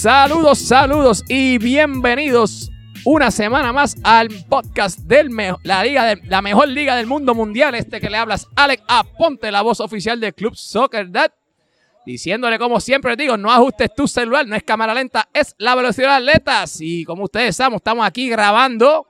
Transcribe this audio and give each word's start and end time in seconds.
Saludos, 0.00 0.60
saludos 0.60 1.22
y 1.28 1.58
bienvenidos 1.58 2.70
una 3.04 3.30
semana 3.30 3.70
más 3.70 3.98
al 4.02 4.30
podcast 4.48 5.00
del 5.00 5.28
la 5.62 5.84
liga 5.84 6.06
de, 6.06 6.22
la 6.24 6.40
mejor 6.40 6.68
liga 6.68 6.96
del 6.96 7.06
mundo 7.06 7.34
mundial. 7.34 7.74
Este 7.74 8.00
que 8.00 8.08
le 8.08 8.16
hablas, 8.16 8.48
Alex 8.56 8.82
Aponte, 8.88 9.52
la 9.52 9.60
voz 9.60 9.78
oficial 9.78 10.18
del 10.18 10.32
Club 10.32 10.56
Soccer 10.56 11.10
Dad. 11.10 11.30
Diciéndole, 12.06 12.58
como 12.58 12.80
siempre 12.80 13.14
digo, 13.14 13.36
no 13.36 13.52
ajustes 13.52 13.94
tu 13.94 14.08
celular, 14.08 14.46
no 14.46 14.56
es 14.56 14.62
cámara 14.62 14.94
lenta, 14.94 15.28
es 15.34 15.54
la 15.58 15.74
velocidad 15.74 16.18
de 16.18 16.30
atletas. 16.30 16.78
Y 16.80 17.04
como 17.04 17.24
ustedes 17.24 17.54
saben, 17.54 17.76
estamos 17.76 18.06
aquí 18.06 18.30
grabando 18.30 19.06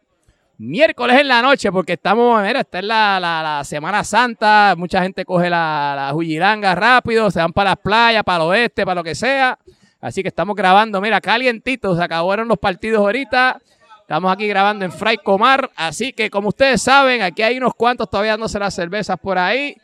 miércoles 0.59 1.21
en 1.21 1.29
la 1.29 1.41
noche, 1.41 1.71
porque 1.71 1.93
estamos, 1.93 2.43
mira, 2.43 2.63
esta 2.63 2.81
es 2.81 2.85
la, 2.85 3.63
Semana 3.65 4.03
Santa, 4.03 4.75
mucha 4.77 5.01
gente 5.03 5.25
coge 5.25 5.51
la, 5.51 6.13
la 6.13 6.75
rápido, 6.75 7.31
se 7.31 7.39
van 7.39 7.53
para 7.53 7.71
las 7.71 7.79
playas, 7.79 8.25
para 8.25 8.43
el 8.43 8.51
oeste, 8.51 8.85
para 8.85 8.97
lo 8.97 9.05
que 9.05 9.15
sea. 9.15 9.57
Así 10.01 10.23
que 10.23 10.29
estamos 10.29 10.57
grabando, 10.57 11.01
mira, 11.01 11.21
calientitos, 11.21 11.99
se 11.99 12.03
acabaron 12.03 12.49
los 12.49 12.59
partidos 12.59 13.01
ahorita. 13.01 13.61
Estamos 14.01 14.33
aquí 14.33 14.49
grabando 14.49 14.85
en 14.85 14.91
Fray 14.91 15.19
Comar, 15.19 15.71
así 15.77 16.13
que 16.13 16.31
como 16.31 16.49
ustedes 16.49 16.83
saben, 16.83 17.23
aquí 17.23 17.43
hay 17.43 17.59
unos 17.59 17.75
cuantos 17.75 18.11
todavía 18.11 18.33
dándose 18.33 18.59
las 18.59 18.75
cervezas 18.75 19.17
por 19.21 19.39
ahí. 19.39 19.77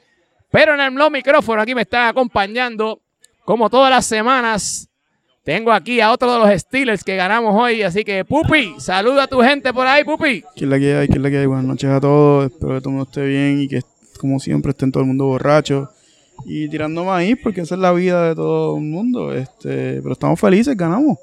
Pero 0.50 0.74
en 0.74 0.80
el 0.80 0.94
no 0.94 1.10
micrófono 1.10 1.62
aquí 1.62 1.74
me 1.74 1.82
están 1.82 2.08
acompañando, 2.08 3.00
como 3.44 3.70
todas 3.70 3.90
las 3.90 4.04
semanas, 4.06 4.88
tengo 5.44 5.70
aquí 5.70 6.00
a 6.00 6.10
otro 6.10 6.32
de 6.32 6.38
los 6.40 6.60
Steelers 6.60 7.04
que 7.04 7.14
ganamos 7.14 7.54
hoy, 7.54 7.82
así 7.82 8.02
que 8.02 8.24
Pupi, 8.24 8.74
saluda 8.80 9.24
a 9.24 9.26
tu 9.28 9.40
gente 9.42 9.72
por 9.72 9.86
ahí, 9.86 10.02
Pupi. 10.02 10.42
¿Qué 10.56 10.64
es 10.64 10.68
la 10.70 10.78
que 10.78 10.96
hay? 10.96 11.06
¿Qué 11.06 11.14
es 11.14 11.20
la 11.20 11.30
que 11.30 11.38
hay? 11.38 11.46
Buenas 11.46 11.66
noches 11.66 11.90
a 11.90 12.00
todos, 12.00 12.50
espero 12.50 12.74
que 12.74 12.80
todo 12.80 12.88
el 12.88 12.94
mundo 12.96 13.08
esté 13.08 13.24
bien 13.26 13.60
y 13.60 13.68
que 13.68 13.82
como 14.18 14.40
siempre 14.40 14.70
estén 14.70 14.90
todo 14.90 15.02
el 15.02 15.06
mundo 15.06 15.26
borracho 15.26 15.90
y 16.44 16.68
tirando 16.68 17.04
maíz 17.04 17.36
porque 17.42 17.62
esa 17.62 17.74
es 17.74 17.80
la 17.80 17.92
vida 17.92 18.28
de 18.28 18.34
todo 18.34 18.76
el 18.76 18.82
mundo, 18.82 19.32
este, 19.32 20.00
pero 20.02 20.12
estamos 20.12 20.38
felices, 20.38 20.76
ganamos. 20.76 21.18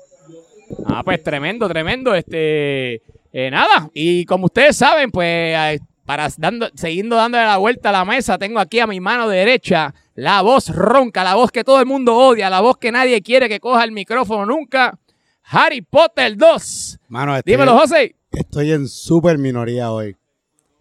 Ah, 0.85 1.03
pues 1.03 1.21
tremendo, 1.21 1.67
tremendo, 1.67 2.15
este, 2.15 3.01
eh, 3.31 3.49
nada, 3.51 3.89
y 3.93 4.25
como 4.25 4.45
ustedes 4.45 4.75
saben, 4.75 5.11
pues 5.11 5.79
para 6.05 6.27
dando, 6.37 6.69
siguiendo 6.75 7.15
dándole 7.15 7.45
la 7.45 7.57
vuelta 7.57 7.89
a 7.89 7.93
la 7.93 8.05
mesa, 8.05 8.37
tengo 8.37 8.59
aquí 8.59 8.79
a 8.79 8.87
mi 8.87 8.99
mano 8.99 9.29
derecha 9.29 9.93
la 10.15 10.41
voz 10.41 10.69
ronca, 10.69 11.23
la 11.23 11.35
voz 11.35 11.51
que 11.51 11.63
todo 11.63 11.79
el 11.79 11.85
mundo 11.85 12.15
odia, 12.15 12.49
la 12.49 12.61
voz 12.61 12.77
que 12.77 12.91
nadie 12.91 13.21
quiere 13.21 13.49
que 13.49 13.59
coja 13.59 13.83
el 13.83 13.91
micrófono 13.91 14.45
nunca. 14.45 14.97
Harry 15.45 15.81
Potter 15.81 16.37
2. 16.37 16.99
Mano, 17.09 17.39
Dímelo, 17.43 17.77
José. 17.77 18.15
Estoy 18.31 18.71
en 18.71 18.87
súper 18.87 19.37
minoría 19.37 19.91
hoy. 19.91 20.15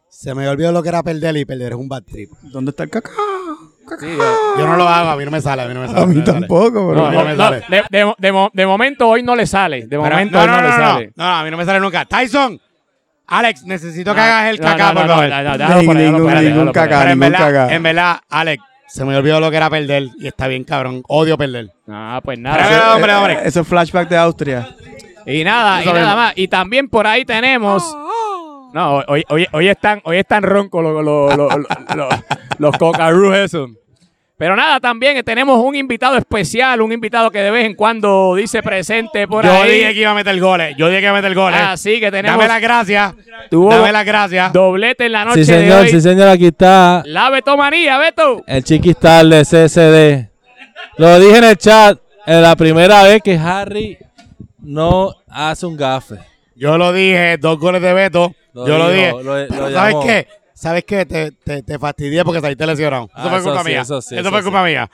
Se 0.08 0.34
me 0.34 0.48
olvidó 0.48 0.70
lo 0.70 0.82
que 0.82 0.88
era 0.90 1.02
perder 1.02 1.36
y 1.36 1.44
perder 1.44 1.72
es 1.72 1.78
un 1.78 1.88
bad 1.88 2.04
trip. 2.04 2.30
¿Dónde 2.42 2.70
está 2.70 2.84
el 2.84 2.90
yo 4.58 4.66
no 4.66 4.76
lo 4.76 4.88
hago, 4.88 5.10
a 5.10 5.16
mí 5.16 5.24
no 5.24 5.30
me 5.30 5.40
sale. 5.40 5.62
A 5.62 5.66
mí, 5.66 5.74
no 5.74 5.80
me 5.80 5.88
sale, 5.88 6.00
a 6.00 6.06
mí 6.06 6.22
tampoco, 6.22 6.88
pero. 6.88 7.10
No, 7.10 7.24
me 7.24 7.36
sale. 7.36 7.64
De, 7.90 8.66
momento 8.66 9.08
hoy 9.08 9.22
no 9.22 9.36
le 9.36 9.46
sale. 9.46 9.86
De 9.86 9.98
momento 9.98 10.40
hoy 10.40 10.46
no, 10.46 10.62
le 10.62 10.68
sale. 10.68 11.12
No, 11.16 11.24
a 11.24 11.44
mí 11.44 11.50
no 11.50 11.56
me 11.56 11.64
sale 11.64 11.80
nunca. 11.80 12.04
Tyson, 12.04 12.60
Alex, 13.26 13.64
necesito 13.64 14.14
que 14.14 14.20
hagas 14.20 14.50
el 14.50 14.60
caca, 14.60 14.92
por 14.92 15.06
favor. 15.06 15.94
Ningún 15.94 16.72
caca, 16.72 17.14
ningún 17.14 17.32
caca. 17.32 17.74
En 17.74 17.82
verdad, 17.82 18.20
Alex, 18.28 18.62
se 18.88 19.04
me 19.04 19.16
olvidó 19.16 19.40
lo 19.40 19.50
que 19.50 19.56
era 19.56 19.70
perder 19.70 20.08
y 20.18 20.26
está 20.26 20.48
bien, 20.48 20.64
cabrón. 20.64 21.02
Odio 21.08 21.38
perder. 21.38 21.70
Ah, 21.88 22.20
pues 22.22 22.38
nada. 22.38 22.94
hombre, 22.94 23.14
hombre. 23.14 23.38
Eso 23.44 23.60
es 23.60 23.68
flashback 23.68 24.08
de 24.08 24.16
Austria. 24.18 24.68
Y 25.24 25.44
nada, 25.44 25.82
y 25.82 25.86
nada 25.86 26.16
más. 26.16 26.32
Y 26.36 26.48
también 26.48 26.88
por 26.88 27.06
ahí 27.06 27.24
tenemos. 27.24 27.96
No, 28.72 29.02
hoy, 29.06 29.24
hoy, 29.28 29.46
hoy 29.52 29.68
están, 29.68 30.00
hoy 30.04 30.16
están 30.16 30.42
roncos 30.42 30.82
los, 30.82 31.04
los, 31.04 31.36
los, 31.36 31.54
los, 31.94 32.08
los, 32.58 32.74
los 32.78 33.36
esos. 33.36 33.70
Pero 34.38 34.56
nada, 34.56 34.80
también 34.80 35.22
tenemos 35.24 35.62
un 35.62 35.76
invitado 35.76 36.16
especial, 36.16 36.80
un 36.80 36.90
invitado 36.90 37.30
que 37.30 37.38
de 37.38 37.50
vez 37.50 37.64
en 37.64 37.74
cuando 37.74 38.34
dice 38.34 38.60
presente 38.62 39.28
por 39.28 39.46
ahí. 39.46 39.56
Yo 39.56 39.72
dije 39.72 39.94
que 39.94 40.00
iba 40.00 40.10
a 40.10 40.14
meter 40.14 40.40
goles, 40.40 40.74
yo 40.76 40.88
dije 40.88 40.98
que 40.98 41.04
iba 41.06 41.12
a 41.12 41.20
meter 41.20 41.34
goles. 41.34 41.60
Así 41.60 42.00
que 42.00 42.10
tenemos. 42.10 42.36
Dame 42.36 42.48
las 42.48 42.60
gracias. 42.60 43.14
Dame 43.50 43.92
las 43.92 44.04
gracias. 44.04 44.52
Doblete 44.52 45.06
en 45.06 45.12
la 45.12 45.24
noche. 45.26 45.44
Sí, 45.44 45.52
señor, 45.52 45.86
sí, 45.86 46.00
señor, 46.00 46.28
aquí 46.28 46.46
está. 46.46 47.02
La 47.06 47.30
Betomanía, 47.30 47.98
Beto. 47.98 48.42
El 48.46 48.64
chiquistar 48.64 49.24
de 49.26 49.42
CSD. 49.42 50.32
Lo 50.96 51.20
dije 51.20 51.38
en 51.38 51.44
el 51.44 51.56
chat, 51.56 51.98
es 52.26 52.42
la 52.42 52.56
primera 52.56 53.04
vez 53.04 53.22
que 53.22 53.36
Harry 53.36 53.96
no 54.58 55.14
hace 55.28 55.66
un 55.66 55.76
gafe. 55.76 56.31
Yo 56.54 56.78
lo 56.78 56.92
dije, 56.92 57.36
dos 57.38 57.58
goles 57.58 57.82
de 57.82 57.92
Beto. 57.92 58.34
yo 58.54 58.78
lo 58.78 58.90
dije. 58.90 59.12
¿Sabes 59.72 59.96
qué? 60.04 60.26
¿sabes 60.62 60.84
qué? 60.84 61.04
Te, 61.04 61.32
te, 61.32 61.62
te 61.62 61.78
fastidié 61.78 62.24
porque 62.24 62.40
saliste 62.40 62.64
lesionado. 62.66 63.06
Eso 63.06 63.12
ah, 63.16 63.30
fue 63.30 63.42
culpa 63.42 63.64
mía. 63.64 63.80
Eso, 63.80 64.00
sí, 64.00 64.16
eso, 64.16 64.30
fue 64.30 64.42
culpa 64.42 64.64
mía. 64.64 64.88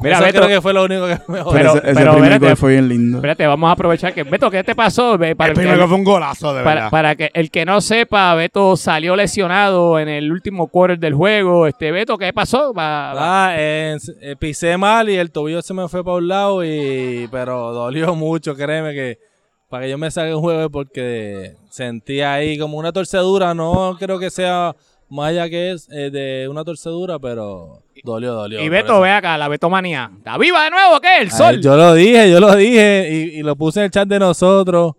Mira, 0.00 0.20
Beto, 0.20 0.38
creo 0.38 0.48
que 0.48 0.60
fue 0.60 0.72
lo 0.72 0.84
único 0.84 1.06
que 1.08 1.18
me 1.26 1.42
Pero, 1.50 1.74
ese, 1.74 1.94
pero 1.94 2.12
espérate, 2.12 2.56
fue 2.56 2.72
bien 2.72 2.88
lindo. 2.88 3.16
Espérate, 3.16 3.46
vamos 3.46 3.68
a 3.68 3.72
aprovechar 3.72 4.14
que 4.14 4.22
Beto, 4.22 4.48
¿qué 4.48 4.62
te 4.62 4.76
pasó? 4.76 5.18
Para 5.18 5.50
el 5.50 5.54
primero 5.54 5.88
fue 5.88 5.96
un 5.96 6.04
golazo, 6.04 6.54
de 6.54 6.62
para, 6.62 6.88
Para 6.88 7.16
que 7.16 7.30
el 7.34 7.50
que 7.50 7.64
no 7.64 7.80
sepa, 7.80 8.32
Beto 8.34 8.76
salió 8.76 9.16
lesionado 9.16 9.98
en 9.98 10.08
el 10.08 10.30
último 10.30 10.68
quarter 10.68 10.98
del 10.98 11.14
juego. 11.14 11.66
Este 11.66 11.90
Beto, 11.90 12.16
¿qué 12.16 12.32
pasó? 12.32 12.72
ah, 12.76 13.54
eh, 13.56 13.96
pisé 14.38 14.76
mal 14.76 15.08
y 15.08 15.16
el 15.16 15.32
tobillo 15.32 15.62
se 15.62 15.74
me 15.74 15.88
fue 15.88 16.04
para 16.04 16.18
un 16.18 16.28
lado 16.28 16.64
y 16.64 17.28
pero 17.32 17.72
dolió 17.72 18.14
mucho, 18.14 18.54
créeme 18.54 18.92
que 18.92 19.18
para 19.68 19.84
que 19.84 19.90
yo 19.90 19.98
me 19.98 20.10
salga 20.10 20.34
un 20.34 20.42
juego 20.42 20.70
porque 20.70 21.54
sentía 21.70 22.34
ahí 22.34 22.58
como 22.58 22.78
una 22.78 22.92
torcedura, 22.92 23.54
no 23.54 23.96
creo 23.98 24.18
que 24.18 24.30
sea 24.30 24.74
más 25.10 25.30
allá 25.30 25.48
que 25.48 25.72
es 25.72 25.88
eh, 25.90 26.10
de 26.10 26.48
una 26.48 26.64
torcedura, 26.64 27.18
pero 27.18 27.82
dolió, 28.04 28.34
dolió. 28.34 28.60
Y 28.60 28.68
Beto, 28.68 29.00
ve 29.00 29.10
acá, 29.10 29.38
la 29.38 29.48
Betomanía. 29.48 30.10
¿Está 30.16 30.36
viva 30.38 30.64
de 30.64 30.70
nuevo? 30.70 31.00
¿Qué? 31.00 31.18
¿El 31.20 31.30
sol? 31.30 31.60
yo 31.60 31.76
lo 31.76 31.94
dije, 31.94 32.30
yo 32.30 32.40
lo 32.40 32.54
dije 32.54 33.08
y, 33.10 33.42
lo 33.42 33.56
puse 33.56 33.80
en 33.80 33.84
el 33.86 33.90
chat 33.90 34.08
de 34.08 34.18
nosotros. 34.18 34.94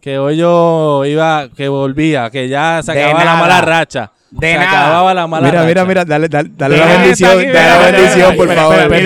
Que 0.00 0.18
hoy 0.18 0.38
yo 0.38 1.04
iba, 1.04 1.50
que 1.54 1.68
volvía, 1.68 2.30
que 2.30 2.48
ya 2.48 2.80
se 2.82 2.92
acababa 2.92 3.24
la 3.24 3.36
mala 3.36 3.60
racha. 3.60 4.12
De 4.30 4.52
se 4.52 4.58
nada. 4.58 4.70
acababa 4.70 5.12
la 5.12 5.26
mala 5.26 5.46
mira, 5.46 5.58
racha. 5.58 5.68
Mira, 5.68 5.84
mira, 5.84 6.04
dale, 6.04 6.28
dale, 6.28 6.50
dale 6.56 6.76
la 6.76 6.86
bendición, 6.86 7.30
dale 7.30 7.52
la 7.52 7.90
bendición, 7.90 8.36
por 8.36 8.54
favor. 8.54 8.96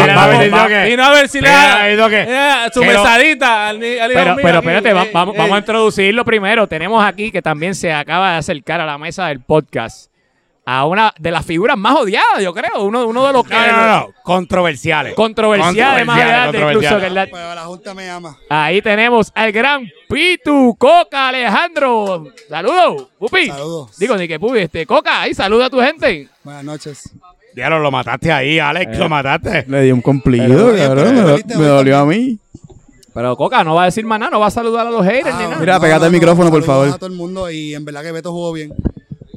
Y 0.88 0.96
no 0.96 1.04
a 1.04 1.10
ver 1.10 1.28
si 1.28 1.40
le 1.40 1.48
da 1.48 2.70
su 2.72 2.80
mesadita 2.80 3.68
al, 3.68 3.78
Pero, 3.78 4.36
pero 4.42 4.58
espérate, 4.58 4.92
vamos, 4.92 5.34
vamos 5.36 5.52
a 5.52 5.58
introducirlo 5.58 6.24
primero. 6.24 6.66
Tenemos 6.66 7.04
aquí 7.04 7.30
que 7.30 7.40
también 7.40 7.74
se 7.74 7.92
acaba 7.92 8.32
de 8.32 8.38
acercar 8.38 8.80
a 8.80 8.86
la 8.86 8.98
mesa 8.98 9.28
del 9.28 9.40
podcast 9.40 10.13
a 10.66 10.86
una 10.86 11.12
de 11.18 11.30
las 11.30 11.44
figuras 11.44 11.76
más 11.76 11.96
odiadas, 11.96 12.42
yo 12.42 12.54
creo. 12.54 12.84
Uno, 12.84 13.06
uno 13.06 13.26
de 13.26 13.32
los 13.32 13.46
que. 13.46 13.54
No, 13.54 13.72
no, 13.72 13.86
no, 13.86 14.08
Controversiales. 14.22 15.14
Controversiales, 15.14 16.06
más 16.06 16.54
incluso 16.54 17.00
que 17.00 17.10
la... 17.10 17.26
Pero 17.26 17.54
la 17.54 17.64
Junta 17.64 17.94
me 17.94 18.08
ama. 18.08 18.38
Ahí 18.48 18.80
tenemos 18.80 19.30
al 19.34 19.52
gran 19.52 19.86
Pitu 20.08 20.74
Coca 20.78 21.28
Alejandro. 21.28 22.26
Saludos, 22.48 23.08
Pupi. 23.18 23.48
Saludos. 23.48 23.98
Digo, 23.98 24.16
ni 24.16 24.26
que 24.26 24.40
Pupi, 24.40 24.58
este, 24.58 24.86
Coca, 24.86 25.22
ahí 25.22 25.34
saluda 25.34 25.66
a 25.66 25.70
tu 25.70 25.80
gente. 25.80 26.28
Buenas 26.42 26.64
noches. 26.64 27.10
Diablo, 27.54 27.78
lo 27.78 27.90
mataste 27.90 28.32
ahí, 28.32 28.58
Alex, 28.58 28.98
lo 28.98 29.08
mataste. 29.08 29.64
Le 29.68 29.82
di 29.82 29.92
un 29.92 30.00
cumplido, 30.00 30.74
cabrón. 30.74 31.14
Me, 31.14 31.56
me, 31.56 31.64
dolió 31.66 31.98
a 31.98 32.06
mí. 32.06 32.38
Pero 33.12 33.36
Coca 33.36 33.62
no 33.62 33.76
va 33.76 33.82
a 33.82 33.84
decir 33.86 34.04
más 34.04 34.18
nada, 34.18 34.32
no 34.32 34.40
va 34.40 34.48
a 34.48 34.50
saludar 34.50 34.88
a 34.88 34.90
los 34.90 35.04
haters 35.04 35.34
ah, 35.34 35.38
ni 35.38 35.44
nada. 35.44 35.60
Mira, 35.60 35.78
pegate 35.78 36.06
el 36.06 36.10
micrófono, 36.10 36.50
por 36.50 36.64
favor. 36.64 36.88
A 36.88 36.96
todo 36.96 37.06
el 37.06 37.12
mundo 37.12 37.48
y 37.48 37.72
en 37.74 37.84
verdad 37.84 38.02
que 38.02 38.10
Beto 38.10 38.32
jugó 38.32 38.52
bien. 38.52 38.74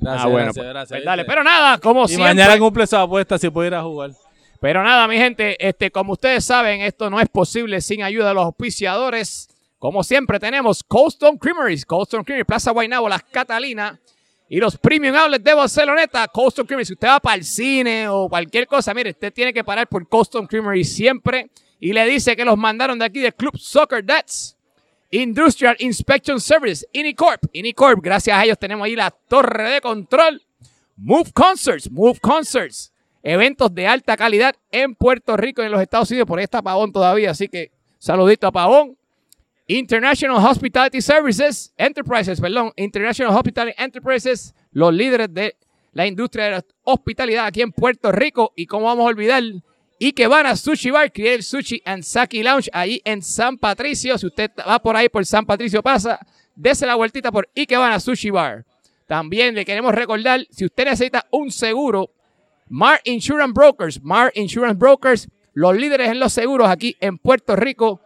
Gracias, 0.01 0.25
ah, 0.25 0.27
bueno, 0.27 0.51
pues, 0.53 0.87
pues 0.89 1.03
dale. 1.03 1.25
Pero 1.25 1.43
nada, 1.43 1.77
como 1.79 2.05
y 2.05 2.09
siempre. 2.09 2.29
mañana 2.29 2.57
cumple 2.57 2.87
su 2.87 2.95
apuesta 2.95 3.37
si 3.37 3.49
puede 3.49 3.67
ir 3.67 3.75
a 3.75 3.83
jugar. 3.83 4.11
Pero 4.59 4.83
nada, 4.83 5.07
mi 5.07 5.17
gente, 5.17 5.55
este, 5.65 5.91
como 5.91 6.13
ustedes 6.13 6.43
saben, 6.43 6.81
esto 6.81 7.09
no 7.09 7.19
es 7.19 7.29
posible 7.29 7.81
sin 7.81 8.03
ayuda 8.03 8.29
de 8.29 8.33
los 8.33 8.45
auspiciadores. 8.45 9.49
Como 9.77 10.03
siempre, 10.03 10.39
tenemos 10.39 10.83
Coldstone 10.83 11.37
Creameries, 11.37 11.85
Coldstone 11.85 12.23
Creamery, 12.23 12.45
Plaza 12.45 12.71
Guaynabo, 12.71 13.07
Las 13.07 13.23
Catalinas 13.23 13.99
y 14.49 14.57
los 14.57 14.77
Premium 14.77 15.15
Outlets 15.15 15.43
de 15.43 15.53
Barceloneta, 15.53 16.27
Coldstone 16.27 16.65
Creamery. 16.65 16.85
Si 16.85 16.93
usted 16.93 17.07
va 17.07 17.19
para 17.19 17.35
el 17.35 17.43
cine 17.43 18.07
o 18.07 18.27
cualquier 18.27 18.65
cosa, 18.65 18.93
mire, 18.93 19.11
usted 19.11 19.31
tiene 19.31 19.53
que 19.53 19.63
parar 19.63 19.87
por 19.87 20.07
Coldstone 20.07 20.47
Creamery 20.47 20.83
siempre 20.83 21.51
y 21.79 21.93
le 21.93 22.05
dice 22.07 22.35
que 22.35 22.43
los 22.43 22.57
mandaron 22.57 22.97
de 22.97 23.05
aquí 23.05 23.19
de 23.19 23.31
Club 23.31 23.57
Soccer 23.57 24.03
Dets. 24.03 24.56
Industrial 25.11 25.75
Inspection 25.79 26.39
Service, 26.39 26.85
Inicorp. 26.91 27.43
Inicorp, 27.53 28.01
gracias 28.01 28.37
a 28.37 28.43
ellos 28.43 28.59
tenemos 28.59 28.85
ahí 28.85 28.95
la 28.95 29.11
torre 29.11 29.71
de 29.71 29.81
control. 29.81 30.41
Move 30.97 31.31
Concerts, 31.33 31.89
Move 31.89 32.19
Concerts. 32.19 32.91
Eventos 33.23 33.73
de 33.73 33.87
alta 33.87 34.15
calidad 34.15 34.55
en 34.71 34.95
Puerto 34.95 35.35
Rico 35.35 35.61
y 35.61 35.65
en 35.65 35.71
los 35.71 35.81
Estados 35.81 36.09
Unidos. 36.11 36.27
Por 36.27 36.39
ahí 36.39 36.43
está 36.43 36.61
Pavón 36.61 36.91
todavía, 36.91 37.31
así 37.31 37.47
que 37.47 37.71
saludito 37.97 38.47
a 38.47 38.51
Pavón. 38.51 38.97
International 39.67 40.37
Hospitality 40.45 41.01
Services, 41.01 41.73
Enterprises, 41.75 42.39
perdón, 42.39 42.71
International 42.77 43.35
Hospitality 43.35 43.75
Enterprises, 43.81 44.55
los 44.71 44.93
líderes 44.93 45.33
de 45.33 45.57
la 45.91 46.07
industria 46.07 46.45
de 46.45 46.51
la 46.51 46.65
hospitalidad 46.83 47.47
aquí 47.47 47.61
en 47.61 47.73
Puerto 47.73 48.11
Rico. 48.11 48.53
Y 48.55 48.65
cómo 48.65 48.85
vamos 48.85 49.05
a 49.05 49.09
olvidar 49.09 49.43
y 49.99 50.13
Sushi 50.55 50.91
Bar, 50.91 51.11
Creative 51.11 51.41
Sushi 51.41 51.81
and 51.85 52.03
Saki 52.03 52.43
Lounge, 52.43 52.69
ahí 52.71 53.01
en 53.03 53.21
San 53.21 53.57
Patricio. 53.57 54.17
Si 54.17 54.27
usted 54.27 54.51
va 54.57 54.79
por 54.79 54.95
ahí 54.95 55.09
por 55.09 55.25
San 55.25 55.45
Patricio, 55.45 55.81
pasa, 55.81 56.19
dése 56.55 56.85
la 56.85 56.95
vueltita 56.95 57.31
por 57.31 57.49
y 57.55 57.65
que 57.65 57.77
van 57.77 57.91
a 57.91 57.99
Sushi 57.99 58.29
Bar. 58.29 58.65
También 59.07 59.55
le 59.55 59.65
queremos 59.65 59.95
recordar, 59.95 60.45
si 60.51 60.65
usted 60.65 60.85
necesita 60.85 61.25
un 61.31 61.49
seguro, 61.49 62.11
Mar 62.69 62.99
Insurance 63.05 63.53
Brokers, 63.53 64.01
Mar 64.03 64.31
Insurance 64.35 64.77
Brokers, 64.77 65.29
los 65.53 65.75
líderes 65.75 66.09
en 66.09 66.19
los 66.19 66.33
seguros 66.33 66.69
aquí 66.69 66.95
en 66.99 67.17
Puerto 67.17 67.55
Rico. 67.55 68.01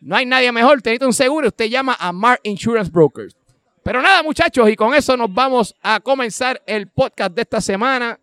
no 0.00 0.16
hay 0.16 0.26
nadie 0.26 0.52
mejor, 0.52 0.76
necesita 0.76 1.06
un 1.06 1.12
seguro, 1.12 1.48
usted 1.48 1.66
llama 1.66 1.96
a 1.98 2.12
Mark 2.12 2.40
Insurance 2.44 2.90
Brokers. 2.90 3.34
Pero 3.82 4.00
nada, 4.00 4.22
muchachos, 4.22 4.68
y 4.68 4.76
con 4.76 4.94
eso 4.94 5.16
nos 5.16 5.32
vamos 5.32 5.74
a 5.82 5.98
comenzar 5.98 6.62
el 6.66 6.86
podcast 6.86 7.34
de 7.34 7.42
esta 7.42 7.60
semana. 7.60 8.20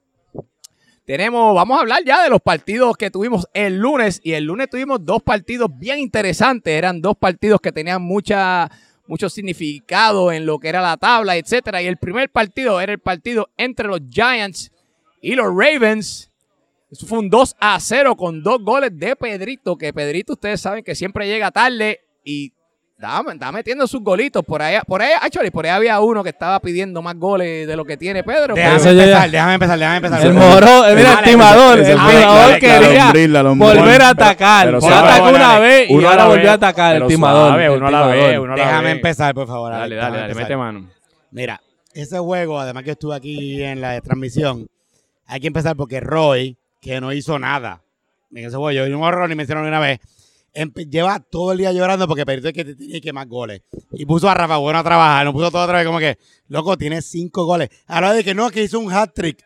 Tenemos, 1.09 1.55
vamos 1.55 1.75
a 1.75 1.81
hablar 1.81 2.03
ya 2.05 2.21
de 2.21 2.29
los 2.29 2.39
partidos 2.39 2.95
que 2.95 3.09
tuvimos 3.09 3.47
el 3.55 3.79
lunes. 3.79 4.21
Y 4.23 4.33
el 4.33 4.43
lunes 4.43 4.69
tuvimos 4.69 5.03
dos 5.03 5.23
partidos 5.23 5.71
bien 5.75 5.97
interesantes. 5.97 6.71
Eran 6.71 7.01
dos 7.01 7.17
partidos 7.17 7.59
que 7.59 7.71
tenían 7.71 8.03
mucha, 8.03 8.69
mucho 9.07 9.27
significado 9.27 10.31
en 10.31 10.45
lo 10.45 10.59
que 10.59 10.69
era 10.69 10.83
la 10.83 10.97
tabla, 10.97 11.35
etcétera. 11.35 11.81
Y 11.81 11.87
el 11.87 11.97
primer 11.97 12.29
partido 12.29 12.79
era 12.79 12.91
el 12.91 12.99
partido 12.99 13.49
entre 13.57 13.87
los 13.87 14.01
Giants 14.07 14.71
y 15.19 15.33
los 15.33 15.47
Ravens. 15.47 16.29
Eso 16.91 17.07
fue 17.07 17.17
un 17.17 17.31
2 17.31 17.55
a 17.59 17.79
0 17.79 18.15
con 18.15 18.43
dos 18.43 18.63
goles 18.63 18.91
de 18.93 19.15
Pedrito, 19.15 19.79
que 19.79 19.91
Pedrito 19.91 20.33
ustedes 20.33 20.61
saben 20.61 20.83
que 20.83 20.93
siempre 20.93 21.25
llega 21.25 21.49
tarde 21.49 22.01
y 22.23 22.53
Está, 22.99 23.51
metiendo 23.53 23.87
sus 23.87 24.01
golitos. 24.01 24.43
Por 24.43 24.61
ahí, 24.61 24.77
por 24.85 25.01
ahí, 25.01 25.13
actually, 25.21 25.51
por 25.51 25.65
ahí 25.65 25.71
había 25.71 26.01
uno 26.01 26.21
que 26.21 26.31
estaba 26.31 26.59
pidiendo 26.59 27.01
más 27.01 27.15
goles 27.15 27.65
de 27.65 27.75
lo 27.77 27.85
que 27.85 27.95
tiene 27.95 28.25
Pedro. 28.25 28.55
Déjame 28.55 28.75
empezar, 28.75 29.31
déjame 29.31 29.53
empezar, 29.53 29.79
déjame 29.79 29.97
empezar. 29.97 30.25
El 30.25 30.33
moro, 30.33 30.83
mira, 30.93 31.13
el 31.13 31.23
timador. 31.23 31.79
El 31.79 31.85
timador 31.85 32.59
quería 32.59 33.43
volver 33.43 34.01
a 34.01 34.09
atacar. 34.09 34.81
Se 34.81 34.93
atacó 34.93 35.29
una 35.29 35.59
vez 35.59 35.89
y 35.89 36.03
ahora 36.03 36.25
volvió 36.25 36.51
a 36.51 36.53
atacar 36.55 36.95
el 36.97 37.07
timador. 37.07 37.57
Déjame 38.57 38.91
empezar, 38.91 39.33
por 39.33 39.47
favor. 39.47 39.71
Dale, 39.71 39.95
dale, 39.95 40.17
dale, 40.19 40.35
mete 40.35 40.57
mano. 40.57 40.89
Mira, 41.31 41.61
ese 41.93 42.19
juego, 42.19 42.59
además 42.59 42.83
que 42.83 42.91
estuve 42.91 43.15
aquí 43.15 43.63
en 43.63 43.79
la 43.79 44.01
transmisión, 44.01 44.67
hay 45.25 45.39
que 45.39 45.47
empezar 45.47 45.77
porque 45.77 46.01
Roy, 46.01 46.57
que 46.81 46.99
no 46.99 47.13
hizo 47.13 47.39
nada 47.39 47.81
en 48.31 48.45
ese 48.45 48.57
juego, 48.57 48.71
yo 48.71 48.85
vi 48.85 48.91
un 48.91 49.03
horror 49.03 49.29
ni 49.29 49.35
me 49.35 49.43
hicieron 49.43 49.65
una 49.65 49.79
vez 49.79 49.99
lleva 50.89 51.19
todo 51.19 51.51
el 51.51 51.59
día 51.59 51.71
llorando 51.71 52.07
porque 52.07 52.23
es 52.27 52.53
que 52.53 52.65
tiene 52.75 53.01
que 53.01 53.13
más 53.13 53.27
goles. 53.27 53.61
Y 53.91 54.05
puso 54.05 54.29
a 54.29 54.33
Rafa 54.33 54.57
Bueno 54.57 54.79
a 54.79 54.83
trabajar, 54.83 55.25
no 55.25 55.33
puso 55.33 55.51
todo 55.51 55.63
otra 55.63 55.77
vez 55.77 55.85
como 55.85 55.99
que, 55.99 56.17
loco, 56.47 56.77
tiene 56.77 57.01
cinco 57.01 57.45
goles. 57.45 57.69
Ahora 57.87 58.13
de 58.13 58.23
que 58.23 58.33
no, 58.33 58.49
que 58.49 58.63
hizo 58.63 58.79
un 58.79 58.91
hat-trick. 58.91 59.43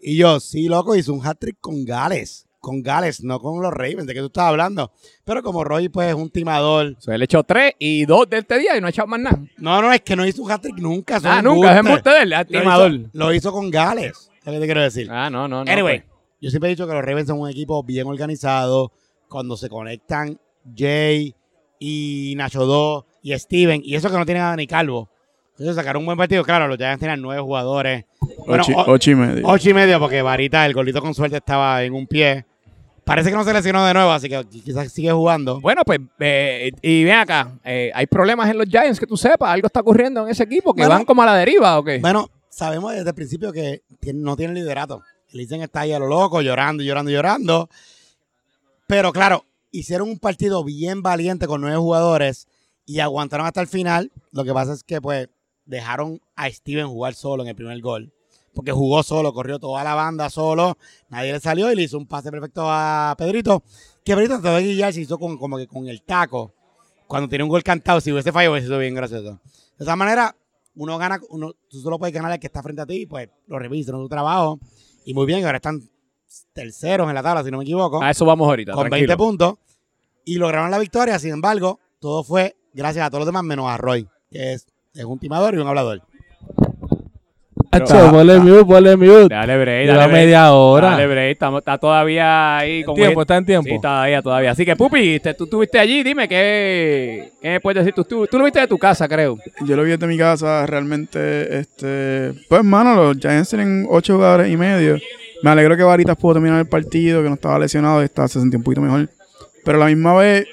Y 0.00 0.16
yo, 0.16 0.40
sí, 0.40 0.68
loco, 0.68 0.96
hizo 0.96 1.12
un 1.12 1.24
hat-trick 1.24 1.58
con 1.60 1.84
Gales. 1.84 2.46
Con 2.58 2.82
Gales, 2.82 3.24
no 3.24 3.40
con 3.40 3.60
los 3.60 3.72
Ravens, 3.72 4.06
de 4.06 4.14
que 4.14 4.20
tú 4.20 4.26
estás 4.26 4.44
hablando. 4.44 4.92
Pero 5.24 5.42
como 5.42 5.64
Roy, 5.64 5.88
pues, 5.88 6.08
es 6.08 6.14
un 6.14 6.30
timador. 6.30 6.94
O 6.96 7.00
sea, 7.00 7.14
él 7.16 7.22
echó 7.22 7.42
tres 7.42 7.74
y 7.78 8.04
dos 8.04 8.28
de 8.30 8.38
este 8.38 8.58
día 8.58 8.76
y 8.76 8.80
no 8.80 8.86
ha 8.86 8.90
echado 8.90 9.08
más 9.08 9.20
nada. 9.20 9.38
No, 9.58 9.82
no, 9.82 9.92
es 9.92 10.00
que 10.02 10.14
no 10.14 10.26
hizo 10.26 10.42
un 10.42 10.50
hat-trick 10.50 10.78
nunca. 10.78 11.20
Ah, 11.24 11.42
nunca, 11.42 11.72
es 11.72 11.78
embuste 11.78 12.10
de 12.10 12.22
él, 12.22 12.34
timador. 12.48 13.00
Lo 13.12 13.32
hizo, 13.32 13.52
con 13.52 13.70
Gales, 13.70 14.30
¿qué 14.44 14.50
te 14.52 14.64
quiero 14.64 14.82
decir? 14.82 15.08
Ah, 15.10 15.28
no, 15.28 15.48
no, 15.48 15.64
no. 15.64 15.72
Anyway, 15.72 16.00
pues. 16.00 16.12
yo 16.40 16.50
siempre 16.50 16.70
he 16.70 16.74
dicho 16.74 16.86
que 16.86 16.94
los 16.94 17.04
Ravens 17.04 17.28
son 17.28 17.40
un 17.40 17.48
equipo 17.48 17.82
bien 17.82 18.06
organizado. 18.06 18.92
Cuando 19.32 19.56
se 19.56 19.70
conectan 19.70 20.38
Jay 20.76 21.34
y 21.78 22.34
Nacho 22.36 22.66
2 22.66 23.04
y 23.22 23.38
Steven. 23.38 23.80
Y 23.82 23.94
eso 23.94 24.10
que 24.10 24.18
no 24.18 24.26
tiene 24.26 24.40
nada 24.40 24.54
ni 24.56 24.66
Calvo. 24.66 25.08
Entonces 25.52 25.74
sacaron 25.74 26.00
un 26.00 26.06
buen 26.06 26.18
partido. 26.18 26.44
Claro, 26.44 26.68
los 26.68 26.76
Giants 26.76 27.00
tenían 27.00 27.22
nueve 27.22 27.40
jugadores. 27.40 28.04
ocho, 28.46 29.10
y 29.10 29.14
medio. 29.14 29.46
Ocho 29.46 29.70
y 29.70 29.74
medio 29.74 29.98
porque 29.98 30.20
Varita, 30.20 30.66
el 30.66 30.74
golito 30.74 31.00
con 31.00 31.14
suerte, 31.14 31.38
estaba 31.38 31.82
en 31.82 31.94
un 31.94 32.06
pie. 32.06 32.44
Parece 33.04 33.30
que 33.30 33.36
no 33.36 33.42
se 33.42 33.52
lesionó 33.54 33.84
de 33.86 33.94
nuevo, 33.94 34.10
así 34.10 34.28
que 34.28 34.44
quizás 34.44 34.92
sigue 34.92 35.10
jugando. 35.10 35.60
Bueno, 35.60 35.82
pues, 35.84 35.98
eh, 36.20 36.70
y 36.82 37.04
ven 37.04 37.14
acá, 37.14 37.58
eh, 37.64 37.90
¿hay 37.94 38.06
problemas 38.06 38.50
en 38.50 38.58
los 38.58 38.68
Giants 38.68 39.00
que 39.00 39.06
tú 39.06 39.16
sepas? 39.16 39.50
¿Algo 39.50 39.66
está 39.66 39.80
ocurriendo 39.80 40.22
en 40.24 40.30
ese 40.30 40.44
equipo? 40.44 40.74
¿Que 40.74 40.86
van 40.86 41.04
como 41.04 41.22
a 41.22 41.26
la 41.26 41.36
deriva 41.36 41.78
o 41.78 41.84
qué? 41.84 41.98
Bueno, 41.98 42.30
sabemos 42.50 42.92
desde 42.92 43.08
el 43.08 43.14
principio 43.14 43.50
que 43.50 43.80
no 44.12 44.36
tienen 44.36 44.54
liderato. 44.54 45.02
El 45.32 45.62
está 45.62 45.80
ahí 45.80 45.92
a 45.92 45.98
lo 45.98 46.06
loco, 46.06 46.42
llorando, 46.42 46.82
llorando, 46.82 47.10
llorando. 47.10 47.68
Pero 48.92 49.10
claro, 49.10 49.46
hicieron 49.70 50.10
un 50.10 50.18
partido 50.18 50.62
bien 50.64 51.00
valiente 51.00 51.46
con 51.46 51.62
nueve 51.62 51.78
jugadores 51.78 52.46
y 52.84 53.00
aguantaron 53.00 53.46
hasta 53.46 53.62
el 53.62 53.66
final. 53.66 54.12
Lo 54.32 54.44
que 54.44 54.52
pasa 54.52 54.74
es 54.74 54.84
que 54.84 55.00
pues 55.00 55.30
dejaron 55.64 56.20
a 56.36 56.50
Steven 56.50 56.88
jugar 56.88 57.14
solo 57.14 57.42
en 57.42 57.48
el 57.48 57.54
primer 57.54 57.80
gol. 57.80 58.12
Porque 58.52 58.70
jugó 58.70 59.02
solo, 59.02 59.32
corrió 59.32 59.58
toda 59.58 59.82
la 59.82 59.94
banda 59.94 60.28
solo, 60.28 60.76
nadie 61.08 61.32
le 61.32 61.40
salió 61.40 61.72
y 61.72 61.76
le 61.76 61.84
hizo 61.84 61.96
un 61.96 62.06
pase 62.06 62.30
perfecto 62.30 62.64
a 62.66 63.14
Pedrito. 63.16 63.62
Que 64.04 64.14
Pedrito 64.14 64.42
trató 64.42 64.58
de 64.58 64.92
se 64.92 65.00
hizo 65.00 65.18
con, 65.18 65.38
como 65.38 65.56
que 65.56 65.66
con 65.66 65.88
el 65.88 66.02
taco. 66.02 66.52
Cuando 67.06 67.30
tiene 67.30 67.44
un 67.44 67.48
gol 67.48 67.62
cantado, 67.62 67.98
si 67.98 68.12
hubiese 68.12 68.30
fallado, 68.30 68.52
hubiese 68.52 68.66
sido 68.66 68.78
bien 68.78 68.94
gracioso. 68.94 69.40
De 69.78 69.84
esa 69.84 69.96
manera, 69.96 70.36
uno 70.74 70.98
gana, 70.98 71.18
uno, 71.30 71.54
tú 71.70 71.80
solo 71.80 71.98
puedes 71.98 72.14
ganar 72.14 72.30
el 72.30 72.38
que 72.38 72.46
está 72.46 72.62
frente 72.62 72.82
a 72.82 72.86
ti, 72.86 73.06
pues 73.06 73.30
lo 73.46 73.58
revisan, 73.58 73.94
tu 73.94 74.08
trabajo. 74.10 74.60
Y 75.06 75.14
muy 75.14 75.24
bien, 75.24 75.42
ahora 75.46 75.56
están 75.56 75.80
terceros 76.52 77.08
en 77.08 77.14
la 77.14 77.22
tabla, 77.22 77.44
si 77.44 77.50
no 77.50 77.58
me 77.58 77.64
equivoco. 77.64 78.02
A 78.02 78.10
eso 78.10 78.24
vamos 78.24 78.48
ahorita. 78.48 78.72
Con 78.72 78.88
20 78.88 79.16
puntos. 79.16 79.54
Y 80.24 80.36
lograron 80.36 80.70
la 80.70 80.78
victoria. 80.78 81.18
Sin 81.18 81.32
embargo, 81.32 81.80
todo 81.98 82.22
fue 82.22 82.56
gracias 82.74 83.06
a 83.06 83.10
todos 83.10 83.20
los 83.20 83.26
demás, 83.26 83.44
menos 83.44 83.68
a 83.68 83.76
Roy, 83.76 84.06
que 84.30 84.54
es, 84.54 84.66
un 85.04 85.18
timador 85.18 85.54
y 85.54 85.58
un 85.58 85.68
hablador. 85.68 86.02
ponle 87.70 88.38
mute, 88.38 88.64
ponle 88.64 88.96
mute. 88.96 89.28
Dale 89.28 89.58
break, 89.58 89.86
dale 89.86 90.06
break. 90.06 90.12
media 90.12 90.52
hora. 90.52 90.90
Dale 90.90 91.06
break, 91.06 91.32
está, 91.32 91.58
está 91.58 91.78
todavía 91.78 92.58
ahí. 92.58 92.84
Con 92.84 92.94
tiempo, 92.94 93.22
está 93.22 93.36
en 93.36 93.46
tiempo. 93.46 93.68
Sí, 93.68 93.80
todavía, 93.80 94.22
todavía. 94.22 94.50
Así 94.52 94.64
que, 94.64 94.76
Pupi, 94.76 95.20
tú 95.20 95.44
estuviste 95.44 95.78
allí, 95.78 96.02
dime, 96.02 96.28
¿qué, 96.28 97.32
qué 97.40 97.48
me 97.50 97.60
puedes 97.60 97.84
decir? 97.84 97.94
Tú, 97.94 98.26
tú, 98.26 98.38
lo 98.38 98.44
viste 98.44 98.60
de 98.60 98.68
tu 98.68 98.78
casa, 98.78 99.08
creo. 99.08 99.38
Yo 99.64 99.76
lo 99.76 99.82
vi 99.82 99.90
desde 99.90 100.06
mi 100.06 100.18
casa, 100.18 100.66
realmente, 100.66 101.58
este... 101.58 102.32
Pues, 102.48 102.60
hermano, 102.60 102.94
los 102.94 103.18
Giants 103.18 103.50
tienen 103.50 103.86
ocho 103.88 104.14
jugadores 104.14 104.50
y 104.50 104.56
medio. 104.56 104.98
Me 105.42 105.50
alegro 105.50 105.76
que 105.76 105.82
Varitas 105.82 106.16
pudo 106.16 106.34
terminar 106.34 106.60
el 106.60 106.66
partido, 106.66 107.22
que 107.22 107.28
no 107.28 107.34
estaba 107.34 107.58
lesionado, 107.58 108.02
está, 108.02 108.28
se 108.28 108.38
sentía 108.40 108.58
un 108.58 108.64
poquito 108.64 108.80
mejor. 108.80 109.10
Pero 109.64 109.76
a 109.78 109.80
la 109.80 109.86
misma 109.86 110.14
vez, 110.14 110.46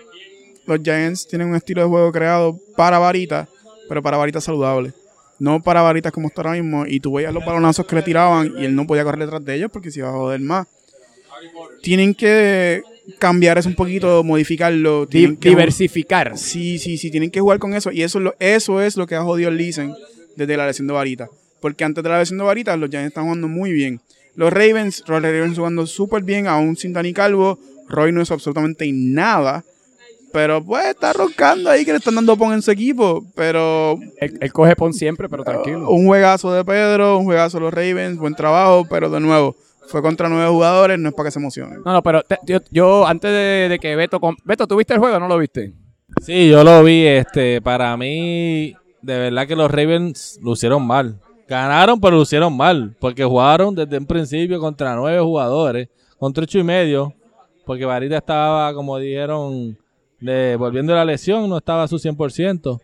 los 0.66 0.80
Giants 0.84 1.28
tienen 1.28 1.50
un 1.50 1.56
estilo 1.56 1.82
de 1.82 1.88
juego 1.88 2.12
creado 2.12 2.60
para 2.76 3.00
varitas, 3.00 3.48
pero 3.88 4.02
para 4.02 4.18
varitas 4.18 4.44
saludables. 4.44 4.94
No 5.40 5.62
para 5.62 5.82
varitas 5.82 6.12
como 6.12 6.28
está 6.28 6.42
ahora 6.42 6.62
mismo. 6.62 6.86
Y 6.86 7.00
tú 7.00 7.14
veías 7.14 7.34
los 7.34 7.46
balonazos 7.46 7.86
que 7.86 7.96
le 7.96 8.02
tiraban 8.02 8.54
y 8.58 8.66
él 8.66 8.76
no 8.76 8.86
podía 8.86 9.04
correr 9.04 9.20
detrás 9.20 9.44
de 9.44 9.56
ellos 9.56 9.72
porque 9.72 9.90
se 9.90 10.00
iba 10.00 10.10
a 10.10 10.12
joder 10.12 10.42
más. 10.42 10.68
Tienen 11.82 12.14
que 12.14 12.84
cambiar 13.18 13.58
eso 13.58 13.70
un 13.70 13.76
poquito, 13.76 14.24
modificarlo. 14.24 15.06
diversificar. 15.06 16.38
Sí, 16.38 16.78
sí, 16.78 16.98
sí, 16.98 17.10
tienen 17.10 17.32
que 17.32 17.40
jugar 17.40 17.60
con 17.60 17.74
eso. 17.74 17.92
Y 17.92 18.04
eso, 18.04 18.20
eso 18.40 18.82
es 18.82 18.98
lo 18.98 19.08
que 19.08 19.16
ha 19.16 19.24
jodido 19.24 19.50
el 19.50 19.58
Lisen 19.58 19.94
desde 20.36 20.58
la 20.58 20.68
lesión 20.68 20.88
de 20.88 20.94
varita. 20.94 21.30
Porque 21.62 21.84
antes 21.84 22.04
de 22.04 22.10
la 22.10 22.20
lesión 22.20 22.38
de 22.38 22.44
varita, 22.44 22.76
los 22.76 22.90
Giants 22.90 23.08
están 23.08 23.24
jugando 23.24 23.48
muy 23.48 23.72
bien. 23.72 24.02
Los 24.36 24.54
Ravens, 24.54 25.04
los 25.08 25.22
Ravens 25.22 25.58
jugando 25.58 25.86
súper 25.86 26.24
bien, 26.24 26.48
aún 26.48 26.76
sin 26.76 26.94
Dani 26.94 27.14
Calvo. 27.14 27.60
Roy 27.88 28.12
no 28.12 28.22
es 28.22 28.32
absolutamente 28.32 28.90
nada. 28.94 29.64
Pero 30.32 30.64
pues 30.64 30.86
está 30.86 31.12
roncando 31.14 31.70
ahí 31.70 31.84
que 31.84 31.92
le 31.92 31.98
están 31.98 32.16
dando 32.16 32.38
pon 32.38 32.54
en 32.54 32.62
su 32.62 32.72
equipo. 32.72 33.26
Pero. 33.36 34.00
Él, 34.18 34.54
coge 34.54 34.76
pon 34.76 34.94
siempre, 34.94 35.28
pero 35.28 35.44
tranquilo. 35.44 35.90
un 35.90 36.06
juegazo 36.06 36.54
de 36.54 36.64
Pedro, 36.64 37.18
un 37.18 37.26
juegazo 37.26 37.58
de 37.58 37.62
los 37.62 37.74
Ravens, 37.74 38.18
buen 38.18 38.36
trabajo, 38.36 38.86
pero 38.90 39.10
de 39.10 39.20
nuevo, 39.20 39.56
fue 39.88 40.02
contra 40.02 40.30
nueve 40.30 40.50
jugadores, 40.50 41.00
no 41.00 41.10
es 41.10 41.16
para 41.16 41.28
que 41.28 41.32
se 41.32 41.40
emocionen. 41.40 41.82
No, 41.84 41.94
no, 41.94 42.04
pero 42.04 42.24
yo, 42.72 43.08
antes 43.08 43.32
de, 43.32 43.80
que 43.82 43.96
Beto. 43.96 44.20
Beto, 44.44 44.68
¿tú 44.68 44.78
viste 44.78 44.94
el 44.94 45.00
juego 45.00 45.18
o 45.18 45.20
no 45.20 45.28
lo 45.28 45.38
viste? 45.38 45.74
Sí, 46.22 46.50
yo 46.50 46.64
lo 46.64 46.84
vi. 46.84 47.06
Este, 47.06 47.62
para 47.62 47.96
mí, 47.98 48.76
de 49.02 49.18
verdad 49.18 49.48
que 49.48 49.56
los 49.56 49.72
Ravens 49.72 50.40
lucieron 50.42 50.86
mal. 50.86 51.20
Ganaron, 51.50 52.00
pero 52.00 52.16
lucieron 52.16 52.56
mal. 52.56 52.96
Porque 53.00 53.24
jugaron 53.26 53.74
desde 53.74 53.98
un 53.98 54.06
principio 54.06 54.60
contra 54.60 54.96
nueve 54.96 55.20
jugadores, 55.20 55.90
contra 56.20 56.44
ocho 56.44 56.60
y 56.60 56.64
medio. 56.64 57.14
Porque 57.66 57.86
Varita 57.86 58.18
estaba, 58.18 58.74
como 58.74 58.98
dijeron, 59.00 59.78
de, 60.20 60.56
volviendo 60.58 60.94
a 60.94 60.98
la 60.98 61.06
lesión, 61.06 61.50
no 61.50 61.58
estaba 61.58 61.84
a 61.84 61.88
su 61.88 61.98
100%. 61.98 62.80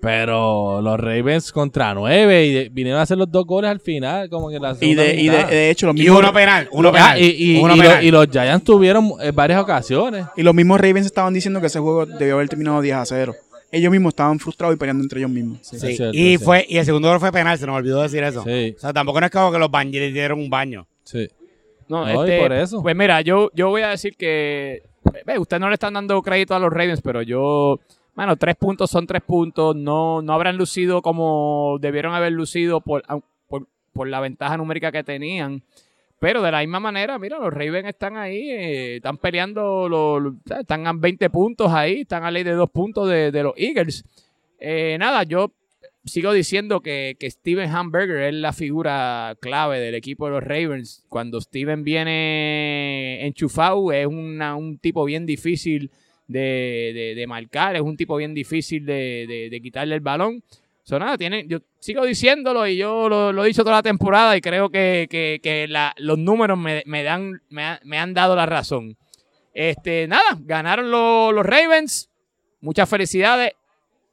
Pero 0.00 0.80
los 0.80 0.98
Ravens 0.98 1.50
contra 1.50 1.92
nueve 1.92 2.46
y 2.46 2.68
vinieron 2.68 3.00
a 3.00 3.02
hacer 3.02 3.18
los 3.18 3.28
dos 3.30 3.44
goles 3.44 3.68
al 3.68 3.80
final, 3.80 4.30
como 4.30 4.48
que 4.48 4.60
la 4.60 4.76
y 4.80 4.94
de, 4.94 5.14
y 5.16 5.28
de, 5.28 5.70
hecho, 5.70 5.86
los 5.86 5.94
mismos, 5.96 6.20
uno 6.20 6.32
penal, 6.32 6.68
uno 6.70 6.92
penal. 6.92 7.20
y, 7.20 8.10
los 8.12 8.28
Giants 8.30 8.64
tuvieron 8.64 9.14
en 9.20 9.34
varias 9.34 9.60
ocasiones. 9.60 10.26
Y 10.36 10.42
los 10.42 10.54
mismos 10.54 10.80
Ravens 10.80 11.06
estaban 11.06 11.34
diciendo 11.34 11.60
que 11.60 11.66
ese 11.66 11.80
juego 11.80 12.06
debió 12.06 12.36
haber 12.36 12.48
terminado 12.48 12.80
10 12.80 12.96
a 12.96 13.04
0 13.04 13.34
ellos 13.70 13.90
mismos 13.90 14.12
estaban 14.12 14.38
frustrados 14.38 14.76
y 14.76 14.78
peleando 14.78 15.02
entre 15.02 15.20
ellos 15.20 15.30
mismos. 15.30 15.58
Sí, 15.62 15.98
y 16.12 16.38
fue 16.38 16.66
y 16.68 16.78
el 16.78 16.84
segundo 16.84 17.08
gol 17.08 17.20
fue 17.20 17.32
penal, 17.32 17.58
se 17.58 17.66
nos 17.66 17.76
olvidó 17.76 18.02
decir 18.02 18.22
eso. 18.22 18.42
O 18.42 18.78
sea, 18.78 18.92
tampoco 18.92 19.20
no 19.20 19.26
es 19.26 19.32
como 19.32 19.52
que 19.52 19.58
los 19.58 19.70
baños 19.70 20.12
dieron 20.12 20.40
un 20.40 20.50
baño. 20.50 20.86
Sí. 21.04 21.28
No, 21.88 22.06
este, 22.06 22.40
por 22.40 22.52
eso. 22.52 22.82
Pues 22.82 22.94
mira, 22.94 23.20
yo, 23.22 23.50
yo 23.54 23.68
voy 23.68 23.82
a 23.82 23.88
decir 23.88 24.14
que 24.16 24.82
ve, 25.24 25.38
ustedes 25.38 25.60
no 25.60 25.68
le 25.68 25.74
están 25.74 25.94
dando 25.94 26.20
crédito 26.22 26.54
a 26.54 26.58
los 26.58 26.70
Ravens, 26.70 27.00
pero 27.00 27.22
yo 27.22 27.80
bueno, 28.18 28.36
tres 28.36 28.56
puntos 28.56 28.90
son 28.90 29.06
tres 29.06 29.22
puntos. 29.22 29.76
No, 29.76 30.22
no 30.22 30.32
habrán 30.32 30.56
lucido 30.56 31.02
como 31.02 31.78
debieron 31.80 32.14
haber 32.14 32.32
lucido 32.32 32.80
por, 32.80 33.04
por, 33.92 34.08
la 34.08 34.18
ventaja 34.18 34.56
numérica 34.56 34.90
que 34.90 35.04
tenían. 35.04 35.62
Pero 36.20 36.42
de 36.42 36.50
la 36.50 36.60
misma 36.60 36.80
manera, 36.80 37.18
mira, 37.18 37.38
los 37.38 37.52
Ravens 37.52 37.88
están 37.88 38.16
ahí, 38.16 38.50
eh, 38.50 38.96
están 38.96 39.18
peleando, 39.18 39.88
los, 39.88 40.34
están 40.58 40.86
a 40.86 40.92
20 40.92 41.30
puntos 41.30 41.72
ahí, 41.72 42.00
están 42.00 42.24
a 42.24 42.30
ley 42.30 42.42
de 42.42 42.52
dos 42.52 42.70
puntos 42.70 43.08
de, 43.08 43.30
los 43.42 43.52
Eagles. 43.56 44.04
Eh, 44.58 44.96
nada, 44.98 45.22
yo 45.22 45.52
sigo 46.04 46.32
diciendo 46.32 46.80
que, 46.80 47.16
Steven 47.22 47.70
Hamburger 47.70 48.22
es 48.22 48.34
la 48.34 48.52
figura 48.52 49.36
clave 49.40 49.78
del 49.78 49.94
equipo 49.94 50.26
de 50.26 50.32
los 50.32 50.42
Ravens. 50.42 51.04
Cuando 51.08 51.40
Steven 51.40 51.84
viene 51.84 53.24
enchufado, 53.24 53.92
es 53.92 54.06
un 54.06 54.78
tipo 54.80 55.04
bien 55.04 55.24
difícil 55.24 55.90
de, 56.26 56.92
de- 56.94 57.14
de 57.14 57.26
marcar, 57.28 57.76
es 57.76 57.82
un 57.82 57.96
tipo 57.96 58.16
bien 58.16 58.34
difícil 58.34 58.84
de- 58.84 59.48
de 59.50 59.60
quitarle 59.60 59.94
el 59.94 60.00
balón. 60.00 60.42
So, 60.88 60.98
tienen, 61.18 61.46
yo 61.50 61.58
sigo 61.80 62.06
diciéndolo 62.06 62.66
y 62.66 62.78
yo 62.78 63.10
lo, 63.10 63.30
lo 63.30 63.44
he 63.44 63.48
dicho 63.48 63.62
toda 63.62 63.76
la 63.76 63.82
temporada 63.82 64.34
y 64.38 64.40
creo 64.40 64.70
que, 64.70 65.06
que- 65.10 65.38
que 65.42 65.68
la- 65.68 65.92
los 65.98 66.16
números 66.16 66.56
me, 66.56 66.82
me 66.86 67.02
dan, 67.02 67.42
me, 67.50 67.78
me 67.84 67.98
han 67.98 68.14
dado 68.14 68.34
la 68.34 68.46
razón. 68.46 68.96
Este, 69.52 70.08
nada, 70.08 70.38
ganaron 70.40 70.90
lo- 70.90 71.30
los 71.30 71.44
Ravens. 71.44 72.08
Muchas 72.62 72.88
felicidades. 72.88 73.52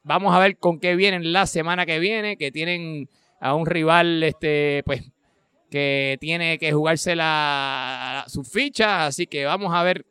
Vamos 0.04 0.36
a 0.36 0.40
ver 0.40 0.58
con 0.58 0.82
qué 0.82 0.98
vienen 0.98 1.32
la 1.32 1.46
semana 1.46 1.86
que 1.86 1.98
viene, 2.00 2.36
que 2.36 2.52
tienen 2.52 3.08
a 3.40 3.56
un 3.56 3.66
rival, 3.66 4.22
este, 4.24 4.84
pues, 4.86 5.02
que 5.72 6.18
tiene 6.20 6.58
que 6.58 6.74
jugarse 6.74 7.16
la, 7.16 8.26
sus 8.28 8.52
fichas, 8.52 9.08
así 9.08 9.28
que 9.28 9.46
vamos 9.46 9.74
a 9.74 9.82
ver. 9.82 10.06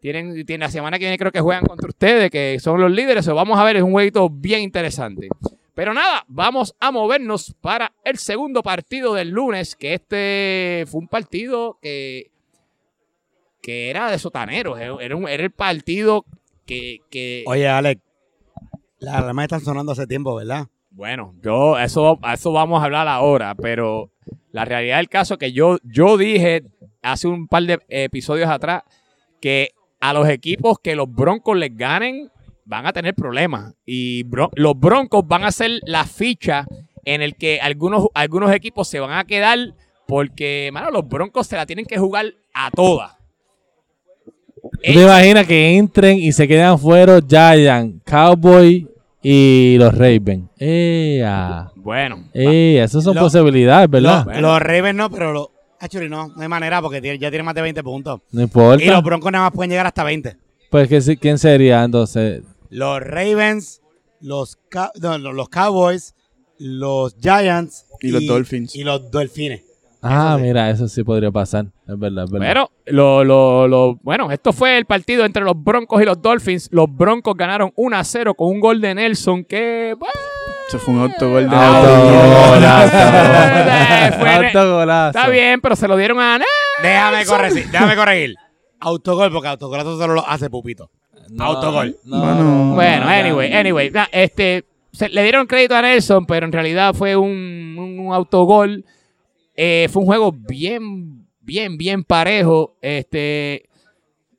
Tienen, 0.00 0.46
tienen 0.46 0.60
la 0.60 0.70
semana 0.70 0.96
que 0.96 1.06
viene 1.06 1.18
creo 1.18 1.32
que 1.32 1.40
juegan 1.40 1.66
contra 1.66 1.88
ustedes, 1.88 2.30
que 2.30 2.60
son 2.60 2.80
los 2.80 2.92
líderes. 2.92 3.26
o 3.26 3.34
vamos 3.34 3.58
a 3.58 3.64
ver, 3.64 3.78
es 3.78 3.82
un 3.82 3.90
jueguito 3.90 4.30
bien 4.30 4.60
interesante. 4.60 5.26
Pero 5.78 5.94
nada, 5.94 6.24
vamos 6.26 6.74
a 6.80 6.90
movernos 6.90 7.54
para 7.60 7.92
el 8.02 8.18
segundo 8.18 8.64
partido 8.64 9.14
del 9.14 9.28
lunes, 9.30 9.76
que 9.76 9.94
este 9.94 10.84
fue 10.90 11.02
un 11.02 11.06
partido 11.06 11.78
que, 11.80 12.32
que 13.62 13.88
era 13.88 14.10
de 14.10 14.18
sotaneros. 14.18 14.76
Era, 14.80 15.14
un- 15.14 15.28
era 15.28 15.44
el 15.44 15.52
partido 15.52 16.24
que, 16.66 16.98
que 17.10 17.44
Oye, 17.46 17.68
Alex, 17.68 18.02
las 18.98 19.14
alarmas 19.14 19.44
están 19.44 19.60
sonando 19.60 19.92
hace 19.92 20.08
tiempo, 20.08 20.34
¿verdad? 20.34 20.66
Bueno, 20.90 21.36
yo, 21.42 21.78
eso, 21.78 22.18
eso 22.34 22.50
vamos 22.50 22.82
a 22.82 22.86
hablar 22.86 23.06
ahora, 23.06 23.54
pero 23.54 24.10
la 24.50 24.64
realidad 24.64 24.96
del 24.96 25.08
caso 25.08 25.34
es 25.34 25.38
que 25.38 25.52
yo, 25.52 25.78
yo 25.84 26.16
dije 26.16 26.64
hace 27.02 27.28
un 27.28 27.46
par 27.46 27.62
de 27.62 27.78
episodios 27.88 28.50
atrás 28.50 28.82
que 29.40 29.70
a 30.00 30.12
los 30.12 30.28
equipos 30.28 30.80
que 30.80 30.96
los 30.96 31.08
Broncos 31.08 31.56
les 31.56 31.76
ganen 31.76 32.32
van 32.68 32.86
a 32.86 32.92
tener 32.92 33.14
problemas. 33.14 33.74
Y 33.86 34.22
bro- 34.24 34.50
los 34.54 34.78
Broncos 34.78 35.26
van 35.26 35.42
a 35.44 35.50
ser 35.50 35.80
la 35.86 36.04
ficha 36.04 36.66
en 37.04 37.22
el 37.22 37.34
que 37.34 37.60
algunos, 37.60 38.06
algunos 38.14 38.52
equipos 38.52 38.86
se 38.88 39.00
van 39.00 39.12
a 39.18 39.24
quedar 39.24 39.58
porque, 40.06 40.68
mano, 40.72 40.90
los 40.90 41.08
Broncos 41.08 41.46
se 41.46 41.56
la 41.56 41.64
tienen 41.66 41.86
que 41.86 41.98
jugar 41.98 42.26
a 42.54 42.70
todas. 42.70 43.12
¿Tú 44.60 44.70
te 44.82 45.02
imaginas 45.02 45.46
que 45.46 45.76
entren 45.76 46.18
y 46.18 46.32
se 46.32 46.46
quedan 46.46 46.78
fuera 46.78 47.20
Giant, 47.26 48.02
Cowboy 48.04 48.86
y 49.22 49.76
los 49.78 49.92
Ravens? 49.96 50.50
¡Ea! 50.58 51.70
Bueno, 51.76 52.24
¡Ea! 52.34 52.84
Esas 52.84 53.02
son 53.04 53.14
Lo- 53.14 53.22
posibilidades, 53.22 53.88
¿verdad? 53.88 54.26
Los, 54.26 54.40
los 54.40 54.60
Ravens 54.60 54.94
no, 54.96 55.10
pero 55.10 55.32
los... 55.32 55.48
Actually, 55.80 56.08
no, 56.08 56.28
no 56.28 56.42
hay 56.42 56.48
manera 56.48 56.82
porque 56.82 57.00
tiene- 57.00 57.18
ya 57.18 57.30
tienen 57.30 57.44
más 57.46 57.54
de 57.54 57.62
20 57.62 57.82
puntos. 57.84 58.20
no 58.32 58.42
importa. 58.42 58.82
Y 58.84 58.88
los 58.88 59.02
Broncos 59.02 59.30
nada 59.32 59.44
más 59.44 59.52
pueden 59.52 59.70
llegar 59.70 59.86
hasta 59.86 60.02
20. 60.04 60.36
Pues, 60.70 60.88
¿qué 60.88 61.00
se- 61.00 61.16
¿quién 61.16 61.38
sería 61.38 61.82
entonces? 61.84 62.42
Los 62.70 63.00
Ravens, 63.00 63.80
los, 64.20 64.56
Ca- 64.68 64.92
no, 65.00 65.16
los 65.18 65.48
Cowboys, 65.48 66.14
los 66.58 67.16
Giants 67.20 67.86
Y 68.00 68.10
los 68.10 68.26
Dolphins. 68.26 68.74
Y 68.74 68.84
los 68.84 69.10
Delfines. 69.10 69.62
Ah, 70.00 70.34
sí. 70.36 70.42
mira, 70.44 70.70
eso 70.70 70.86
sí 70.86 71.02
podría 71.02 71.32
pasar. 71.32 71.66
Es 71.88 71.98
verdad, 71.98 72.24
es 72.24 72.30
verdad. 72.30 72.46
Pero, 72.46 72.70
lo, 72.86 73.24
lo, 73.24 73.66
lo- 73.66 73.96
bueno, 74.02 74.30
esto 74.30 74.52
fue 74.52 74.78
el 74.78 74.84
partido 74.86 75.24
entre 75.24 75.42
los 75.42 75.54
Broncos 75.60 76.00
y 76.00 76.04
los 76.04 76.22
Dolphins. 76.22 76.68
Los 76.70 76.86
Broncos 76.94 77.34
ganaron 77.36 77.72
1 77.74 77.96
a 77.96 78.04
0 78.04 78.34
con 78.34 78.48
un 78.48 78.60
gol 78.60 78.80
de 78.80 78.94
Nelson 78.94 79.44
que. 79.44 79.96
Eso 80.68 80.78
fue 80.78 80.94
un 80.94 81.00
autogol 81.00 81.48
de 81.48 81.56
Fue- 81.56 81.58
fue- 84.18 84.46
Autogolazo. 84.46 85.18
Está 85.18 85.30
bien, 85.30 85.60
pero 85.60 85.76
se 85.76 85.88
lo 85.88 85.96
dieron 85.96 86.18
a. 86.20 86.38
Déjame 86.82 87.24
corregir, 87.26 87.70
déjame 87.70 87.96
corregir. 87.96 88.34
Autogol, 88.80 89.32
porque 89.32 89.48
autogolazo 89.48 89.98
solo 89.98 90.14
lo 90.14 90.28
hace 90.28 90.48
Pupito. 90.50 90.90
No, 91.30 91.44
Autogol. 91.44 91.96
no, 92.04 92.18
Bueno. 92.20 92.42
no, 92.44 92.74
Bueno, 92.74 93.04
no, 93.04 93.10
anyway, 93.10 93.52
anyway. 93.52 93.92
Este, 94.12 94.64
se- 94.92 95.08
le 95.08 95.22
dieron 95.22 95.46
crédito 95.46 95.74
a 95.76 95.82
Nelson, 95.82 96.26
pero 96.26 96.46
en 96.46 96.52
realidad 96.52 96.94
fue 96.94 97.16
un, 97.16 97.76
un 97.98 98.12
autogol. 98.14 98.84
Eh, 99.56 99.88
fue 99.90 100.02
un 100.02 100.06
juego 100.06 100.32
bien, 100.32 101.26
bien, 101.40 101.76
bien 101.76 102.04
parejo. 102.04 102.76
Este, 102.80 103.68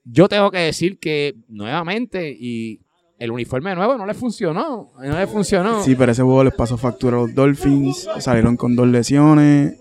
yo 0.05 0.27
tengo 0.29 0.50
que 0.51 0.60
decir 0.60 0.98
que 1.00 1.36
nuevamente, 1.50 2.29
y 2.39 2.79
el 3.17 3.31
uniforme 3.31 3.75
nuevo 3.75 3.98
no 3.98 4.05
le 4.05 4.13
funcionó. 4.13 4.91
No 4.98 5.19
le 5.19 5.27
funcionó. 5.27 5.84
Sí, 5.84 5.96
pero 5.96 6.13
ese 6.13 6.24
juego 6.24 6.43
les 6.46 6.53
pasó 6.53 6.77
factura 6.77 7.17
a 7.17 7.22
los 7.22 7.36
Dolphins. 7.36 8.08
Salieron 8.19 8.55
con 8.55 8.75
dos 8.77 8.88
lesiones. 8.88 9.77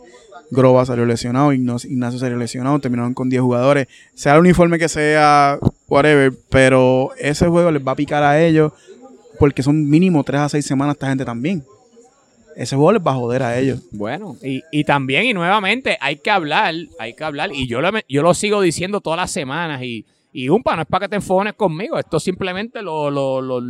Groba 0.50 0.85
salió 0.87 1.05
lesionado, 1.05 1.52
Ignacio 1.52 2.19
salió 2.19 2.37
lesionado, 2.38 2.78
terminaron 2.78 3.14
con 3.14 3.28
10 3.28 3.43
jugadores. 3.43 3.87
Sea 4.14 4.35
el 4.35 4.40
uniforme 4.40 4.78
que 4.78 4.88
sea, 4.88 5.59
whatever, 5.88 6.33
pero 6.49 7.11
ese 7.19 7.47
juego 7.49 7.71
les 7.71 7.87
va 7.87 7.93
a 7.93 7.97
picar 7.97 8.23
a 8.23 8.40
ellos 8.43 8.73
porque 9.38 9.62
son 9.62 9.88
mínimo 9.88 10.25
3 10.25 10.40
a 10.40 10.49
6 10.49 10.64
semanas 10.67 10.95
esta 10.95 11.09
gente 11.09 11.25
también. 11.25 11.64
Ese 12.57 12.75
juego 12.75 12.93
les 12.93 13.02
va 13.07 13.12
a 13.12 13.14
joder 13.14 13.43
a 13.45 13.57
ellos. 13.59 13.81
Bueno, 13.93 14.37
y, 14.43 14.62
y 14.73 14.83
también, 14.85 15.25
y 15.26 15.33
nuevamente, 15.35 15.97
hay 16.00 16.17
que 16.17 16.31
hablar, 16.31 16.75
hay 16.99 17.14
que 17.14 17.23
hablar, 17.25 17.50
y 17.55 17.69
yo 17.69 17.81
lo, 17.81 17.90
yo 18.09 18.23
lo 18.23 18.35
sigo 18.35 18.61
diciendo 18.61 19.00
todas 19.00 19.17
las 19.19 19.31
semanas, 19.31 19.81
y, 19.83 20.05
y 20.33 20.49
Umpa, 20.49 20.75
no 20.75 20.83
es 20.83 20.88
para 20.88 21.07
que 21.07 21.11
te 21.11 21.17
enfones 21.17 21.55
conmigo, 21.55 21.99
esto 21.99 22.19
simplemente 22.19 22.83
lo, 22.83 23.11
lo- 23.12 23.40
lo- 23.40 23.62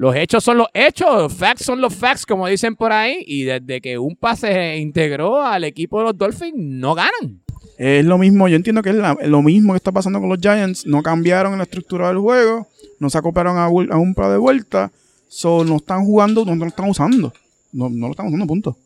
los 0.00 0.16
hechos 0.16 0.42
son 0.42 0.56
los 0.56 0.68
hechos, 0.72 1.06
los 1.14 1.34
facts 1.34 1.62
son 1.66 1.78
los 1.78 1.94
facts, 1.94 2.24
como 2.24 2.46
dicen 2.46 2.74
por 2.74 2.90
ahí, 2.90 3.22
y 3.26 3.42
desde 3.44 3.82
que 3.82 3.98
Umpa 3.98 4.34
se 4.34 4.78
integró 4.78 5.42
al 5.42 5.64
equipo 5.64 5.98
de 5.98 6.04
los 6.06 6.16
Dolphins, 6.16 6.54
no 6.56 6.94
ganan. 6.94 7.42
Es 7.76 8.02
lo 8.06 8.16
mismo, 8.16 8.48
yo 8.48 8.56
entiendo 8.56 8.80
que 8.82 8.88
es 8.90 8.94
la- 8.96 9.18
lo 9.22 9.42
mismo 9.42 9.74
que 9.74 9.76
está 9.76 9.92
pasando 9.92 10.18
con 10.18 10.30
los 10.30 10.38
Giants. 10.40 10.86
No 10.86 11.02
cambiaron 11.02 11.58
la 11.58 11.64
estructura 11.64 12.08
del 12.08 12.16
juego, 12.16 12.66
no 12.98 13.10
se 13.10 13.18
acoplaron 13.18 13.58
a, 13.58 13.64
a 13.64 13.68
un 13.98 14.14
plan 14.14 14.30
de 14.30 14.38
vuelta, 14.38 14.90
so, 15.28 15.64
no 15.64 15.76
están 15.76 16.02
jugando, 16.06 16.46
no, 16.46 16.54
no 16.56 16.64
lo 16.64 16.68
están 16.68 16.88
usando. 16.88 17.30
No, 17.70 17.90
no 17.90 18.06
lo 18.06 18.12
están 18.12 18.26
usando, 18.28 18.46
punto. 18.46 18.76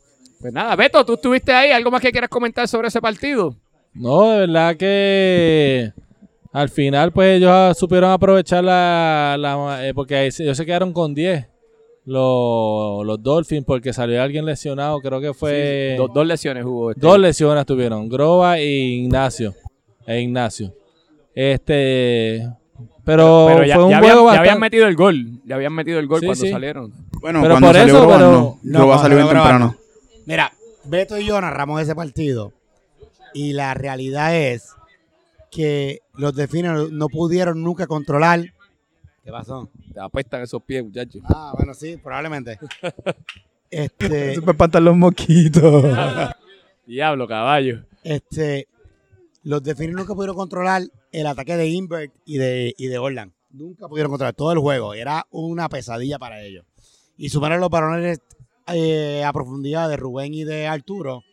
Pues 0.41 0.53
nada, 0.53 0.75
Beto, 0.75 1.05
tú 1.07 1.15
estuviste 1.15 1.53
ahí, 1.53 1.71
¿algo 1.71 1.93
más 1.93 2.01
que 2.03 2.11
quieras 2.11 2.29
comentar 2.29 2.67
sobre 2.67 2.89
ese 2.89 3.01
partido? 3.01 3.55
No, 3.95 4.31
de 4.31 4.39
verdad 4.41 4.77
que 4.77 5.93
al 6.55 6.69
final 6.71 7.13
pues 7.13 7.37
ellos 7.37 7.77
supieron 7.77 8.11
aprovechar 8.11 8.65
la, 8.65 9.37
la- 9.39 9.87
eh, 9.87 9.93
porque 9.93 10.15
ahí 10.17 10.31
se- 10.33 10.45
ellos 10.45 10.57
se 10.57 10.65
quedaron 10.65 10.93
con 10.95 11.13
10 11.15 11.47
los, 12.07 13.05
los 13.05 13.23
Dolphins 13.23 13.65
porque 13.67 13.93
salió 13.93 14.23
alguien 14.23 14.45
lesionado, 14.45 15.01
creo 15.01 15.21
que 15.21 15.33
fue 15.35 15.95
Do- 15.99 16.09
dos 16.09 16.27
lesiones 16.27 16.65
hubo. 16.65 16.91
este. 16.91 17.01
dos 17.01 17.19
lesiones 17.19 17.65
tuvieron, 17.67 18.09
Groba 18.09 18.59
e 18.59 18.67
Ignacio, 18.67 19.55
e 20.07 20.21
Ignacio. 20.21 20.73
Este 21.35 22.49
pero, 23.05 23.47
Pero 23.49 23.65
ya, 23.65 23.75
fue 23.75 23.85
un 23.85 23.91
ya 23.91 23.99
juego 23.99 24.11
habían, 24.11 24.17
ya 24.17 24.23
bastante 24.25 24.39
habían 24.51 24.61
metido 24.61 24.87
el 24.87 24.97
gol, 24.97 25.27
ya 25.45 25.55
habían 25.57 25.73
metido 25.75 25.99
el 25.99 26.07
gol 26.07 26.21
Sí, 26.21 26.27
cuando 26.27 26.45
sí. 26.45 26.51
salieron. 26.51 26.93
Bueno, 27.21 27.41
Pero 27.43 27.55
cuando 27.55 27.69
por 27.69 27.77
salió 27.77 27.95
eso, 27.95 28.03
Groban, 28.07 28.19
pero- 28.19 28.31
no. 28.33 28.59
No, 28.63 28.85
cuando 28.87 29.03
salió 29.03 29.17
bien 29.19 29.29
temprano. 29.29 29.77
Mira, 30.27 30.53
Beto 30.85 31.19
y 31.19 31.27
yo 31.27 31.41
narramos 31.41 31.81
ese 31.83 31.95
partido 31.95 32.53
y 33.35 33.53
la 33.53 33.75
realidad 33.75 34.35
es 34.37 34.71
que 35.55 36.01
los 36.15 36.35
Delfines 36.35 36.91
no 36.91 37.09
pudieron 37.09 37.63
nunca 37.63 37.87
controlar. 37.87 38.41
¿Qué 39.23 39.31
pasó? 39.31 39.71
Te 39.93 40.01
apestan 40.01 40.43
esos 40.43 40.63
pies, 40.63 40.85
muchachos. 40.85 41.23
Ah, 41.27 41.53
bueno, 41.57 41.73
sí, 41.75 41.97
probablemente. 41.97 42.59
Este, 43.71 44.31
Eso 44.31 44.39
es 44.39 44.41
para 44.41 44.53
espantar 44.53 44.83
los 44.83 44.97
moquitos. 44.97 45.85
Diablo, 46.87 47.27
caballo. 47.27 47.85
este, 48.05 48.69
los 49.43 49.65
Delfines 49.65 49.97
nunca 49.97 50.15
pudieron 50.15 50.37
controlar 50.37 50.83
el 51.11 51.27
ataque 51.27 51.57
de 51.57 51.67
Invert 51.69 52.15
y 52.25 52.39
de, 52.39 52.73
y 52.79 52.87
de 52.87 52.99
Orland. 52.99 53.33
Nunca 53.51 53.89
pudieron 53.89 54.11
controlar 54.13 54.35
todo 54.35 54.53
el 54.53 54.61
juego. 54.61 54.95
Era 54.95 55.27
una 55.31 55.69
pesadilla 55.69 56.21
para 56.21 56.41
ellos. 56.41 56.65
Y 57.17 57.31
sumaron 57.31 57.59
los 57.59 57.69
varones 57.71 58.21
eh, 58.69 59.25
a 59.25 59.33
profundidad 59.33 59.89
de 59.89 59.97
Rubén 59.97 60.35
y 60.35 60.45
de 60.45 60.69
Arturo. 60.69 61.25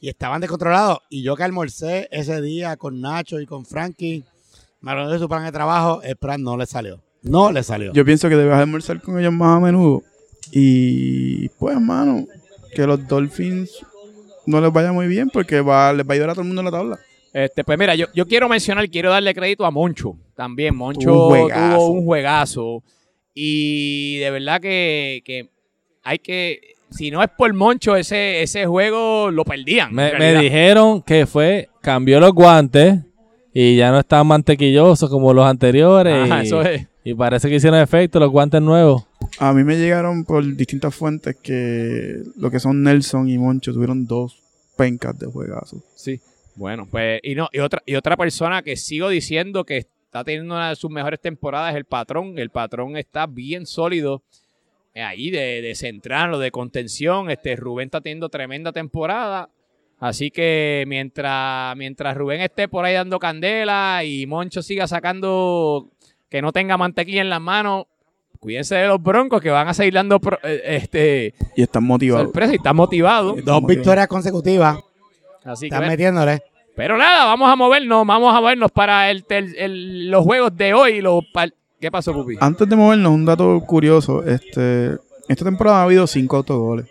Y 0.00 0.08
estaban 0.08 0.40
descontrolados. 0.40 0.98
Y 1.10 1.22
yo 1.22 1.36
que 1.36 1.42
almorcé 1.42 2.08
ese 2.10 2.40
día 2.40 2.76
con 2.76 3.00
Nacho 3.00 3.40
y 3.40 3.46
con 3.46 3.66
Frankie, 3.66 4.24
me 4.80 4.92
habló 4.92 5.10
de 5.10 5.18
su 5.18 5.28
plan 5.28 5.44
de 5.44 5.52
trabajo, 5.52 6.02
el 6.02 6.16
plan 6.16 6.42
no 6.42 6.56
le 6.56 6.66
salió. 6.66 7.00
No 7.22 7.52
le 7.52 7.62
salió. 7.62 7.92
Yo 7.92 8.04
pienso 8.04 8.28
que 8.28 8.36
debes 8.36 8.54
almorzar 8.54 9.00
con 9.02 9.18
ellos 9.20 9.32
más 9.32 9.58
a 9.58 9.60
menudo. 9.60 10.02
Y 10.52 11.48
pues, 11.50 11.76
hermano, 11.76 12.26
que 12.74 12.86
los 12.86 13.06
Dolphins 13.06 13.70
no 14.46 14.60
les 14.60 14.72
vaya 14.72 14.90
muy 14.92 15.06
bien 15.06 15.28
porque 15.28 15.60
va, 15.60 15.92
les 15.92 16.06
va 16.06 16.12
a 16.12 16.14
ayudar 16.14 16.30
a 16.30 16.32
todo 16.32 16.42
el 16.42 16.48
mundo 16.48 16.60
en 16.62 16.66
la 16.66 16.70
tabla. 16.72 16.98
Este, 17.32 17.62
pues 17.62 17.78
mira, 17.78 17.94
yo, 17.94 18.06
yo 18.14 18.26
quiero 18.26 18.48
mencionar, 18.48 18.88
quiero 18.88 19.10
darle 19.10 19.34
crédito 19.34 19.64
a 19.64 19.70
Moncho. 19.70 20.16
También, 20.34 20.74
Moncho 20.74 21.08
Tuvo 21.10 21.28
un 21.28 21.40
juegazo. 21.40 21.76
tuvo 21.76 21.90
un 21.90 22.04
juegazo. 22.04 22.82
Y 23.34 24.18
de 24.18 24.30
verdad 24.30 24.60
que, 24.60 25.22
que 25.24 25.50
hay 26.02 26.18
que. 26.18 26.74
Si 26.90 27.10
no 27.10 27.22
es 27.22 27.30
por 27.36 27.52
Moncho, 27.54 27.96
ese, 27.96 28.42
ese 28.42 28.66
juego 28.66 29.30
lo 29.30 29.44
perdían. 29.44 29.94
Me, 29.94 30.34
dijeron 30.40 31.02
que 31.02 31.26
fue, 31.26 31.68
cambió 31.80 32.20
los 32.20 32.32
guantes 32.32 33.00
y 33.52 33.76
ya 33.76 33.90
no 33.90 34.00
están 34.00 34.26
mantequillosos 34.26 35.08
como 35.08 35.32
los 35.32 35.46
anteriores. 35.46 36.14
Ajá, 36.14 36.42
y, 36.42 36.46
eso 36.46 36.62
es. 36.62 36.86
y 37.04 37.14
parece 37.14 37.48
que 37.48 37.56
hicieron 37.56 37.80
efecto 37.80 38.18
los 38.18 38.30
guantes 38.30 38.60
nuevos. 38.60 39.04
A 39.38 39.52
mí 39.52 39.64
me 39.64 39.76
llegaron 39.76 40.24
por 40.24 40.44
distintas 40.56 40.94
fuentes 40.94 41.36
que 41.42 42.22
lo 42.36 42.50
que 42.50 42.60
son 42.60 42.82
Nelson 42.82 43.28
y 43.28 43.38
Moncho 43.38 43.72
tuvieron 43.72 44.06
dos 44.06 44.42
pencas 44.76 45.18
de 45.18 45.26
juegazo. 45.26 45.82
Sí. 45.94 46.20
Bueno, 46.56 46.86
pues, 46.90 47.20
y 47.22 47.34
no, 47.34 47.48
y 47.52 47.60
otra, 47.60 47.82
y 47.86 47.94
otra 47.94 48.16
persona 48.16 48.62
que 48.62 48.76
sigo 48.76 49.08
diciendo 49.08 49.64
que 49.64 49.78
está 49.78 50.24
teniendo 50.24 50.54
una 50.54 50.70
de 50.70 50.76
sus 50.76 50.90
mejores 50.90 51.20
temporadas 51.20 51.74
el 51.76 51.84
patrón. 51.84 52.38
El 52.38 52.50
patrón 52.50 52.96
está 52.96 53.26
bien 53.26 53.64
sólido 53.64 54.22
ahí 54.94 55.30
de, 55.30 55.62
de 55.62 55.74
central 55.74 56.34
o 56.34 56.38
de 56.38 56.50
contención. 56.50 57.30
Este 57.30 57.56
Rubén 57.56 57.86
está 57.86 58.00
teniendo 58.00 58.28
tremenda 58.28 58.72
temporada. 58.72 59.48
Así 59.98 60.30
que 60.30 60.84
mientras, 60.86 61.76
mientras 61.76 62.16
Rubén 62.16 62.40
esté 62.40 62.68
por 62.68 62.84
ahí 62.84 62.94
dando 62.94 63.18
candela 63.18 64.02
y 64.04 64.26
Moncho 64.26 64.62
siga 64.62 64.86
sacando 64.86 65.88
que 66.30 66.40
no 66.40 66.52
tenga 66.52 66.78
mantequilla 66.78 67.20
en 67.20 67.28
las 67.28 67.40
manos, 67.40 67.84
cuídense 68.38 68.76
de 68.76 68.86
los 68.88 69.02
broncos 69.02 69.42
que 69.42 69.50
van 69.50 69.68
a 69.68 69.74
seguir 69.74 69.92
dando 69.94 70.18
pro- 70.18 70.38
eh, 70.42 70.62
este, 70.64 71.34
Y 71.54 71.62
están 71.62 71.84
motivados. 71.84 72.26
sorpresa 72.28 72.52
y 72.52 72.56
están 72.56 72.76
motivados. 72.76 73.44
Dos 73.44 73.60
que- 73.60 73.74
victorias 73.74 74.06
consecutivas. 74.08 74.78
Así 75.44 75.68
que 75.68 75.74
Están 75.74 75.88
metiéndole. 75.88 76.42
Pero 76.76 76.96
nada, 76.96 77.26
vamos 77.26 77.50
a 77.50 77.56
movernos, 77.56 78.06
vamos 78.06 78.34
a 78.34 78.40
movernos 78.40 78.70
para 78.70 79.10
el, 79.10 79.26
tel- 79.26 79.54
el- 79.58 80.10
los 80.10 80.24
juegos 80.24 80.56
de 80.56 80.72
hoy. 80.72 81.00
Los 81.02 81.24
¿Qué 81.80 81.90
pasó, 81.90 82.12
Pupi? 82.12 82.36
Antes 82.40 82.68
de 82.68 82.76
movernos, 82.76 83.12
un 83.12 83.24
dato 83.24 83.58
curioso. 83.66 84.22
Este, 84.22 84.98
esta 85.28 85.44
temporada 85.44 85.80
ha 85.80 85.84
habido 85.84 86.06
cinco 86.06 86.36
autogoles. 86.36 86.86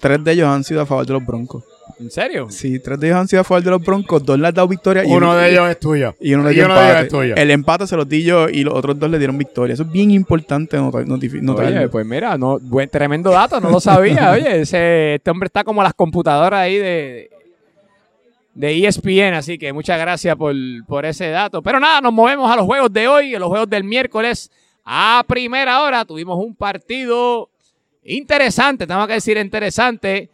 Tres 0.00 0.24
de 0.24 0.32
ellos 0.32 0.48
han 0.48 0.64
sido 0.64 0.80
a 0.80 0.86
favor 0.86 1.04
de 1.04 1.12
los 1.12 1.26
Broncos. 1.26 1.64
¿En 1.98 2.10
serio? 2.10 2.46
Sí, 2.48 2.78
tres 2.78 2.98
de 2.98 3.08
ellos 3.08 3.18
han 3.18 3.28
sido 3.28 3.42
a 3.42 3.44
favor 3.44 3.62
de 3.62 3.70
los 3.70 3.82
Broncos. 3.82 4.24
Dos 4.24 4.38
le 4.38 4.48
han 4.48 4.54
dado 4.54 4.68
victoria. 4.68 5.04
y 5.04 5.12
Uno 5.12 5.34
de 5.34 5.50
ellos 5.50 5.68
es 5.68 5.78
tuyo. 5.78 6.14
Y 6.18 6.32
uno 6.32 6.44
de 6.44 6.54
Y 6.54 6.60
ellos 6.60 6.74
de 6.74 7.00
es 7.02 7.08
tuyo. 7.08 7.36
El 7.36 7.50
empate 7.50 7.86
se 7.86 7.94
los 7.94 8.08
di 8.08 8.22
yo 8.22 8.48
y 8.48 8.64
los 8.64 8.72
otros 8.72 8.98
dos 8.98 9.10
le 9.10 9.18
dieron 9.18 9.36
victoria. 9.36 9.74
Eso 9.74 9.82
es 9.82 9.92
bien 9.92 10.10
importante 10.10 10.78
notar. 10.78 11.04
Oye, 11.04 11.88
pues 11.88 12.06
mira, 12.06 12.38
no, 12.38 12.58
buen, 12.58 12.88
tremendo 12.88 13.30
dato, 13.30 13.60
no 13.60 13.68
lo 13.68 13.80
sabía. 13.80 14.30
Oye, 14.32 14.62
ese, 14.62 15.16
este 15.16 15.30
hombre 15.30 15.48
está 15.48 15.62
como 15.62 15.82
las 15.82 15.92
computadoras 15.92 16.60
ahí 16.60 16.78
de, 16.78 17.28
de 18.54 18.86
ESPN, 18.86 19.34
así 19.34 19.58
que 19.58 19.72
muchas 19.72 19.98
gracias 19.98 20.34
por, 20.36 20.54
por 20.86 21.06
ese 21.06 21.30
dato. 21.30 21.62
Pero 21.62 21.78
nada, 21.80 22.00
nos 22.00 22.12
movemos 22.12 22.50
a 22.50 22.56
los 22.56 22.66
juegos 22.66 22.92
de 22.92 23.06
hoy, 23.08 23.34
a 23.34 23.38
los 23.38 23.48
juegos 23.48 23.70
del 23.70 23.84
miércoles. 23.84 24.50
A 24.84 25.22
primera 25.26 25.82
hora 25.82 26.04
tuvimos 26.04 26.38
un 26.38 26.54
partido 26.54 27.48
interesante, 28.04 28.86
tengo 28.86 29.06
que 29.06 29.12
decir 29.14 29.36
interesante. 29.36 30.28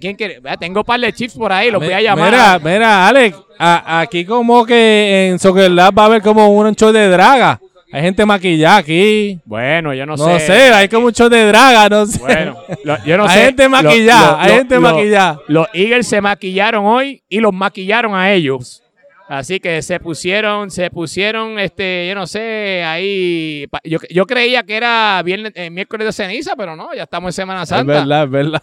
¿Quién 0.00 0.14
quiere? 0.14 0.40
Tengo 0.60 0.80
un 0.80 0.84
par 0.84 1.00
de 1.00 1.12
chips 1.12 1.34
por 1.34 1.52
ahí, 1.52 1.70
los 1.70 1.82
voy 1.82 1.92
a 1.92 2.00
llamar. 2.00 2.30
Mira, 2.30 2.58
mira, 2.60 3.08
Alex, 3.08 3.36
a- 3.58 4.00
aquí 4.00 4.24
como 4.24 4.64
que 4.64 5.28
en 5.30 5.38
Soccer 5.38 5.70
Lab 5.70 5.98
va 5.98 6.02
a 6.02 6.06
haber 6.06 6.22
como 6.22 6.48
un 6.48 6.74
show 6.76 6.92
de 6.92 7.08
draga. 7.08 7.60
Hay 7.94 8.02
gente 8.02 8.26
maquillada 8.26 8.76
aquí. 8.78 9.38
Bueno, 9.44 9.94
yo 9.94 10.04
no, 10.04 10.16
No, 10.16 10.38
sé. 10.40 10.52
hay 10.52 10.88
como 10.88 11.10
show 11.12 11.28
de 11.28 11.46
draga, 11.46 11.88
no 11.88 12.06
sé. 12.06 12.18
Bueno, 12.18 12.56
lo- 12.82 13.04
yo 13.04 13.16
no 13.16 13.24
hay 13.24 13.38
sé. 13.38 13.44
gente 13.46 13.62
Lo- 13.64 13.70
maquillada, 13.70 14.30
lo- 14.32 14.38
hay 14.40 14.50
gente 14.58 14.78
maquillada. 14.80 15.40
Los 15.46 15.68
Eagles 15.72 16.08
se 16.08 16.20
maquillaron 16.20 16.84
hoy 16.86 17.22
y 17.28 17.38
los 17.38 17.52
maquillaron 17.52 18.14
a 18.16 18.32
ellos. 18.32 18.82
Así 19.28 19.60
que 19.60 19.80
se 19.80 20.00
pusieron, 20.00 20.70
se 20.70 20.90
pusieron, 20.90 21.58
este, 21.58 22.06
yo 22.08 22.14
no 22.16 22.26
sé, 22.26 22.82
ahí. 22.84 23.66
Yo, 23.84 23.98
yo 24.10 24.26
creía 24.26 24.62
que 24.64 24.76
era 24.76 25.22
viernes, 25.24 25.52
eh, 25.54 25.70
miércoles 25.70 26.06
de 26.06 26.12
ceniza, 26.12 26.54
pero 26.56 26.74
no, 26.76 26.92
ya 26.94 27.04
estamos 27.04 27.28
en 27.28 27.32
Semana 27.32 27.62
Es 27.62 27.68
Santa. 27.68 27.92
verdad, 27.92 28.24
es 28.24 28.30
verdad. 28.30 28.62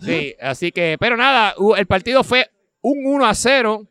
Sí, 0.00 0.34
así 0.42 0.72
que, 0.72 0.96
pero 0.98 1.16
nada, 1.16 1.54
el 1.78 1.86
partido 1.86 2.22
fue 2.24 2.50
un 2.82 3.06
1 3.06 3.24
a 3.24 3.34
0. 3.34 3.86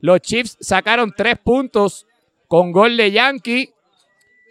Los 0.00 0.20
Chiefs 0.20 0.58
sacaron 0.60 1.12
tres 1.16 1.36
puntos 1.42 2.06
con 2.46 2.70
gol 2.72 2.96
de 2.96 3.10
Yankee. 3.10 3.70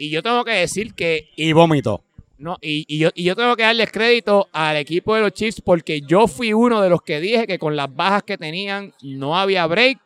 Y 0.02 0.10
yo 0.10 0.24
tengo 0.24 0.44
que 0.44 0.52
decir 0.54 0.94
que 0.96 1.30
Y 1.36 1.54
vómito. 1.54 2.04
no, 2.40 2.58
y, 2.62 2.86
y 2.88 2.98
yo, 2.98 3.10
y 3.14 3.24
yo 3.24 3.36
tengo 3.36 3.56
que 3.56 3.62
darles 3.64 3.92
crédito 3.92 4.48
al 4.52 4.78
equipo 4.78 5.14
de 5.16 5.22
los 5.22 5.32
Chiefs 5.34 5.62
porque 5.62 6.02
yo 6.02 6.28
fui 6.28 6.54
uno 6.54 6.82
de 6.82 6.90
los 6.90 7.02
que 7.04 7.20
dije 7.20 7.46
que 7.46 7.60
con 7.60 7.76
las 7.76 7.94
bajas 7.96 8.24
que 8.24 8.38
tenían 8.38 8.94
no 9.04 9.38
había 9.38 9.68
break. 9.68 10.00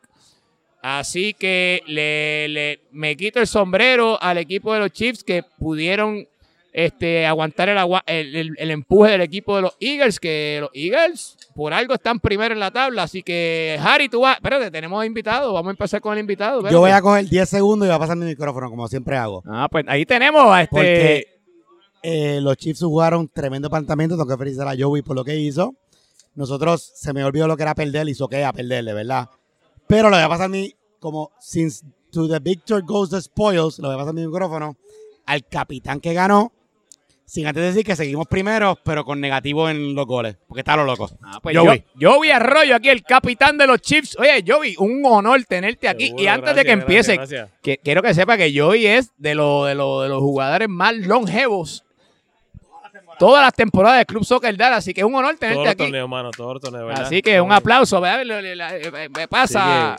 Así 0.82 1.34
que 1.34 1.82
le, 1.88 2.48
le- 2.50 2.80
me 2.92 3.16
quito 3.16 3.40
el 3.40 3.48
sombrero 3.48 4.22
al 4.22 4.38
equipo 4.38 4.74
de 4.74 4.80
los 4.82 4.92
Chiefs 4.92 5.24
que 5.24 5.44
pudieron 5.58 6.28
este, 6.74 7.26
aguantar 7.26 7.70
el, 7.70 7.78
agua- 7.78 8.04
el, 8.06 8.36
el- 8.36 8.56
el 8.58 8.72
empuje 8.72 9.12
del 9.12 9.22
equipo 9.22 9.56
de 9.56 9.62
los 9.64 9.78
Eagles, 9.80 10.20
que 10.20 10.58
los 10.60 10.70
Eagles 10.74 11.38
por 11.56 11.74
algo 11.74 11.94
están 11.94 12.20
primero 12.20 12.54
en 12.54 12.60
la 12.60 12.70
tabla. 12.70 13.04
Así 13.04 13.24
que, 13.24 13.80
Harry, 13.82 14.10
tú 14.10 14.22
vas. 14.22 14.36
Espérate, 14.36 14.70
tenemos 14.70 15.04
invitado. 15.06 15.54
Vamos 15.54 15.70
a 15.70 15.72
empezar 15.72 16.02
con 16.02 16.14
el 16.14 16.20
invitado. 16.20 16.70
Yo 16.70 16.82
voy 16.82 16.92
a 16.92 17.02
coger 17.02 17.28
10 17.28 17.50
segundos 17.50 17.86
y 17.86 17.90
voy 17.90 17.96
a 17.96 18.00
pasar 18.00 18.18
mi 18.18 18.26
micrófono, 18.26 18.70
como 18.70 18.88
siempre 18.90 19.16
hago. 19.16 19.42
Ah, 19.48 19.68
pues 19.72 19.86
ahí 19.88 20.06
tenemos 20.06 20.44
a 20.48 20.64
este. 20.64 20.76
Porque 20.76 21.28
eh, 22.04 22.40
los 22.42 22.58
Chiefs 22.58 22.82
jugaron 22.82 23.30
tremendo 23.30 23.70
planteamiento. 23.70 24.18
Tengo 24.18 24.28
que 24.28 24.38
felicitar 24.38 24.68
a 24.68 24.76
Joey 24.78 25.02
por 25.02 25.16
lo 25.16 25.24
que 25.24 25.38
hizo. 25.38 25.74
Nosotros 26.36 26.92
se 26.94 27.14
me 27.14 27.24
olvidó 27.24 27.48
lo 27.48 27.56
que 27.56 27.64
era 27.64 27.74
perder, 27.74 28.10
hizo 28.10 28.28
que 28.28 28.44
a 28.44 28.52
perderle, 28.52 28.94
¿verdad? 28.94 29.30
Pero 29.88 30.10
lo 30.10 30.18
voy 30.18 30.26
a 30.26 30.30
pasar 30.30 30.50
mi, 30.50 30.76
como, 31.00 31.32
since 31.40 31.86
to 32.12 32.28
the 32.28 32.40
victor 32.40 32.84
goes 32.84 33.10
the 33.10 33.22
spoils, 33.22 33.80
lo 33.80 33.88
voy 33.88 33.96
a 33.96 34.00
pasar 34.00 34.14
mi 34.14 34.28
micrófono 34.28 34.76
al 35.26 35.46
capitán 35.46 36.02
que 36.02 36.14
ganó. 36.14 36.52
Sin 37.28 37.48
antes 37.48 37.64
decir 37.64 37.84
que 37.84 37.96
seguimos 37.96 38.28
primero, 38.28 38.78
pero 38.84 39.04
con 39.04 39.20
negativo 39.20 39.68
en 39.68 39.96
los 39.96 40.06
goles. 40.06 40.38
Porque 40.48 40.62
está 40.62 40.76
lo 40.76 40.84
loco. 40.86 41.10
Ah, 41.24 41.40
pues 41.42 41.58
Joey. 41.58 41.84
yo, 41.96 42.14
Joey 42.14 42.30
Arroyo 42.30 42.76
aquí, 42.76 42.90
el 42.90 43.02
capitán 43.04 43.58
de 43.58 43.66
los 43.66 43.82
Chiefs. 43.82 44.16
Oye, 44.20 44.44
Joey, 44.48 44.76
un 44.78 45.02
honor 45.06 45.44
tenerte 45.46 45.88
aquí. 45.88 46.14
y 46.16 46.28
antes 46.28 46.56
de 46.56 46.64
que 46.64 46.72
empiece, 46.72 47.20
que, 47.64 47.80
quiero 47.84 48.04
que 48.04 48.14
sepa 48.14 48.38
que 48.38 48.54
Joey 48.58 48.86
es 48.86 49.12
de, 49.18 49.34
lo- 49.34 49.66
de, 49.66 49.74
lo- 49.74 50.02
de 50.04 50.10
los 50.10 50.20
jugadores 50.20 50.70
más 50.70 50.94
longevos. 50.96 51.84
Todas 53.18 53.44
las 53.44 53.54
temporadas 53.54 53.98
del 54.00 54.06
Club 54.06 54.26
Soccer 54.26 54.56
Dallas, 54.58 54.80
así 54.80 54.94
que 54.94 55.02
es 55.02 55.08
un 55.08 55.16
honor 55.16 55.36
tenerte 55.38 55.62
los 55.64 55.68
aquí. 55.72 55.84
torneos, 55.84 56.10
mano, 56.10 56.32
torneos, 56.32 56.86
¿verdad? 56.88 57.06
Así 57.06 57.22
que 57.22 57.40
un 57.42 57.52
aplauso. 57.52 58.02
Me 58.02 59.28
pasa. 59.28 59.96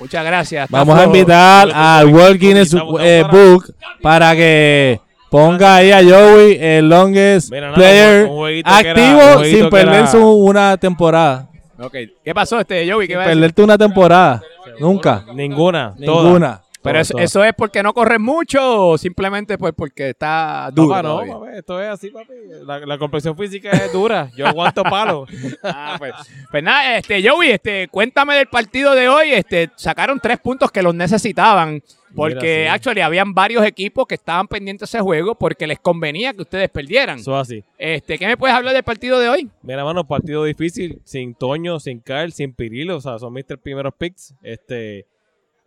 Muchas 0.00 0.24
gracias. 0.24 0.68
Vamos 0.70 0.96
a 0.98 1.04
todo- 1.04 1.14
invitar 1.14 1.70
al 1.72 2.06
World 2.08 2.40
Guinness 2.40 2.74
eh, 3.00 3.24
Book 3.30 3.72
para 4.02 4.34
que 4.34 5.00
ponga 5.30 5.76
ahí 5.76 5.90
a 5.92 6.02
Joey 6.02 6.58
el 6.60 6.88
longest 6.88 7.50
Mira, 7.50 7.66
nada, 7.66 7.74
player 7.74 8.24
un 8.26 8.36
jueguito 8.36 8.70
que 8.82 8.88
era- 8.88 8.90
activo 8.90 9.20
jueguito 9.34 9.56
sin 9.56 9.64
que 9.64 9.70
perder 9.70 9.94
era- 9.94 10.06
su 10.06 10.18
una 10.32 10.76
temporada. 10.76 11.48
Ok. 11.78 11.94
¿Qué 12.24 12.34
pasó, 12.34 12.58
este 12.60 12.90
Joey? 12.90 13.06
¿Qué 13.06 13.12
Sin 13.14 13.18
va 13.20 13.24
a 13.24 13.26
decir? 13.28 13.40
perderte 13.40 13.62
una 13.62 13.78
temporada. 13.78 14.42
Nunca. 14.78 15.24
Ninguna, 15.34 15.94
todas. 16.04 16.24
Ninguna. 16.24 16.62
Pero 16.82 17.00
eso, 17.00 17.18
eso 17.18 17.42
es 17.42 17.52
porque 17.58 17.82
no 17.82 17.92
corres 17.92 18.20
mucho 18.20 18.90
o 18.90 18.96
simplemente 18.98 19.58
pues 19.58 19.72
porque 19.76 20.10
está 20.10 20.70
duro. 20.72 20.90
Papá, 20.90 21.02
no, 21.02 21.08
todavía? 21.14 21.34
papi, 21.34 21.56
esto 21.58 21.82
es 21.82 21.88
así, 21.88 22.10
papi. 22.10 22.32
La, 22.64 22.78
la 22.78 22.96
complexión 22.96 23.36
física 23.36 23.70
es 23.72 23.92
dura. 23.92 24.30
Yo 24.36 24.46
aguanto 24.46 24.84
palo. 24.84 25.26
Ah, 25.64 25.96
pues, 25.98 26.12
pues 26.48 26.62
nada, 26.62 26.96
este, 26.98 27.28
Joey, 27.28 27.50
este, 27.50 27.88
cuéntame 27.88 28.36
del 28.36 28.46
partido 28.46 28.94
de 28.94 29.08
hoy. 29.08 29.32
Este, 29.32 29.68
sacaron 29.74 30.20
tres 30.22 30.38
puntos 30.38 30.70
que 30.70 30.80
los 30.80 30.94
necesitaban. 30.94 31.82
Porque, 32.16 32.68
actually, 32.68 33.02
habían 33.02 33.34
varios 33.34 33.64
equipos 33.64 34.06
que 34.06 34.14
estaban 34.14 34.48
pendientes 34.48 34.90
de 34.90 34.98
ese 34.98 35.04
juego 35.04 35.34
porque 35.34 35.66
les 35.66 35.78
convenía 35.78 36.32
que 36.32 36.42
ustedes 36.42 36.70
perdieran. 36.70 37.18
Eso 37.18 37.38
es 37.40 37.48
así. 37.48 37.64
Este, 37.78 38.18
¿Qué 38.18 38.26
me 38.26 38.36
puedes 38.36 38.56
hablar 38.56 38.74
del 38.74 38.82
partido 38.82 39.18
de 39.20 39.28
hoy? 39.28 39.50
Mira, 39.62 39.84
mano, 39.84 40.06
partido 40.06 40.42
difícil, 40.44 41.00
sin 41.04 41.34
Toño, 41.34 41.78
sin 41.78 42.00
Kyle, 42.00 42.32
sin 42.32 42.54
Pirilo, 42.54 42.96
o 42.96 43.00
sea, 43.00 43.18
son 43.18 43.32
mis 43.32 43.44
tres 43.44 43.60
primeros 43.60 43.94
picks. 43.94 44.34
Este, 44.42 45.06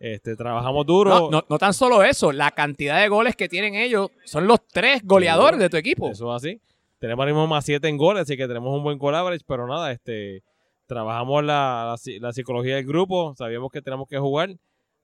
este, 0.00 0.34
trabajamos 0.34 0.84
duro. 0.86 1.10
No, 1.10 1.30
no, 1.30 1.44
no 1.48 1.58
tan 1.58 1.72
solo 1.72 2.02
eso, 2.02 2.32
la 2.32 2.50
cantidad 2.50 3.00
de 3.00 3.08
goles 3.08 3.36
que 3.36 3.48
tienen 3.48 3.74
ellos 3.74 4.10
son 4.24 4.46
los 4.46 4.66
tres 4.66 5.02
goleadores 5.04 5.60
de 5.60 5.70
tu 5.70 5.76
equipo. 5.76 6.10
Eso 6.10 6.34
es 6.34 6.44
así. 6.44 6.60
Tenemos 6.98 7.22
ahora 7.22 7.32
mismo 7.32 7.46
más 7.46 7.64
7 7.64 7.86
en 7.88 7.96
goles, 7.96 8.22
así 8.22 8.36
que 8.36 8.46
tenemos 8.48 8.76
un 8.76 8.82
buen 8.82 8.98
goal 8.98 9.14
average, 9.14 9.44
pero 9.46 9.66
nada, 9.66 9.90
este, 9.92 10.42
trabajamos 10.86 11.44
la, 11.44 11.96
la, 11.96 12.18
la 12.20 12.32
psicología 12.32 12.76
del 12.76 12.84
grupo, 12.84 13.34
sabíamos 13.36 13.70
que 13.70 13.80
tenemos 13.80 14.08
que 14.08 14.18
jugar. 14.18 14.50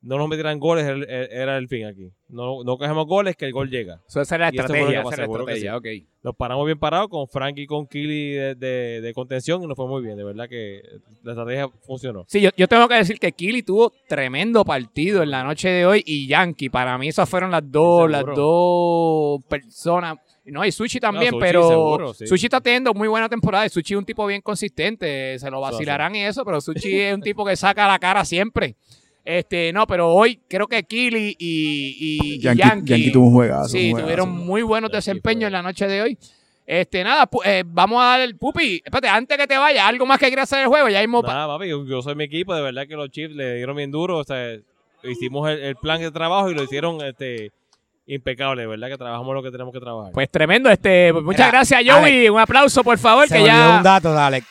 No 0.02 0.18
nos 0.18 0.28
metieran 0.28 0.60
goles, 0.60 0.84
era 0.84 0.94
el- 0.94 1.08
era 1.32 1.56
el 1.58 1.66
fin 1.68 1.84
aquí. 1.86 2.10
No, 2.28 2.62
no 2.64 2.76
cogemos 2.76 3.06
goles, 3.06 3.34
que 3.34 3.46
el 3.46 3.52
gol 3.52 3.70
llega. 3.70 4.02
Esa 4.08 4.22
es 4.22 4.30
la 4.30 4.50
estrategia. 4.62 5.00
esa 5.00 5.08
es 5.10 5.18
la 5.18 5.26
estrategia. 5.46 5.76
Nos 6.22 6.36
paramos 6.36 6.66
bien 6.66 6.78
parados 6.78 7.08
con 7.08 7.26
Frank 7.28 7.56
y 7.58 7.66
con 7.66 7.86
Kili 7.86 8.32
de, 8.32 8.54
de- 8.54 9.00
de 9.00 9.14
contención 9.14 9.62
y 9.62 9.66
nos 9.66 9.74
fue 9.76 9.86
muy 9.88 10.02
bien. 10.02 10.16
De 10.16 10.22
verdad 10.24 10.48
que 10.48 10.82
la 11.22 11.32
estrategia 11.32 11.68
funcionó. 11.86 12.24
Sí, 12.28 12.40
yo, 12.40 12.50
yo 12.56 12.68
tengo 12.68 12.86
que 12.88 12.94
decir 12.94 13.18
que 13.18 13.32
Kili 13.32 13.62
tuvo 13.62 13.92
tremendo 14.08 14.64
partido 14.64 15.22
en 15.22 15.30
la 15.30 15.42
noche 15.42 15.68
de 15.70 15.86
hoy 15.86 16.02
y 16.06 16.28
Yankee. 16.28 16.68
Para 16.68 16.96
mí 16.98 17.08
esas 17.08 17.28
fueron 17.28 17.50
las 17.50 17.62
dos, 17.70 18.08
las 18.10 18.24
dos 18.36 19.40
personas. 19.48 20.18
No, 20.44 20.64
y 20.64 20.70
Sushi 20.70 21.00
también, 21.00 21.30
Sushi 21.32 21.40
pero 21.40 21.68
seguro, 21.68 22.14
sí. 22.14 22.26
Sushi 22.28 22.46
está 22.46 22.60
teniendo 22.60 22.94
muy 22.94 23.08
buena 23.08 23.28
temporada 23.28 23.66
y 23.66 23.68
Sushi 23.68 23.94
es 23.94 23.98
un 23.98 24.04
tipo 24.04 24.24
bien 24.26 24.40
consistente. 24.42 25.36
Se 25.40 25.50
lo 25.50 25.60
vacilarán 25.60 26.14
y 26.14 26.22
eso, 26.22 26.44
pero 26.44 26.60
Sushi 26.60 27.00
es 27.00 27.14
un 27.14 27.20
tipo 27.22 27.44
que 27.44 27.56
saca 27.56 27.88
la 27.88 27.98
cara 27.98 28.24
siempre. 28.24 28.76
Este, 29.28 29.72
no, 29.72 29.88
pero 29.88 30.08
hoy 30.14 30.38
creo 30.48 30.68
que 30.68 30.84
Kili 30.84 31.34
y, 31.36 31.96
y- 31.98 32.34
y 32.34 32.38
Yankee, 32.40 32.60
Yankee, 32.62 32.90
Yankee 32.90 33.10
tuvo 33.12 33.26
un 33.26 33.32
juegazo. 33.34 33.68
sí, 33.68 33.86
un 33.86 33.90
juegazo. 33.90 34.04
tuvieron 34.04 34.30
muy 34.30 34.62
buenos 34.62 34.90
desempeños 34.92 35.48
en 35.48 35.52
la 35.52 35.62
noche 35.62 35.88
de 35.88 36.00
hoy. 36.00 36.18
Este, 36.64 37.02
nada, 37.02 37.28
eh, 37.44 37.64
vamos 37.66 38.00
a 38.00 38.06
dar 38.06 38.20
el 38.20 38.36
pupi. 38.36 38.76
Espérate, 38.84 39.08
antes 39.08 39.36
que 39.36 39.46
te 39.48 39.58
vayas, 39.58 39.84
algo 39.84 40.06
más 40.06 40.18
que 40.20 40.26
quieras 40.28 40.44
hacer 40.52 40.62
el 40.62 40.68
juego. 40.68 40.88
Ya 40.88 41.00
mismo. 41.00 41.22
Nada, 41.22 41.46
papi, 41.48 41.68
yo, 41.68 42.02
soy 42.02 42.14
mi 42.14 42.24
equipo. 42.24 42.54
De 42.54 42.62
verdad 42.62 42.86
que 42.88 42.94
los 42.94 43.10
Chiefs 43.10 43.34
le 43.34 43.56
dieron 43.56 43.76
bien 43.76 43.90
duro. 43.90 44.18
O 44.18 44.24
sea, 44.24 44.56
hicimos 45.02 45.48
el, 45.50 45.58
el 45.60 45.76
plan 45.76 46.00
de 46.00 46.10
trabajo 46.12 46.48
y 46.50 46.54
lo 46.54 46.62
hicieron 46.64 47.00
este, 47.04 47.50
impecable. 48.06 48.62
De 48.62 48.68
verdad 48.68 48.88
que 48.88 48.96
trabajamos 48.96 49.34
lo 49.34 49.42
que 49.42 49.50
tenemos 49.50 49.72
que 49.72 49.80
trabajar. 49.80 50.12
Pues 50.12 50.28
tremendo, 50.30 50.70
este, 50.70 51.12
pues 51.12 51.24
muchas 51.24 51.46
Mira, 51.46 51.50
gracias, 51.50 51.82
Joey. 51.86 52.28
Un 52.28 52.38
aplauso, 52.40 52.82
por 52.84 52.98
favor, 52.98 53.28
Se 53.28 53.36
que 53.38 53.44
ya. 53.44 53.76
un 53.78 53.82
dato, 53.82 54.12
dale. 54.12 54.42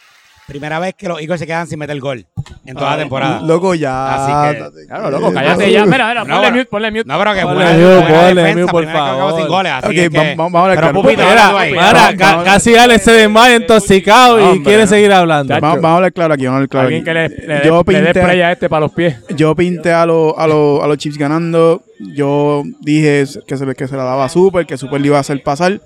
Primera 0.47 0.77
vez 0.79 0.93
que 0.93 1.07
los 1.07 1.19
Eagles 1.19 1.39
se 1.39 1.47
quedan 1.47 1.65
sin 1.67 1.79
meter 1.79 1.99
gol. 1.99 2.25
en 2.67 2.75
toda 2.75 2.91
la 2.91 2.97
temporada. 2.97 3.41
Loco, 3.41 3.73
ya. 3.75 4.15
Así 4.51 4.57
que- 4.59 4.85
Claro, 4.87 5.11
loco, 5.11 5.31
cállate 5.33 5.71
ya. 5.71 5.85
Mira, 5.85 6.07
mira, 6.09 6.23
No, 6.23 6.35
ponle 6.35 6.51
mute, 6.51 6.65
ponle 6.65 6.91
mute. 6.91 7.03
No, 7.05 7.17
pero 7.19 7.33
que 7.33 7.41
Ponle 7.41 8.55
mute, 8.55 8.71
por 8.71 8.85
favor. 8.91 9.35
sin 9.39 9.47
goles, 9.47 9.71
así 9.75 9.95
que- 9.95 10.09
vamos- 10.09 10.55
a 10.55 10.61
hablar 10.63 10.77
Pero 10.77 12.17
claro. 12.17 12.43
Casi 12.43 12.75
Alex 12.75 13.03
se 13.03 13.11
desmaya 13.11 13.55
intoxicado 13.55 14.53
y 14.55 14.63
quiere 14.63 14.81
no. 14.83 14.87
seguir 14.87 15.11
hablando. 15.13 15.59
Vamos, 15.59 15.83
a 15.83 15.95
hablar 15.95 16.13
claro 16.13 16.33
aquí, 16.33 16.45
vamos 16.45 16.53
a 16.53 16.57
hablar 16.57 16.69
claro 16.69 16.87
Alguien 16.87 17.01
aquí. 17.01 17.05
que 17.05 17.13
le, 17.13 17.47
le, 17.47 18.03
dé- 18.13 18.19
spray 18.21 18.41
a 18.41 18.51
este 18.51 18.69
para 18.69 18.79
los 18.81 18.91
pies. 18.91 19.15
yo 19.35 19.55
pinté 19.55 19.91
a, 19.93 20.05
los 20.05 20.33
a, 20.37 20.47
los 20.47 20.83
a 20.83 20.87
los 20.87 20.97
Chiefs 20.97 21.17
ganando. 21.17 21.81
Yo 21.99 22.63
dije 22.81 23.25
que 23.47 23.57
se, 23.57 23.75
que 23.75 23.87
se 23.87 23.95
la 23.97 24.03
daba 24.03 24.25
a 24.25 24.29
Super, 24.29 24.65
que 24.65 24.77
Super 24.77 25.01
le 25.01 25.07
iba 25.07 25.17
a 25.17 25.21
hacer 25.21 25.41
pasar. 25.43 25.79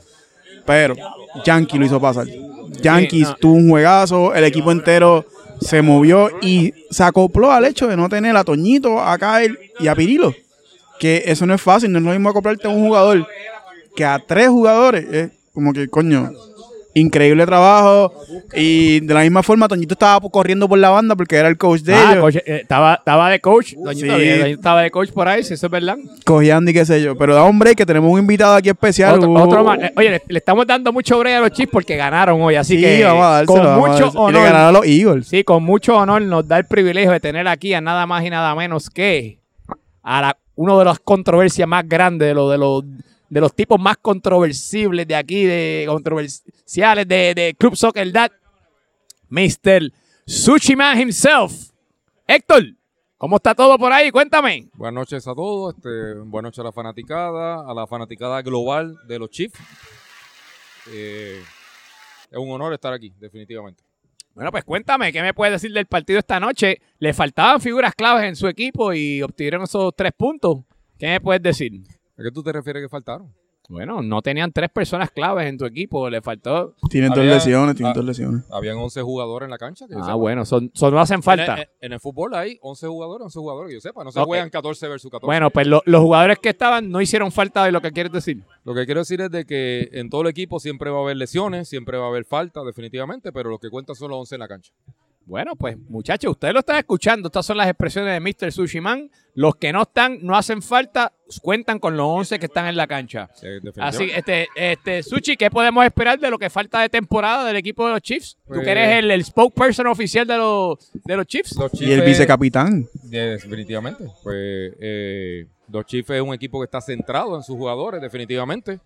Pero 0.65 0.95
Yankee 1.45 1.77
lo 1.77 1.85
hizo 1.85 1.99
pasar. 1.99 2.25
Yankees 2.81 3.29
no. 3.29 3.35
tuvo 3.35 3.53
un 3.53 3.69
juegazo, 3.69 4.33
el 4.33 4.43
equipo 4.43 4.71
entero 4.71 5.25
se 5.61 5.81
movió 5.81 6.29
y 6.41 6.73
se 6.89 7.03
acopló 7.03 7.51
al 7.51 7.65
hecho 7.65 7.87
de 7.87 7.97
no 7.97 8.09
tener 8.09 8.35
a 8.35 8.43
Toñito, 8.43 8.99
a 8.99 9.17
Kyle 9.17 9.57
y 9.79 9.87
a 9.87 9.95
Pirilo. 9.95 10.33
Que 10.99 11.23
eso 11.25 11.45
no 11.45 11.53
es 11.53 11.61
fácil, 11.61 11.91
no 11.91 11.99
es 11.99 12.03
lo 12.03 12.11
mismo 12.11 12.29
acoplarte 12.29 12.67
a 12.67 12.71
un 12.71 12.85
jugador 12.85 13.27
que 13.95 14.05
a 14.05 14.19
tres 14.19 14.49
jugadores. 14.49 15.05
Es 15.11 15.31
como 15.53 15.73
que, 15.73 15.87
coño, 15.87 16.31
increíble 16.99 17.45
trabajo. 17.45 18.13
Y 18.55 18.99
de 19.01 19.13
la 19.13 19.21
misma 19.21 19.43
forma, 19.43 19.67
Toñito 19.67 19.93
estaba 19.93 20.19
corriendo 20.29 20.67
por 20.67 20.77
la 20.79 20.89
banda 20.89 21.15
porque 21.15 21.35
era 21.35 21.47
el 21.47 21.57
coach 21.57 21.81
de 21.81 21.93
Ah, 21.95 22.11
ellos. 22.11 22.21
coach, 22.23 22.35
eh, 22.37 22.59
estaba, 22.61 22.95
estaba 22.95 23.29
de 23.29 23.39
coach. 23.39 23.73
Doñito, 23.75 24.17
Sí. 24.17 24.27
Doñito 24.29 24.45
estaba 24.59 24.81
de 24.81 24.91
coach 24.91 25.09
por 25.11 25.27
ahí, 25.27 25.43
si 25.43 25.53
eso 25.53 25.65
es 25.67 25.71
verdad. 25.71 25.97
cojeando 26.25 26.71
y 26.71 26.73
qué 26.73 26.85
sé 26.85 27.01
yo. 27.01 27.17
Pero 27.17 27.35
da 27.35 27.43
un 27.43 27.57
break 27.59 27.77
que 27.77 27.85
tenemos 27.85 28.11
un 28.11 28.19
invitado 28.19 28.55
aquí 28.55 28.69
especial. 28.69 29.15
Otro, 29.15 29.29
Uh, 29.29 29.37
otro 29.39 29.63
más. 29.63 29.79
Eh, 29.79 29.93
Oye, 29.95 30.09
le, 30.11 30.21
le 30.27 30.37
estamos 30.39 30.65
dando 30.67 30.91
mucho 30.93 31.17
break 31.19 31.35
a 31.37 31.39
los 31.41 31.51
Chiefs 31.51 31.71
porque 31.71 31.95
ganaron 31.95 32.41
hoy, 32.41 32.55
así 32.55 32.75
sí, 32.75 32.81
que 32.81 33.03
vamos 33.03 33.25
a 33.25 33.29
dárselo, 33.29 33.53
con 33.57 33.65
vamos 33.65 33.85
a 33.85 33.91
mucho 33.91 34.03
dárselo. 34.05 34.29
Y 34.29 34.33
le 34.33 34.39
ganaron 34.39 34.61
honor. 34.61 34.75
a 34.75 34.79
los 34.79 34.85
Eagles. 34.87 35.27
Sí, 35.27 35.43
con 35.43 35.63
mucho 35.63 35.95
honor 35.97 36.21
nos 36.21 36.47
da 36.47 36.57
el 36.57 36.65
privilegio 36.65 37.11
de 37.11 37.19
tener 37.19 37.47
aquí 37.47 37.73
a 37.73 37.81
nada 37.81 38.05
más 38.05 38.23
y 38.25 38.29
nada 38.29 38.53
menos 38.55 38.89
que 38.89 39.39
a 40.03 40.21
la, 40.21 40.37
uno 40.55 40.77
de 40.79 40.85
las 40.85 40.99
controversias 40.99 41.67
más 41.67 41.87
grandes, 41.87 42.27
de, 42.29 42.33
los 42.33 42.51
de, 42.51 42.57
los, 42.57 42.83
de 43.29 43.41
los 43.41 43.53
tipos 43.53 43.79
más 43.79 43.97
controversibles 43.97 45.07
de 45.07 45.15
aquí, 45.15 45.45
de 45.45 45.85
controversiales 45.87 47.07
de, 47.07 47.33
de 47.35 47.55
Club 47.57 47.75
Soccer 47.75 48.11
Dad, 48.11 48.31
Mr. 49.29 49.91
Sushi 50.25 50.75
Man 50.75 50.99
himself. 50.99 51.69
Héctor, 52.27 52.63
¿cómo 53.17 53.37
está 53.37 53.53
todo 53.53 53.77
por 53.77 53.91
ahí? 53.91 54.11
Cuéntame. 54.11 54.69
Buenas 54.73 54.93
noches 54.93 55.27
a 55.27 55.33
todos, 55.33 55.75
este, 55.75 56.13
buenas 56.25 56.49
noches 56.49 56.59
a 56.59 56.63
la 56.63 56.71
fanaticada, 56.71 57.69
a 57.69 57.73
la 57.73 57.87
fanaticada 57.87 58.41
global 58.41 58.97
de 59.07 59.19
los 59.19 59.29
Chiefs. 59.29 59.59
Eh, 60.91 61.41
es 62.31 62.37
un 62.37 62.51
honor 62.51 62.73
estar 62.73 62.93
aquí, 62.93 63.13
definitivamente. 63.19 63.83
Bueno, 64.33 64.51
pues 64.51 64.63
cuéntame, 64.63 65.11
¿qué 65.11 65.21
me 65.21 65.33
puedes 65.33 65.53
decir 65.53 65.73
del 65.73 65.85
partido 65.85 66.19
esta 66.19 66.39
noche? 66.39 66.81
Le 66.99 67.13
faltaban 67.13 67.59
figuras 67.59 67.93
claves 67.93 68.23
en 68.23 68.35
su 68.35 68.47
equipo 68.47 68.93
y 68.93 69.21
obtuvieron 69.21 69.63
esos 69.63 69.93
tres 69.95 70.13
puntos. 70.15 70.59
¿Qué 70.97 71.07
me 71.07 71.21
puedes 71.21 71.41
decir? 71.41 71.81
¿A 72.19 72.23
qué 72.23 72.31
tú 72.31 72.43
te 72.43 72.51
refieres 72.51 72.83
que 72.83 72.89
faltaron? 72.89 73.33
Bueno, 73.69 74.01
no 74.01 74.19
tenían 74.23 74.51
tres 74.51 74.71
personas 74.71 75.11
claves 75.11 75.45
en 75.45 75.55
tu 75.55 75.63
equipo, 75.63 76.09
le 76.09 76.23
faltó. 76.23 76.73
Tienen 76.89 77.11
dos 77.11 77.23
lesiones, 77.23 77.75
tienen 77.75 77.91
ah, 77.91 77.93
dos 77.95 78.03
lesiones. 78.03 78.43
Habían 78.51 78.77
11 78.77 78.99
jugadores 79.03 79.45
en 79.45 79.51
la 79.51 79.59
cancha. 79.59 79.85
Que 79.87 79.93
Ah, 79.93 79.99
sepa. 80.01 80.15
bueno, 80.15 80.43
son, 80.43 80.71
son 80.73 80.91
no 80.91 80.99
hacen 80.99 81.21
falta. 81.21 81.67
En, 81.79 81.93
el 81.93 81.99
fútbol 81.99 82.33
hay 82.33 82.57
11 82.63 82.87
jugadores, 82.87 83.25
11 83.25 83.39
jugadores 83.39 83.69
que 83.69 83.75
yo 83.75 83.81
sepa. 83.81 84.03
No 84.03 84.11
se 84.11 84.19
juegan 84.23 84.49
14 84.49 84.87
versus 84.87 85.11
14. 85.11 85.27
Bueno, 85.27 85.51
pues 85.51 85.67
lo- 85.67 85.83
los 85.85 86.01
jugadores 86.01 86.39
que 86.39 86.49
estaban 86.49 86.89
no 86.89 86.99
hicieron 86.99 87.31
falta 87.31 87.63
de 87.63 87.71
lo 87.71 87.79
que 87.79 87.91
quieres 87.91 88.11
decir. 88.11 88.41
Lo 88.63 88.73
que 88.73 88.85
quiero 88.85 89.01
decir 89.01 89.21
es 89.21 89.29
de 89.29 89.45
que 89.45 89.89
en 89.93 90.09
todo 90.09 90.21
el 90.23 90.29
equipo 90.29 90.59
siempre 90.59 90.89
va 90.89 90.97
a 90.97 91.01
haber 91.03 91.17
lesiones, 91.17 91.69
siempre 91.69 91.99
va 91.99 92.05
a 92.05 92.09
haber 92.09 92.25
falta, 92.25 92.63
definitivamente, 92.63 93.31
pero 93.31 93.51
lo 93.51 93.59
que 93.59 93.69
cuenta 93.69 93.93
son 93.93 94.09
los 94.09 94.17
11 94.21 94.33
en 94.35 94.39
la 94.39 94.47
cancha. 94.47 94.73
Bueno, 95.29 95.55
pues 95.55 95.77
muchachos, 95.89 96.31
ustedes 96.31 96.55
lo 96.55 96.61
están 96.61 96.77
escuchando. 96.77 97.27
Estas 97.27 97.45
son 97.45 97.55
las 97.57 97.67
expresiones 97.67 98.11
de 98.11 98.19
Mr. 98.19 98.51
Sushi 98.51 98.81
Man. 98.81 99.11
Los 99.35 99.55
que 99.57 99.71
no 99.71 99.83
están, 99.83 100.17
no 100.23 100.35
hacen 100.35 100.63
falta, 100.63 101.13
cuentan 101.43 101.77
con 101.77 101.95
los 101.95 102.07
11 102.07 102.39
que 102.39 102.47
están 102.47 102.65
en 102.65 102.75
la 102.75 102.87
cancha. 102.87 103.29
Definitivamente. 103.39 103.79
Así, 103.79 104.09
este, 104.09 104.47
este, 104.55 105.03
Sushi, 105.03 105.37
¿qué 105.37 105.51
podemos 105.51 105.85
esperar 105.85 106.19
de 106.19 106.31
lo 106.31 106.39
que 106.39 106.49
falta 106.49 106.81
de 106.81 106.89
temporada 106.89 107.45
del 107.45 107.57
equipo 107.57 107.85
de 107.85 107.93
los 107.93 108.01
Chiefs? 108.01 108.37
Tú 108.47 108.55
Pues- 108.55 108.63
que 108.65 108.71
eres 108.71 108.97
el, 108.97 109.11
el 109.11 109.23
spokesperson 109.23 109.85
oficial 109.85 110.25
de 110.25 110.37
los, 110.37 110.91
de 111.05 111.15
los 111.15 111.27
Chiefs. 111.27 111.55
Los 111.57 111.79
Y 111.79 111.91
el 111.91 112.01
vicecapitán. 112.01 112.87
Definitivamente. 113.03 114.05
Pues 114.23 114.73
eh, 114.81 115.45
los 115.71 115.85
Chiefs 115.85 116.09
es 116.09 116.21
un 116.21 116.33
equipo 116.33 116.59
que 116.59 116.65
está 116.65 116.81
centrado 116.81 117.35
en 117.35 117.43
sus 117.43 117.55
jugadores, 117.55 118.01
definitivamente. 118.01 118.79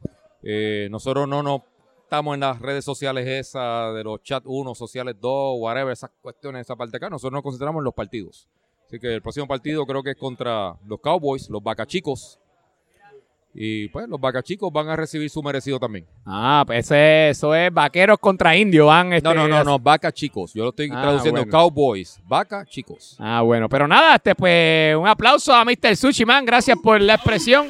Eh, 0.43 0.89
nosotros 0.91 1.25
no 1.25 1.41
nos 1.41 1.61
estamos 2.13 2.35
en 2.35 2.41
las 2.41 2.59
redes 2.59 2.85
sociales 2.85 3.27
esas, 3.27 3.95
de 3.95 4.03
los 4.03 4.21
chat 4.21 4.43
1, 4.45 4.75
sociales 4.75 5.15
2, 5.19 5.55
whatever, 5.59 5.91
esas 5.91 6.11
cuestiones, 6.21 6.61
esa 6.61 6.75
parte 6.75 6.97
acá. 6.97 7.09
Nosotros 7.09 7.33
nos 7.33 7.41
concentramos 7.41 7.79
en 7.79 7.85
los 7.85 7.93
partidos. 7.95 8.47
Así 8.85 8.99
que 8.99 9.15
el 9.15 9.21
próximo 9.23 9.47
partido 9.47 9.83
creo 9.87 10.03
que 10.03 10.11
es 10.11 10.15
contra 10.15 10.75
los 10.85 10.99
Cowboys, 10.99 11.49
los 11.49 11.63
Bacachicos. 11.63 12.37
Y 13.55 13.87
pues 13.87 14.07
los 14.07 14.19
Bacachicos 14.21 14.71
van 14.71 14.89
a 14.89 14.95
recibir 14.95 15.27
su 15.31 15.41
merecido 15.41 15.79
también. 15.79 16.05
Ah, 16.23 16.63
pues 16.67 16.85
ese- 16.85 17.29
eso 17.29 17.55
es 17.55 17.73
vaqueros 17.73 18.19
contra 18.19 18.55
indios. 18.55 18.85
Van, 18.85 19.11
este, 19.13 19.27
No, 19.27 19.33
no, 19.33 19.47
no, 19.47 19.63
no, 19.63 19.79
Bacachicos. 19.79 20.53
Yo 20.53 20.65
lo 20.65 20.69
estoy 20.69 20.89
Ah, 20.93 21.01
traduciendo 21.01 21.41
bueno. 21.41 21.51
Cowboys, 21.51 22.19
Bacachicos. 22.27 23.15
Ah, 23.19 23.41
bueno, 23.41 23.67
pero 23.67 23.87
nada, 23.87 24.15
este, 24.17 24.35
pues 24.35 24.95
un 24.95 25.07
aplauso 25.07 25.51
a 25.51 25.65
Mr. 25.65 25.95
Sushi 25.95 26.25
Man, 26.25 26.45
gracias 26.45 26.77
por 26.77 27.01
la 27.01 27.15
expresión. 27.15 27.67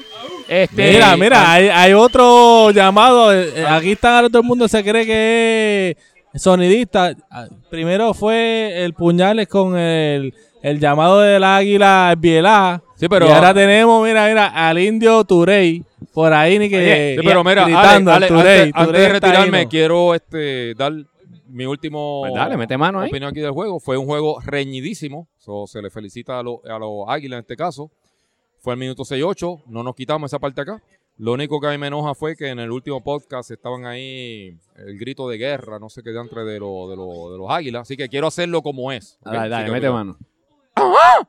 Este, 0.47 0.91
Mira, 0.93 1.15
mira, 1.17 1.51
hay, 1.51 1.67
hay 1.69 1.93
otro 1.93 2.71
llamado. 2.71 3.33
eh, 3.33 3.51
eh, 3.55 3.65
Aquí 3.67 3.91
está 3.93 4.17
ahora 4.17 4.29
todo 4.29 4.41
el 4.41 4.47
mundo 4.47 4.67
se 4.67 4.83
cree 4.83 5.05
que 5.05 5.97
es 6.33 6.41
sonidista. 6.41 7.15
Ah, 7.29 7.47
Primero 7.69 8.13
fue 8.13 8.83
el 8.83 8.93
puñales 8.93 9.47
con 9.47 9.77
el, 9.77 10.33
el 10.61 10.79
llamado 10.79 11.21
del 11.21 11.43
águila 11.43 12.13
Bielá. 12.17 12.81
Sí, 12.95 13.07
pero- 13.07 13.27
y 13.27 13.31
ahora 13.31 13.53
tenemos, 13.53 14.03
mira, 14.05 14.27
mira, 14.27 14.47
al 14.47 14.79
indio 14.79 15.23
Turey. 15.23 15.83
Por 16.13 16.31
ahí 16.31 16.59
ni 16.59 16.69
que. 16.69 16.77
Oye, 16.77 17.15
Sí, 17.19 17.27
pero 17.27 17.43
mira, 17.43 17.63
Ale, 17.65 17.73
gritando, 17.73 18.11
Ale, 18.11 18.27
Turey, 18.27 18.59
antes, 18.61 18.71
antes 18.75 19.01
de 19.01 19.09
retirarme, 19.09 19.57
ahí, 19.59 19.63
¿no? 19.65 19.69
quiero 19.69 20.13
este, 20.13 20.75
dar 20.75 20.93
mi 21.47 21.65
último 21.65 22.21
Pues 22.21 22.33
dale, 22.35 22.55
mete 22.57 22.77
mano 22.77 22.99
ahí. 22.99 23.09
opinión 23.09 23.31
aquí 23.31 23.39
del 23.39 23.51
juego. 23.51 23.79
Fue 23.79 23.97
un 23.97 24.05
juego 24.05 24.39
reñidísimo. 24.45 25.27
So, 25.37 25.65
se 25.65 25.81
le 25.81 25.89
felicita 25.89 26.37
a, 26.39 26.43
lo- 26.43 26.61
a 26.69 26.77
los 26.77 27.05
Águilas 27.07 27.37
en 27.37 27.41
este 27.41 27.55
caso. 27.55 27.89
Fue 28.63 28.73
el 28.75 28.79
minuto 28.79 29.03
6-8. 29.03 29.63
No 29.67 29.83
nos 29.83 29.93
quitamos 29.93 30.29
esa 30.31 30.39
parte 30.39 30.61
acá. 30.61 30.81
Lo 31.17 31.33
único 31.33 31.59
que 31.59 31.67
a 31.67 31.71
mí 31.71 31.77
me 31.77 31.87
enoja 31.87 32.15
fue 32.15 32.35
que 32.35 32.47
en 32.47 32.59
el 32.59 32.71
último 32.71 33.03
podcast 33.03 33.51
estaban 33.51 33.85
ahí 33.85 34.57
el 34.77 34.97
grito 34.97 35.27
de 35.27 35.37
guerra, 35.37 35.77
no 35.79 35.89
sé 35.89 36.01
qué, 36.01 36.11
entre 36.17 36.43
de, 36.45 36.59
lo- 36.59 36.87
de, 36.89 36.95
lo- 36.95 37.31
de 37.31 37.37
los 37.37 37.51
Águilas. 37.51 37.81
Así 37.83 37.97
que 37.97 38.07
quiero 38.07 38.27
hacerlo 38.27 38.61
como 38.61 38.91
es. 38.91 39.19
¿ok? 39.21 39.33
Dale, 39.33 39.49
dale, 39.49 39.65
que 39.65 39.71
mete 39.71 39.89
mano. 39.91 40.17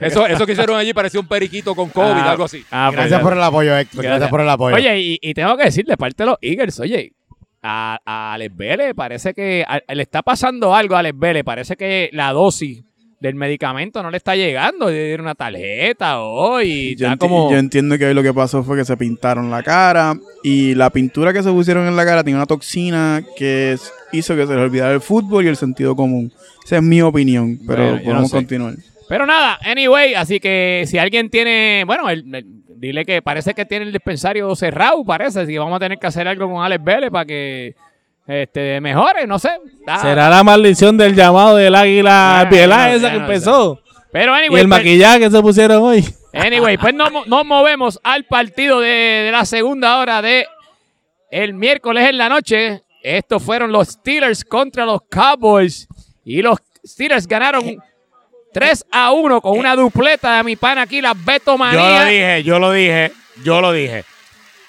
Eso, 0.00 0.26
eso 0.26 0.44
que 0.46 0.52
hicieron 0.52 0.76
allí 0.76 0.92
parecía 0.92 1.18
un 1.18 1.26
periquito 1.26 1.74
con 1.74 1.88
COVID, 1.88 2.06
Ah, 2.10 2.30
algo 2.32 2.44
así. 2.44 2.62
ah, 2.70 2.88
pues, 2.90 2.98
Gracias 3.00 3.22
por 3.22 3.32
el 3.32 3.42
apoyo, 3.42 3.76
Héctor. 3.76 4.02
Gracias. 4.02 4.10
Gracias 4.20 4.30
por 4.30 4.40
el 4.42 4.48
apoyo. 4.50 4.76
Oye, 4.76 5.00
y, 5.00 5.18
y 5.22 5.34
tengo 5.34 5.56
que 5.56 5.64
decir 5.64 5.86
de 5.86 5.96
parte 5.96 6.22
de 6.22 6.26
los 6.30 6.38
Eagles, 6.42 6.78
oye, 6.78 7.14
a, 7.62 7.98
a 8.04 8.34
Alex 8.34 8.54
Vélez 8.56 8.94
parece 8.94 9.32
que 9.34 9.64
a- 9.66 9.80
le 9.94 10.02
está 10.02 10.22
pasando 10.22 10.74
algo 10.74 10.94
a 10.94 10.98
Alex 10.98 11.18
Vélez. 11.18 11.42
Parece 11.44 11.76
que 11.76 12.10
la 12.12 12.32
dosis 12.32 12.84
del 13.22 13.36
medicamento 13.36 14.02
no 14.02 14.10
le 14.10 14.16
está 14.18 14.34
llegando. 14.36 14.90
Le 14.90 15.06
dieron 15.06 15.26
una 15.26 15.34
tarjeta 15.34 16.20
hoy. 16.20 16.94
Yo, 16.96 17.08
enti- 17.08 17.18
como... 17.18 17.50
yo 17.50 17.56
entiendo 17.56 17.96
que 17.96 18.06
ahí 18.06 18.14
lo 18.14 18.22
que 18.22 18.34
pasó 18.34 18.62
fue 18.64 18.76
que 18.76 18.84
se 18.84 18.96
pintaron 18.96 19.50
la 19.50 19.62
cara 19.62 20.14
y 20.42 20.74
la 20.74 20.90
pintura 20.90 21.32
que 21.32 21.42
se 21.42 21.50
pusieron 21.50 21.86
en 21.86 21.96
la 21.96 22.04
cara 22.04 22.24
tiene 22.24 22.38
una 22.38 22.46
toxina 22.46 23.22
que 23.38 23.76
hizo 24.12 24.34
que 24.36 24.46
se 24.46 24.52
les 24.54 24.62
olvidara 24.62 24.92
el 24.92 25.00
fútbol 25.00 25.44
y 25.44 25.48
el 25.48 25.56
sentido 25.56 25.94
común. 25.96 26.32
Esa 26.64 26.76
es 26.76 26.82
mi 26.82 27.00
opinión, 27.00 27.58
pero 27.66 27.82
Bueno, 27.84 27.96
no 27.98 28.02
podemos 28.04 28.30
sé. 28.30 28.36
continuar. 28.36 28.74
Pero 29.08 29.26
nada, 29.26 29.58
anyway, 29.64 30.14
así 30.14 30.40
que 30.40 30.84
si 30.86 30.98
alguien 30.98 31.30
tiene, 31.30 31.84
bueno, 31.86 32.10
el- 32.10 32.34
el- 32.34 32.46
dile 32.76 33.04
que 33.04 33.22
parece 33.22 33.54
que 33.54 33.64
tiene 33.64 33.84
el 33.86 33.92
dispensario 33.92 34.54
cerrado, 34.56 35.04
parece, 35.04 35.40
así 35.40 35.52
que 35.52 35.58
vamos 35.58 35.76
a 35.76 35.80
tener 35.80 35.98
que 35.98 36.06
hacer 36.08 36.26
algo 36.26 36.50
con 36.50 36.64
Alex 36.64 36.82
Vélez 36.82 37.10
para 37.10 37.24
que 37.24 37.74
este, 38.26 38.80
mejore, 38.80 39.26
no 39.26 39.38
sé. 39.38 39.50
Ah, 39.86 39.98
Será 40.00 40.28
la 40.30 40.42
maldición 40.44 40.96
del 40.96 41.14
llamado 41.14 41.56
del 41.56 41.74
águila 41.74 42.40
Ah, 42.40 42.44
no- 42.44 42.56
esa 42.56 43.10
que 43.10 43.18
no 43.18 43.24
empezó. 43.26 43.80
Pero 44.12 44.32
Y 44.34 44.38
anyway, 44.40 44.60
el 44.62 44.68
pues- 44.68 44.78
maquillaje 44.80 45.20
que 45.20 45.30
se 45.30 45.40
pusieron 45.40 45.82
hoy. 45.82 46.04
Anyway, 46.34 46.78
pues 46.78 46.94
nos, 46.94 47.26
nos 47.26 47.44
movemos 47.44 48.00
al 48.02 48.24
partido 48.24 48.80
de, 48.80 48.88
de 48.88 49.30
la 49.32 49.44
segunda 49.44 49.98
hora 49.98 50.22
de 50.22 50.46
el 51.30 51.54
miércoles 51.54 52.08
en 52.08 52.18
la 52.18 52.28
noche. 52.28 52.82
Estos 53.02 53.42
fueron 53.42 53.72
los 53.72 53.88
Steelers 53.88 54.44
contra 54.44 54.84
los 54.86 55.00
Cowboys. 55.10 55.88
Y 56.24 56.40
los 56.42 56.58
Steelers 56.86 57.26
ganaron 57.26 57.76
3 58.52 58.86
a 58.92 59.12
1 59.12 59.40
con 59.40 59.58
una 59.58 59.74
dupleta 59.74 60.36
de 60.36 60.44
mi 60.44 60.56
pana 60.56 60.82
aquí, 60.82 61.00
la 61.00 61.14
Beto 61.14 61.52
yo 61.52 61.52
lo 61.52 61.58
Manía. 61.58 62.04
dije, 62.04 62.42
yo 62.44 62.58
lo 62.58 62.70
dije, 62.72 63.12
yo 63.42 63.60
lo 63.60 63.72
dije. 63.72 64.04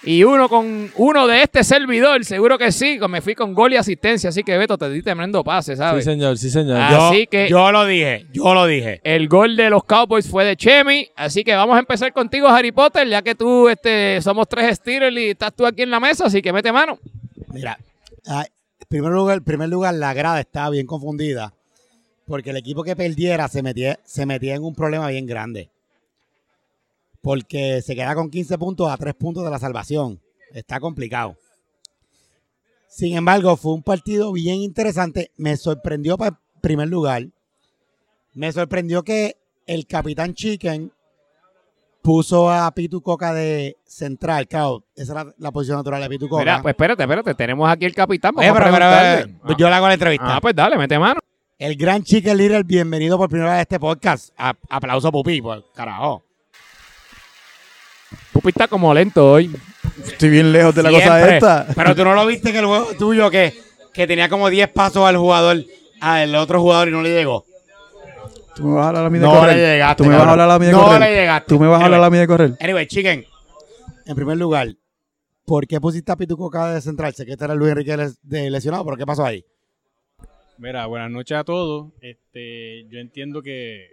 Y 0.06 0.24
uno 0.26 0.50
con 0.50 0.92
uno 0.98 1.28
de 1.28 1.44
este 1.44 1.64
servidor, 1.64 2.26
seguro 2.26 2.58
que 2.58 2.72
sí. 2.74 3.00
Me 3.10 3.22
fui 3.22 3.36
con 3.36 3.54
gol 3.54 3.72
y 3.74 3.78
asistencia. 3.78 4.30
Así 4.30 4.44
que 4.44 4.58
Beto, 4.58 4.78
te 4.78 4.90
di 4.90 5.02
tremendo 5.02 5.44
pase, 5.44 5.74
Sí, 5.74 5.78
¿sabes? 5.78 6.04
señor, 6.04 6.38
sí, 6.38 6.50
señor. 6.50 6.78
Ah, 6.78 6.90
Yo, 6.92 7.08
Así 7.08 7.28
que- 7.28 7.48
yo 7.50 7.72
lo 7.72 7.86
dije, 7.86 8.26
yo 8.34 8.54
lo 8.54 8.66
dije. 8.66 9.00
El 9.04 9.30
gol 9.30 9.56
de 9.56 9.70
los 9.70 9.84
Cowboys 9.86 10.28
fue 10.30 10.44
de 10.44 10.58
Chemi, 10.58 11.08
así 11.16 11.44
que 11.44 11.56
vamos 11.56 11.78
a 11.78 11.80
empezar 11.80 12.12
contigo, 12.12 12.48
Harry 12.50 12.72
Potter, 12.74 13.08
ya 13.08 13.22
que 13.22 13.34
tú 13.36 13.70
este, 13.70 14.22
somos 14.22 14.48
tres 14.50 14.76
Steelers 14.78 15.16
y 15.18 15.30
estás 15.30 15.54
tú 15.54 15.66
aquí 15.66 15.84
en 15.84 15.90
la 15.92 16.00
mesa, 16.02 16.26
así 16.26 16.42
que 16.42 16.52
mete 16.52 16.72
mano. 16.74 17.00
Mira, 17.54 17.78
ay, 18.26 18.48
primer 18.90 19.12
lugar, 19.12 19.38
en 19.38 19.44
primer 19.46 19.70
lugar, 19.70 19.94
la 19.94 20.14
grada 20.14 20.40
estaba 20.42 20.70
bien 20.72 20.86
confundida. 20.86 21.54
Porque 22.26 22.52
el 22.52 22.58
equipo 22.58 22.84
que 22.84 22.96
perdiera 22.96 23.48
se 23.50 23.62
metía, 23.62 24.00
se 24.06 24.26
metía 24.26 24.56
en 24.56 24.64
un 24.64 24.74
problema 24.76 25.08
bien 25.10 25.26
grande. 25.26 25.70
Porque 27.24 27.82
se 27.82 27.96
queda 27.96 28.14
con 28.16 28.30
15 28.30 28.58
puntos 28.58 28.92
a 28.92 28.98
3 28.98 29.14
puntos 29.16 29.44
de 29.46 29.50
la 29.50 29.58
salvación. 29.58 30.20
Está 30.52 30.80
complicado. 30.80 31.38
Sin 32.90 33.16
embargo, 33.16 33.56
fue 33.58 33.74
un 33.74 33.82
partido 33.82 34.32
bien 34.34 34.58
interesante. 34.58 35.32
Me 35.38 35.56
sorprendió 35.58 36.18
para 36.18 36.38
primer 36.62 36.90
lugar. 36.90 37.28
Me 38.34 38.52
sorprendió 38.52 39.04
que 39.04 39.38
el 39.66 39.88
capitán 39.88 40.34
Chicken 40.34 40.92
puso 42.02 42.52
a 42.52 42.70
Pitu 42.72 43.02
Coca 43.02 43.34
de 43.34 43.78
central. 43.86 44.48
Claro, 44.50 44.84
esa 44.96 45.14
era 45.14 45.34
la 45.38 45.52
posición 45.52 45.78
natural 45.78 46.02
de 46.02 46.10
Pitu 46.10 46.28
Coca. 46.28 46.42
Mira, 46.42 46.62
pues 46.62 46.74
espérate, 46.74 47.04
espérate. 47.04 47.34
Tenemos 47.36 47.72
aquí 47.72 47.86
el 47.86 47.96
capitán. 47.96 48.36
Vamos 48.36 48.52
Oye, 48.52 48.60
pero, 48.60 48.66
a 48.66 48.78
pero, 48.78 48.90
preguntarle. 48.90 49.40
pero, 49.44 49.58
yo 49.58 49.70
le 49.70 49.76
hago 49.76 49.88
la 49.88 49.94
entrevista. 49.94 50.36
Ah, 50.36 50.42
pues 50.42 50.54
dale, 50.54 50.78
mete 50.78 51.00
mano. 51.00 51.22
El 51.58 51.78
gran 51.78 52.04
Chicken 52.04 52.36
Little, 52.38 52.64
bienvenido 52.64 53.18
por 53.18 53.30
primera 53.30 53.52
vez 53.52 53.60
a 53.60 53.62
este 53.62 53.80
podcast. 53.80 54.34
A- 54.38 54.54
aplauso, 54.70 55.10
Pupi, 55.12 55.42
por 55.42 55.72
carajo. 55.72 56.22
Pupi 58.32 58.50
está 58.50 58.68
como 58.68 58.94
lento 58.94 59.32
hoy. 59.32 59.52
Estoy 60.06 60.30
bien 60.30 60.52
lejos 60.52 60.74
de 60.76 60.84
la 60.84 60.90
cosa 60.92 61.04
Siempre. 61.18 61.36
esta. 61.38 61.68
Pero 61.76 61.96
tú 61.96 62.04
no 62.04 62.14
lo 62.16 62.26
viste 62.26 62.52
que 62.52 62.60
el 62.60 62.66
juego 62.66 62.88
tuyo 62.98 63.30
que, 63.30 63.54
que 63.94 64.08
tenía 64.08 64.28
como 64.30 64.50
10 64.50 64.70
pasos 64.70 65.06
al 65.06 65.18
jugador, 65.18 65.64
al 66.02 66.36
otro 66.36 66.62
jugador 66.62 66.88
y 66.88 66.92
no 66.92 67.02
le 67.02 67.10
llegó. 67.14 67.46
Tú 68.56 68.64
me 68.68 68.76
vas 68.76 68.86
a 68.86 68.88
hablar 68.90 69.06
a 69.06 69.10
mí 69.10 69.18
de 69.20 69.26
No 69.26 69.32
correr. 69.34 69.56
le 69.58 69.62
llegaste. 69.74 70.04
Tú 70.04 70.10
me 70.10 70.16
vas 70.16 70.28
a 70.28 70.32
hablar 70.32 70.50
a 70.52 70.60
mí 70.60 70.66
de 70.66 70.72
no 70.72 70.84
correr. 70.84 71.00
le 71.00 71.16
llegaste. 71.16 71.48
Tú 71.50 71.60
me 71.60 71.68
vas 71.68 71.82
a 71.82 71.86
hablar 71.86 72.00
Anyway, 72.00 72.08
a 72.08 72.10
mí 72.12 72.18
de 72.20 72.28
correr. 72.28 72.52
Anyway, 72.60 72.88
Chicken, 72.88 73.26
en 74.06 74.16
primer 74.16 74.38
lugar, 74.38 74.68
¿por 75.46 75.66
qué 75.68 75.82
pusiste 75.82 76.12
a 76.12 76.16
Pitu 76.16 76.38
Coca 76.38 76.74
de 76.74 76.82
central? 76.82 77.14
Sé 77.16 77.26
que 77.26 77.32
este 77.34 77.46
era 77.46 77.56
Luis 77.56 77.72
Enrique 77.72 77.98
de 78.22 78.50
lesionado, 78.52 78.86
pero 78.86 78.98
¿qué 78.98 79.06
pasó 79.06 79.26
ahí? 79.26 79.44
Mira, 80.60 80.86
buenas 80.86 81.10
noches 81.10 81.36
a 81.38 81.44
todos. 81.44 81.92
Este, 82.02 82.86
yo 82.90 83.00
entiendo 83.00 83.42
que. 83.42 83.88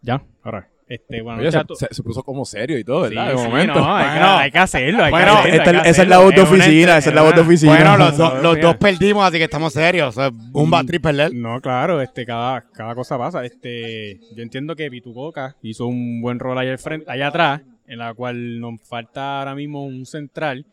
Ya, 0.00 0.22
ahora. 0.42 0.68
Este, 0.88 1.20
Oye, 1.20 1.48
a 1.48 1.50
se, 1.50 1.64
todos. 1.64 1.78
se- 1.80 1.88
se 1.92 2.02
puso 2.04 2.22
como 2.22 2.44
serio 2.44 2.78
y 2.78 2.84
todo, 2.84 3.00
¿verdad? 3.02 3.30
Sí, 3.32 3.36
de 3.36 3.38
sí, 3.42 3.48
momento. 3.48 3.74
no, 3.74 3.96
hay, 3.96 4.04
que, 4.04 4.10
Bueno. 4.12 4.36
hay 4.38 4.50
que 4.52 4.58
hacerlo. 4.58 5.02
Hay 5.04 5.10
Bueno, 5.10 5.26
que 5.26 5.38
hacerlo, 5.38 5.56
Esta- 5.58 5.70
hay 5.70 5.82
que 5.82 5.88
esa 5.90 6.02
es 6.02 6.08
la 6.08 6.18
voz 6.18 6.34
de 6.34 6.40
oficina, 6.42 6.98
esa 6.98 7.08
es 7.10 7.14
la 7.16 7.22
voz 7.22 7.34
de 7.34 7.40
oficina. 7.40 7.72
Bueno, 7.72 7.96
los, 7.98 8.16
dos- 8.16 8.42
los 8.42 8.54
mira. 8.56 8.66
dos 8.68 8.76
perdimos, 8.76 9.24
así 9.26 9.38
que 9.38 9.44
estamos 9.44 9.72
serios. 9.72 10.16
O 10.16 10.20
sea, 10.20 10.30
un 10.52 10.70
bad 10.70 10.84
trip 10.86 11.02
perder. 11.02 11.34
No, 11.34 11.60
claro, 11.60 12.00
este, 12.00 12.24
cada, 12.24 12.60
cada 12.72 12.94
cosa 12.94 13.18
pasa. 13.18 13.44
Este, 13.44 14.20
yo 14.36 14.42
entiendo 14.44 14.76
que 14.76 14.88
Pitucoca 14.88 15.56
hizo 15.62 15.86
un 15.86 16.20
buen 16.20 16.38
rol 16.38 16.56
allá, 16.56 16.70
al 16.70 16.78
frente, 16.78 17.10
allá 17.10 17.26
atrás, 17.28 17.62
en 17.88 17.98
la 17.98 18.14
cual 18.14 18.60
nos 18.60 18.80
falta 18.82 19.40
ahora 19.40 19.56
mismo 19.56 19.84
un 19.84 20.06
central, 20.06 20.66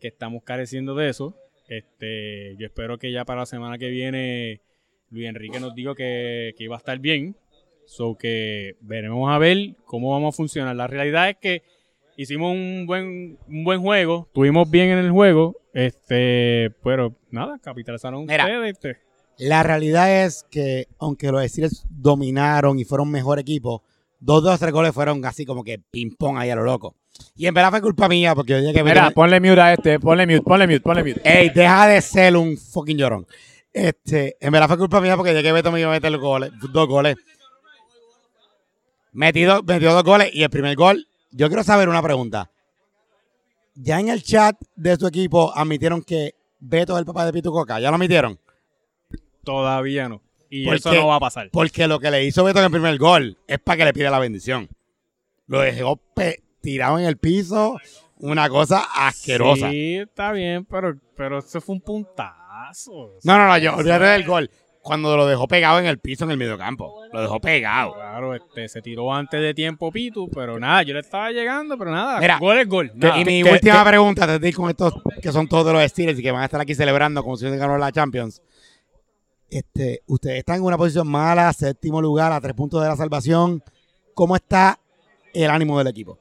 que 0.00 0.08
estamos 0.08 0.42
careciendo 0.42 0.96
de 0.96 1.10
eso. 1.10 1.36
Este, 1.68 2.56
yo 2.58 2.66
espero 2.66 2.98
que 2.98 3.12
ya 3.12 3.24
para 3.24 3.40
la 3.40 3.46
semana 3.46 3.78
que 3.78 3.88
viene 3.88 4.60
Luis 5.10 5.28
Enrique 5.28 5.60
nos 5.60 5.74
diga 5.76 5.94
que, 5.94 6.54
que 6.58 6.64
iba 6.64 6.74
a 6.74 6.78
estar 6.78 6.98
bien. 6.98 7.36
So 7.90 8.16
que 8.16 8.76
veremos 8.82 9.28
a 9.32 9.38
ver 9.38 9.74
cómo 9.84 10.12
vamos 10.12 10.32
a 10.32 10.36
funcionar. 10.36 10.76
La 10.76 10.86
realidad 10.86 11.28
es 11.28 11.36
que 11.38 11.62
hicimos 12.16 12.52
un 12.52 12.86
buen, 12.86 13.36
un 13.48 13.64
buen 13.64 13.80
juego, 13.80 14.26
estuvimos 14.28 14.70
bien 14.70 14.90
en 14.90 14.98
el 14.98 15.10
juego, 15.10 15.56
este, 15.74 16.70
pero 16.84 17.16
nada, 17.32 17.58
capitalizaron 17.60 18.26
Mira. 18.26 18.44
ustedes. 18.44 18.72
este. 18.72 18.96
La 19.38 19.64
realidad 19.64 20.24
es 20.24 20.46
que, 20.48 20.86
aunque 21.00 21.32
los 21.32 21.44
Steelers 21.44 21.84
dominaron 21.90 22.78
y 22.78 22.84
fueron 22.84 23.10
mejor 23.10 23.40
equipo, 23.40 23.82
dos 24.20 24.44
de 24.44 24.50
los 24.50 24.60
tres 24.60 24.70
goles 24.72 24.92
fueron 24.92 25.24
así 25.24 25.44
como 25.44 25.64
que 25.64 25.80
ping-pong 25.80 26.38
ahí 26.38 26.50
a 26.50 26.54
lo 26.54 26.62
loco. 26.62 26.94
Y 27.34 27.46
en 27.46 27.54
verdad 27.54 27.70
fue 27.70 27.82
culpa 27.82 28.08
mía, 28.08 28.36
porque 28.36 28.52
yo 28.52 28.60
dije 28.60 28.72
que... 28.72 28.84
Mira, 28.84 29.10
ponle 29.10 29.40
mute 29.40 29.60
a 29.60 29.72
este, 29.72 29.98
ponle 29.98 30.28
mute, 30.28 30.42
ponle 30.42 30.68
mute, 30.68 30.80
ponle 30.80 31.02
mute. 31.02 31.20
Ey, 31.24 31.50
deja 31.50 31.88
de 31.88 32.00
ser 32.00 32.36
un 32.36 32.56
fucking 32.56 32.96
llorón. 32.96 33.26
Este, 33.72 34.36
en 34.40 34.52
verdad 34.52 34.68
fue 34.68 34.78
culpa 34.78 35.00
mía 35.00 35.16
porque 35.16 35.30
dije 35.30 35.42
que 35.42 35.52
Beto 35.52 35.72
me 35.72 35.80
iba 35.80 35.90
a 35.90 35.92
meter 35.92 36.16
goles, 36.18 36.52
dos 36.72 36.86
goles. 36.86 37.16
Metido, 39.12 39.62
metió 39.62 39.92
dos 39.92 40.04
goles 40.04 40.30
y 40.32 40.42
el 40.42 40.50
primer 40.50 40.76
gol, 40.76 41.06
yo 41.30 41.48
quiero 41.48 41.64
saber 41.64 41.88
una 41.88 42.02
pregunta. 42.02 42.50
Ya 43.74 43.98
en 43.98 44.08
el 44.08 44.22
chat 44.22 44.56
de 44.76 44.96
su 44.96 45.06
equipo 45.06 45.56
admitieron 45.56 46.02
que 46.02 46.34
Beto 46.58 46.94
es 46.94 47.00
el 47.00 47.06
papá 47.06 47.24
de 47.24 47.32
Pitu 47.32 47.50
Coca, 47.50 47.80
¿ya 47.80 47.90
lo 47.90 47.96
admitieron? 47.96 48.38
Todavía 49.42 50.08
no. 50.08 50.22
Y 50.50 50.64
¿Por 50.64 50.76
eso 50.76 50.92
no 50.92 51.06
va 51.06 51.16
a 51.16 51.20
pasar. 51.20 51.48
Porque 51.52 51.86
lo 51.86 52.00
que 52.00 52.10
le 52.10 52.24
hizo 52.24 52.44
Beto 52.44 52.58
en 52.58 52.66
el 52.66 52.70
primer 52.70 52.98
gol 52.98 53.38
es 53.46 53.58
para 53.60 53.78
que 53.78 53.84
le 53.84 53.92
pida 53.92 54.10
la 54.10 54.18
bendición. 54.18 54.68
Lo 55.46 55.60
dejó 55.60 56.00
tirado 56.60 56.98
en 56.98 57.06
el 57.06 57.16
piso, 57.16 57.78
una 58.18 58.48
cosa 58.48 58.86
asquerosa. 58.94 59.70
Sí, 59.70 59.96
está 59.96 60.32
bien, 60.32 60.64
pero, 60.64 60.98
pero 61.16 61.38
eso 61.38 61.60
fue 61.60 61.76
un 61.76 61.80
puntazo. 61.80 63.18
No, 63.24 63.38
no, 63.38 63.46
no, 63.46 63.58
yo 63.58 63.74
olvídate 63.74 64.04
del 64.04 64.24
gol. 64.24 64.50
Cuando 64.82 65.14
lo 65.16 65.26
dejó 65.26 65.46
pegado 65.46 65.78
en 65.78 65.84
el 65.86 65.98
piso 65.98 66.24
en 66.24 66.30
el 66.30 66.36
mediocampo. 66.38 67.02
Lo 67.12 67.20
dejó 67.20 67.38
pegado. 67.38 67.94
Claro, 67.94 68.34
este, 68.34 68.66
se 68.68 68.80
tiró 68.80 69.12
antes 69.12 69.40
de 69.40 69.52
tiempo 69.52 69.92
Pitu, 69.92 70.30
pero 70.30 70.58
nada, 70.58 70.82
yo 70.82 70.94
le 70.94 71.00
estaba 71.00 71.30
llegando, 71.30 71.76
pero 71.76 71.90
nada, 71.90 72.18
Mira, 72.18 72.38
gol 72.38 72.56
es 72.58 72.66
gol. 72.68 72.90
y 72.94 73.24
mi 73.24 73.42
que- 73.42 73.52
última 73.52 73.84
que- 73.84 73.88
pregunta, 73.90 74.38
de 74.38 74.48
ir 74.48 74.54
con 74.54 74.70
estos 74.70 74.94
que 75.20 75.30
son 75.32 75.46
todos 75.48 75.66
de 75.66 75.72
los 75.74 75.82
Steelers 75.82 76.18
y 76.18 76.22
que 76.22 76.30
van 76.32 76.42
a 76.42 76.44
estar 76.46 76.60
aquí 76.60 76.74
celebrando 76.74 77.22
como 77.22 77.36
si 77.36 77.46
se 77.48 77.56
ganó 77.58 77.76
la 77.76 77.92
Champions. 77.92 78.42
Este, 79.50 80.02
ustedes 80.06 80.38
están 80.38 80.56
en 80.56 80.62
una 80.62 80.78
posición 80.78 81.08
mala, 81.08 81.52
séptimo 81.52 82.00
lugar, 82.00 82.32
a 82.32 82.40
tres 82.40 82.54
puntos 82.54 82.80
de 82.82 82.88
la 82.88 82.96
salvación. 82.96 83.62
¿Cómo 84.14 84.36
está 84.36 84.78
el 85.34 85.50
ánimo 85.50 85.76
del 85.78 85.88
equipo? 85.88 86.18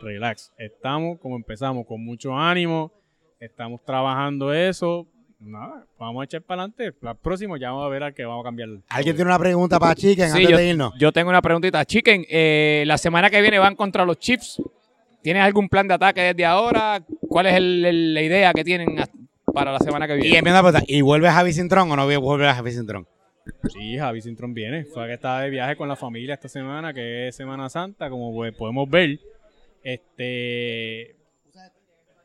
Relax. 0.00 0.52
Estamos 0.56 1.18
como 1.18 1.36
empezamos, 1.36 1.84
con 1.86 2.02
mucho 2.04 2.36
ánimo. 2.38 2.92
Estamos 3.40 3.84
trabajando 3.84 4.52
eso. 4.54 5.06
Nada, 5.40 5.86
vamos 5.98 6.20
a 6.20 6.24
echar 6.24 6.42
para 6.42 6.62
adelante. 6.62 6.96
La 7.00 7.14
próxima 7.14 7.56
ya 7.58 7.70
vamos 7.70 7.86
a 7.86 7.88
ver 7.88 8.02
a 8.02 8.12
qué 8.12 8.24
vamos 8.24 8.44
a 8.44 8.48
cambiar. 8.48 8.68
¿Alguien 8.88 9.14
tiene 9.14 9.30
una 9.30 9.38
pregunta 9.38 9.78
para 9.78 9.94
Chicken 9.94 10.26
Sí, 10.30 10.36
antes 10.38 10.48
yo, 10.50 10.56
de 10.56 10.68
irnos? 10.68 10.94
yo 10.98 11.12
tengo 11.12 11.30
una 11.30 11.40
preguntita. 11.40 11.84
Chicken, 11.84 12.24
eh, 12.28 12.82
la 12.86 12.98
semana 12.98 13.30
que 13.30 13.40
viene 13.40 13.58
van 13.58 13.76
contra 13.76 14.04
los 14.04 14.18
Chiefs. 14.18 14.60
¿Tienes 15.22 15.42
algún 15.42 15.68
plan 15.68 15.86
de 15.86 15.94
ataque 15.94 16.20
desde 16.22 16.44
ahora? 16.44 17.02
¿Cuál 17.28 17.46
es 17.46 17.54
el- 17.54 17.84
el- 17.84 18.14
la 18.14 18.22
idea 18.22 18.52
que 18.52 18.64
tienen 18.64 18.96
para 19.54 19.72
la 19.72 19.78
semana 19.78 20.06
que 20.08 20.14
Y 20.16 20.22
viene? 20.22 20.38
empieza 20.38 20.58
a 20.58 20.62
preguntar, 20.62 20.84
¿y 20.88 21.00
vuelve 21.02 21.28
Javi 21.30 21.52
Cintrón 21.52 21.90
o 21.90 21.96
no 21.96 22.04
vuelve 22.20 22.46
Javi 22.52 22.72
Cintrón? 22.72 23.06
Sí, 23.72 23.96
Javi 23.96 24.20
Cintrón 24.20 24.54
viene. 24.54 24.84
Fue 24.86 25.06
que 25.06 25.14
estaba 25.14 25.42
de 25.42 25.50
viaje 25.50 25.76
con 25.76 25.88
la 25.88 25.96
familia 25.96 26.34
esta 26.34 26.48
semana, 26.48 26.92
que 26.92 27.28
es 27.28 27.36
Semana 27.36 27.68
Santa, 27.68 28.10
como 28.10 28.32
podemos 28.56 28.88
ver. 28.90 29.18
Este. 29.84 31.16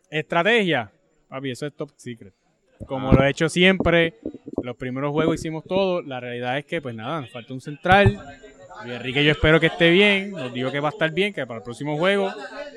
Estrategia. 0.10 0.92
Papi, 1.30 1.52
eso 1.52 1.66
es 1.68 1.74
top 1.76 1.92
secret. 1.96 2.34
Como 2.86 3.14
lo 3.14 3.24
he 3.24 3.30
hecho 3.30 3.48
siempre, 3.50 4.16
los 4.62 4.76
primeros 4.76 5.12
juegos 5.12 5.36
hicimos 5.36 5.64
todo. 5.64 6.02
La 6.02 6.20
realidad 6.20 6.58
es 6.58 6.66
que, 6.66 6.82
pues 6.82 6.94
nada, 6.96 7.22
nos 7.22 7.32
falta 7.32 7.54
un 7.54 7.62
central. 7.62 8.20
Y 8.86 8.92
Enrique, 8.92 9.24
yo 9.24 9.32
espero 9.32 9.60
que 9.60 9.68
esté 9.68 9.90
bien. 9.92 10.32
Nos 10.32 10.52
digo 10.54 10.72
que 10.72 10.80
va 10.80 10.90
a 10.90 10.92
estar 10.92 11.12
bien, 11.12 11.34
que 11.34 11.46
para 11.46 11.60
el 11.60 11.64
próximo 11.64 11.96
juego 11.98 12.30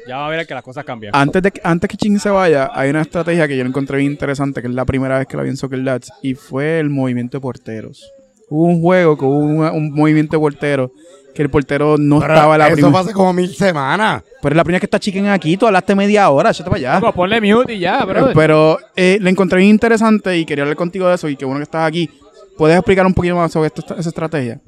ya 0.06 0.18
va 0.18 0.26
a 0.26 0.30
ver 0.30 0.46
que 0.46 0.54
las 0.54 0.62
cosas 0.62 0.84
cambian. 0.84 1.12
Antes, 1.16 1.42
de, 1.42 1.50
que- 1.50 1.60
antes 1.64 1.90
que 1.90 1.96
Ching 1.96 2.18
se 2.20 2.30
vaya, 2.30 2.70
hay 2.72 2.90
una 2.90 3.00
estrategia 3.02 3.48
que 3.48 3.56
yo 3.56 3.64
encontré 3.64 3.98
bien 3.98 4.12
interesante, 4.12 4.60
que 4.60 4.68
es 4.68 4.74
la 4.74 4.84
primera 4.84 5.18
vez 5.18 5.26
que 5.26 5.36
la 5.36 5.42
vi 5.42 5.48
en 5.50 5.56
Soccer 5.56 5.82
Dads, 5.82 6.12
y 6.22 6.34
fue 6.34 6.78
el 6.78 6.90
movimiento 6.90 7.38
de 7.38 7.40
porteros. 7.42 8.12
Hubo 8.48 8.64
un 8.64 8.80
juego 8.80 9.16
que 9.18 9.24
hubo 9.24 9.38
una- 9.38 9.72
un 9.72 9.92
movimiento 9.92 10.36
de 10.36 10.40
porteros, 10.40 10.90
que 11.34 11.42
el 11.42 11.50
portero 11.50 11.96
no 11.98 12.20
Pero 12.20 12.32
estaba 12.34 12.56
la 12.56 12.68
eso 12.68 12.96
hace 12.96 13.12
como 13.12 13.32
mil 13.32 13.52
semanas. 13.54 14.22
Pero 14.40 14.52
es 14.52 14.56
la 14.56 14.64
primera 14.64 14.76
vez 14.76 14.80
que 14.80 14.86
está 14.86 15.00
Chicken 15.00 15.26
aquí, 15.28 15.56
tú 15.56 15.66
hablaste 15.66 15.94
media 15.94 16.30
hora, 16.30 16.50
échate 16.50 16.70
para 16.70 16.78
allá. 16.78 17.00
Loco, 17.00 17.12
ponle 17.12 17.40
mute 17.40 17.74
y 17.74 17.80
ya, 17.80 18.04
bro. 18.04 18.30
Pero 18.34 18.78
eh, 18.94 19.18
la 19.20 19.30
encontré 19.30 19.58
bien 19.58 19.70
interesante 19.70 20.36
y 20.38 20.44
quería 20.44 20.62
hablar 20.62 20.76
contigo 20.76 21.08
de 21.08 21.16
eso, 21.16 21.28
y 21.28 21.36
qué 21.36 21.44
bueno 21.44 21.58
que 21.58 21.64
estás 21.64 21.86
aquí. 21.86 22.08
¿Puedes 22.56 22.76
explicar 22.76 23.04
un 23.04 23.12
poquito 23.14 23.36
más 23.36 23.52
sobre 23.52 23.66
esto- 23.66 23.96
esa 23.98 24.08
estrategia? 24.08 24.60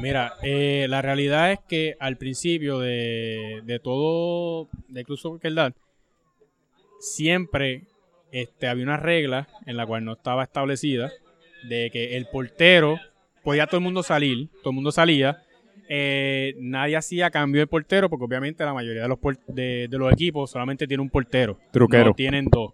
Mira, 0.00 0.32
eh, 0.42 0.86
la 0.88 1.02
realidad 1.02 1.52
es 1.52 1.58
que 1.68 1.94
al 2.00 2.16
principio 2.16 2.78
de, 2.78 3.60
de 3.64 3.78
todo 3.78 4.68
de 4.88 5.04
Club 5.04 5.18
Soccer 5.18 5.52
siempre 6.98 7.82
este, 8.32 8.66
había 8.68 8.84
una 8.84 8.96
regla 8.96 9.48
en 9.66 9.76
la 9.76 9.86
cual 9.86 10.04
no 10.04 10.12
estaba 10.14 10.42
establecida 10.44 11.10
de 11.68 11.90
que 11.90 12.16
el 12.16 12.26
portero 12.26 12.98
podía 13.42 13.66
todo 13.66 13.78
el 13.78 13.84
mundo 13.84 14.02
salir, 14.02 14.48
todo 14.62 14.70
el 14.70 14.74
mundo 14.74 14.92
salía. 14.92 15.42
eh, 15.94 16.54
nadie 16.58 16.96
hacía 16.96 17.30
cambio 17.30 17.60
de 17.60 17.66
portero 17.66 18.08
porque 18.08 18.24
obviamente 18.24 18.64
la 18.64 18.72
mayoría 18.72 19.02
de 19.02 19.08
los, 19.08 19.18
por- 19.18 19.38
de, 19.46 19.88
de 19.90 19.98
los 19.98 20.10
equipos 20.12 20.50
solamente 20.50 20.86
tiene 20.86 21.02
un 21.02 21.10
portero. 21.10 21.58
Truquero. 21.72 22.06
No 22.06 22.14
tienen 22.14 22.46
dos. 22.50 22.72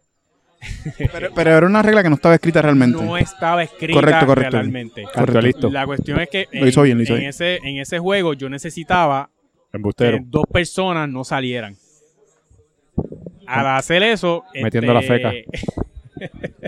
Pero, 0.98 1.30
pero 1.34 1.50
era 1.56 1.66
una 1.68 1.82
regla 1.82 2.02
que 2.02 2.08
no 2.08 2.16
estaba 2.16 2.34
escrita 2.34 2.60
realmente. 2.60 3.00
No 3.00 3.16
estaba 3.16 3.62
escrita 3.62 3.92
Correcto, 3.94 4.26
correcto. 4.26 4.56
realmente. 4.56 5.04
Correcto. 5.04 5.40
listo. 5.40 5.70
La 5.70 5.86
cuestión 5.86 6.18
es 6.20 6.28
que 6.28 6.46
Lo 6.52 6.66
hizo 6.66 6.82
bien, 6.82 6.96
lo 6.98 7.04
hizo 7.04 7.12
en, 7.14 7.18
bien. 7.20 7.30
Ese, 7.30 7.56
en 7.62 7.76
ese 7.78 8.00
juego 8.00 8.34
yo 8.34 8.48
necesitaba 8.48 9.30
Embustero. 9.72 10.18
que 10.18 10.24
dos 10.26 10.46
personas 10.52 11.08
no 11.08 11.22
salieran. 11.22 11.76
Al 13.46 13.66
hacer 13.68 14.02
eso. 14.02 14.42
Metiendo 14.52 14.92
la 14.94 15.00
este- 15.00 15.14
feca. 15.14 15.32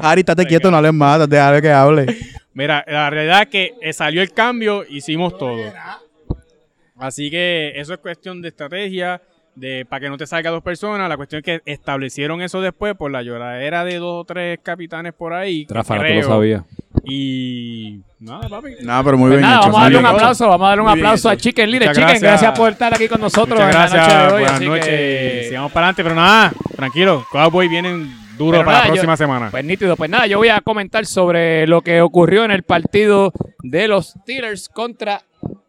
Ari, 0.00 0.20
estate 0.20 0.46
quieto, 0.46 0.70
no 0.70 0.76
hables 0.78 0.92
más, 0.94 1.28
déjale 1.28 1.62
que 1.62 1.70
hable. 1.70 2.06
Mira, 2.54 2.84
la 2.88 3.08
realidad 3.10 3.42
es 3.42 3.48
que 3.48 3.74
eh, 3.80 3.92
salió 3.92 4.20
el 4.22 4.32
cambio, 4.32 4.84
hicimos 4.88 5.36
todo. 5.38 5.58
Así 6.98 7.30
que 7.30 7.72
eso 7.76 7.92
es 7.94 8.00
cuestión 8.00 8.42
de 8.42 8.48
estrategia, 8.48 9.22
de 9.54 9.86
para 9.88 10.00
que 10.00 10.08
no 10.08 10.16
te 10.16 10.26
salga 10.26 10.50
dos 10.50 10.62
personas. 10.62 11.08
La 11.08 11.16
cuestión 11.16 11.38
es 11.38 11.44
que 11.44 11.72
establecieron 11.72 12.42
eso 12.42 12.60
después 12.60 12.94
por 12.96 13.10
la 13.12 13.22
lloradera 13.22 13.84
de 13.84 13.96
dos 13.98 14.22
o 14.22 14.24
tres 14.24 14.58
capitanes 14.62 15.12
por 15.14 15.32
ahí. 15.32 15.66
tú 15.66 15.74
creo. 15.74 16.22
lo 16.22 16.28
sabías. 16.28 16.62
Y 17.04 18.00
nada, 18.18 18.48
papi. 18.48 18.70
Nada, 18.82 19.04
pero 19.04 19.16
muy 19.16 19.28
Pues 19.30 19.38
bien 19.38 19.48
nada, 19.48 19.60
hecho. 19.60 19.66
vamos 19.70 19.80
a 19.80 19.82
darle 19.84 19.98
un 19.98 20.04
hecho. 20.06 20.14
aplauso, 20.16 20.48
vamos 20.48 20.64
a 20.64 20.68
darle 20.68 20.82
un 20.82 20.90
Muy 20.90 20.98
aplauso 20.98 21.28
a. 21.28 21.36
Chicken 21.36 21.70
Little. 21.70 21.88
Chicken, 21.88 22.02
gracias. 22.02 22.22
gracias. 22.22 22.58
por 22.58 22.72
estar 22.72 22.92
aquí 22.94 23.08
con 23.08 23.20
nosotros 23.20 23.60
Muchas 23.60 23.66
en 23.66 23.72
gracias, 23.80 24.08
la 24.08 24.14
noche 24.14 24.18
de 24.18 24.24
hoy. 24.26 24.40
buenas 24.40 24.52
así 24.56 24.66
noches. 24.66 24.84
que- 24.86 25.44
Sigamos 25.48 25.72
para 25.72 25.86
adelante, 25.86 26.02
pero 26.02 26.14
nada, 26.16 26.52
tranquilo. 26.76 27.26
Cowboys 27.30 27.70
vienen 27.70 28.12
duro 28.38 28.52
Pero 28.52 28.64
para 28.64 28.78
nada, 28.78 28.84
la 28.84 28.88
yo- 28.88 28.92
próxima 28.94 29.16
semana. 29.16 29.50
Pues 29.50 29.64
nítido, 29.64 29.96
pues 29.96 30.08
nada, 30.08 30.26
yo 30.26 30.38
voy 30.38 30.48
a 30.48 30.60
comentar 30.60 31.04
sobre 31.04 31.66
lo 31.66 31.82
que 31.82 32.00
ocurrió 32.00 32.44
en 32.44 32.50
el 32.52 32.62
partido 32.62 33.32
de 33.62 33.88
los 33.88 34.10
Steelers 34.10 34.68
contra 34.68 35.22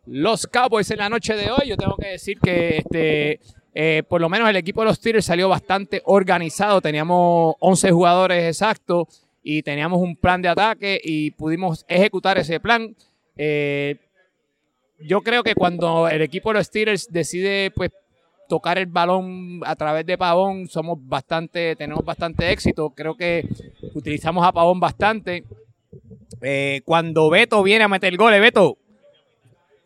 los 0.06 0.48
Cowboys 0.48 0.90
en 0.92 1.00
la 1.00 1.10
noche 1.10 1.36
de 1.36 1.52
hoy. 1.52 1.68
Yo 1.68 1.76
tengo 1.78 1.98
que 1.98 2.08
decir 2.10 2.40
que 2.40 2.78
este, 2.78 3.40
eh, 3.74 4.04
por 4.08 4.22
lo 4.22 4.30
menos 4.30 4.48
el 4.50 4.56
equipo 4.56 4.82
de 4.82 4.88
los 4.88 4.98
Steelers 4.98 5.26
salió 5.26 5.50
bastante 5.50 6.02
organizado. 6.06 6.80
Teníamos 6.82 7.56
11 7.60 7.92
jugadores 7.92 8.44
exactos 8.46 9.24
y 9.44 9.62
teníamos 9.64 10.00
un 10.02 10.16
plan 10.16 10.42
de 10.42 10.50
ataque 10.50 11.00
y 11.04 11.32
pudimos 11.32 11.86
ejecutar 11.88 12.38
ese 12.38 12.60
plan. 12.60 12.96
Eh, 13.38 13.96
yo 15.00 15.22
creo 15.22 15.44
que 15.44 15.56
cuando 15.56 16.10
el 16.10 16.22
equipo 16.22 16.50
de 16.50 16.56
los 16.60 16.68
Steelers 16.68 17.08
decide 17.12 17.72
pues 17.72 17.92
tocar 18.50 18.80
el 18.80 18.88
balón 18.88 19.62
a 19.64 19.76
través 19.76 20.06
de 20.06 20.18
Pavón, 20.18 20.68
somos 20.68 20.98
bastante, 21.00 21.76
tenemos 21.76 22.04
bastante 22.04 22.52
éxito. 22.52 22.90
Creo 22.90 23.16
que 23.16 23.48
utilizamos 23.94 24.46
a 24.46 24.52
Pavón 24.52 24.80
bastante. 24.80 25.46
Eh, 26.42 26.82
cuando 26.84 27.30
Beto 27.30 27.62
viene 27.64 27.86
a 27.86 27.88
meter 27.88 28.18
goles, 28.18 28.42
Beto, 28.42 28.78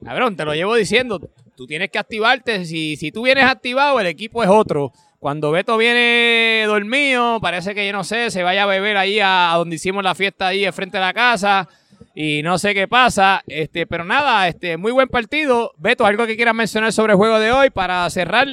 cabrón, 0.04 0.36
te 0.38 0.46
lo 0.46 0.56
llevo 0.56 0.76
diciendo, 0.76 1.20
tú 1.56 1.68
tienes 1.68 1.92
que 1.92 2.00
activarte. 2.00 2.66
Si, 2.66 2.96
si 2.96 3.12
tú 3.12 3.24
vienes 3.24 3.44
activado, 3.44 4.00
el 4.00 4.08
equipo 4.08 4.42
es 4.42 4.50
otro. 4.50 4.94
Cuando 5.20 5.52
Beto 5.52 5.78
viene 5.78 6.64
dormido, 6.66 7.40
parece 7.42 7.76
que 7.76 7.86
yo 7.86 7.92
no 7.92 8.06
sé, 8.06 8.32
se 8.32 8.44
vaya 8.44 8.64
a 8.64 8.68
beber 8.68 8.96
ahí 8.96 9.20
a, 9.20 9.54
a 9.54 9.58
donde 9.58 9.76
hicimos 9.76 10.04
la 10.04 10.16
fiesta 10.16 10.48
ahí 10.48 10.66
frente 10.72 10.98
de 10.98 11.04
la 11.04 11.14
casa 11.14 11.68
y 12.14 12.42
no 12.44 12.58
sé 12.58 12.74
qué 12.74 12.88
pasa. 12.88 13.44
Este, 13.48 13.88
pero 13.88 14.04
nada, 14.04 14.48
este, 14.48 14.78
muy 14.78 14.92
buen 14.92 15.08
partido. 15.08 15.72
Beto, 15.78 16.06
algo 16.06 16.26
que 16.26 16.36
quieras 16.36 16.56
mencionar 16.56 16.94
sobre 16.94 17.14
el 17.14 17.18
juego 17.18 17.40
de 17.40 17.52
hoy 17.52 17.70
para 17.70 18.10
cerrar. 18.10 18.48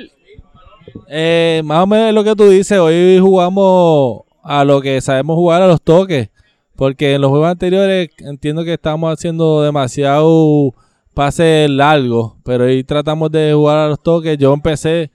Eh, 1.09 1.63
más 1.65 1.83
o 1.83 1.87
menos 1.87 2.15
lo 2.15 2.25
que 2.25 2.35
tú 2.35 2.49
dices, 2.49 2.79
hoy 2.79 3.19
jugamos 3.21 4.23
a 4.43 4.65
lo 4.65 4.81
que 4.81 5.01
sabemos 5.01 5.37
jugar 5.37 5.63
a 5.63 5.67
los 5.67 5.83
toques, 5.83 6.31
porque 6.77 7.15
en 7.15 7.21
los 7.21 7.31
juegos 7.31 7.49
anteriores 7.49 8.09
entiendo 8.19 8.65
que 8.65 8.75
estamos 8.75 9.13
haciendo 9.13 9.63
demasiado 9.63 10.73
pases 11.15 11.69
largos, 11.69 12.35
pero 12.45 12.65
hoy 12.65 12.83
tratamos 12.85 13.31
de 13.31 13.53
jugar 13.53 13.79
a 13.79 13.89
los 13.89 14.03
toques. 14.03 14.39
Yo 14.39 14.55
empecé 14.55 15.11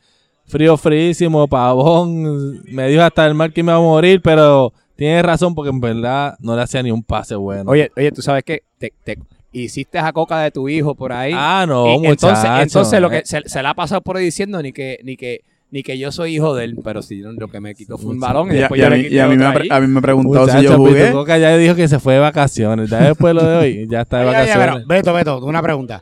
frío, 0.45 0.77
fríísimo, 0.77 1.47
pavón, 1.47 2.61
me 2.65 2.87
dijo 2.87 3.01
hasta 3.01 3.25
el 3.25 3.33
mar 3.33 3.51
que 3.51 3.63
me 3.63 3.71
iba 3.71 3.79
a 3.79 3.81
morir, 3.81 4.21
pero 4.21 4.73
tienes 4.95 5.23
razón 5.23 5.55
porque 5.55 5.69
en 5.69 5.79
verdad 5.79 6.35
no 6.39 6.55
le 6.55 6.61
hacía 6.61 6.81
ni 6.83 6.91
un 6.91 7.03
pase 7.03 7.35
bueno. 7.35 7.71
Oye, 7.71 7.91
oye, 7.95 8.11
tú 8.11 8.21
sabes 8.21 8.43
que 8.43 8.63
te, 8.77 8.93
te 9.03 9.17
hiciste 9.51 9.97
a 9.99 10.11
coca 10.11 10.39
de 10.41 10.51
tu 10.51 10.67
hijo 10.69 10.95
por 10.95 11.13
ahí. 11.13 11.31
ah, 11.35 11.65
no, 11.67 11.87
Y 11.87 12.05
entonces, 12.07 12.39
muchacho, 12.39 12.61
entonces 12.61 13.01
lo 13.01 13.09
que 13.09 13.25
se, 13.25 13.41
se 13.47 13.61
le 13.61 13.67
ha 13.67 13.73
pasado 13.73 14.01
por 14.01 14.17
ahí 14.17 14.25
diciendo 14.25 14.61
ni 14.61 14.73
que, 14.73 14.99
ni 15.03 15.15
que, 15.15 15.41
ni 15.71 15.81
que 15.83 15.97
yo 15.97 16.11
soy 16.11 16.35
hijo 16.35 16.55
de 16.55 16.65
él, 16.65 16.77
pero 16.83 17.01
si 17.01 17.17
lo 17.17 17.47
que 17.47 17.59
me 17.59 17.73
quitó 17.75 17.97
fue 17.97 18.11
un 18.11 18.19
balón 18.19 18.51
y, 18.51 18.55
Y 18.55 18.57
a, 18.57 18.59
después 18.61 18.79
y 18.79 18.83
a 18.83 18.85
yo 18.85 18.89
le 18.91 18.97
mí, 18.97 19.03
quité 19.03 19.15
y 19.15 19.19
a 19.19 19.27
mí 19.27 19.35
me, 19.37 19.45
a 19.45 19.79
mí 19.81 19.87
me 19.87 19.99
ha 19.99 20.01
preguntado 20.01 20.45
si 20.47 20.51
Muchacho, 20.53 20.71
yo 20.71 20.77
jugué. 20.77 21.05
Pito 21.05 21.17
Coca 21.17 21.37
ya 21.37 21.57
dijo 21.57 21.75
que 21.75 21.87
se 21.87 21.99
fue 21.99 22.13
de 22.15 22.19
vacaciones. 22.19 22.89
Ya 22.89 23.01
después 23.03 23.33
de 23.35 23.41
lo 23.41 23.47
de 23.47 23.55
hoy, 23.55 23.87
ya 23.89 24.01
está 24.01 24.19
de 24.19 24.25
vacaciones. 24.25 24.67
pero, 24.75 24.87
Beto, 24.87 25.13
Beto, 25.13 25.45
una 25.45 25.61
pregunta. 25.61 26.01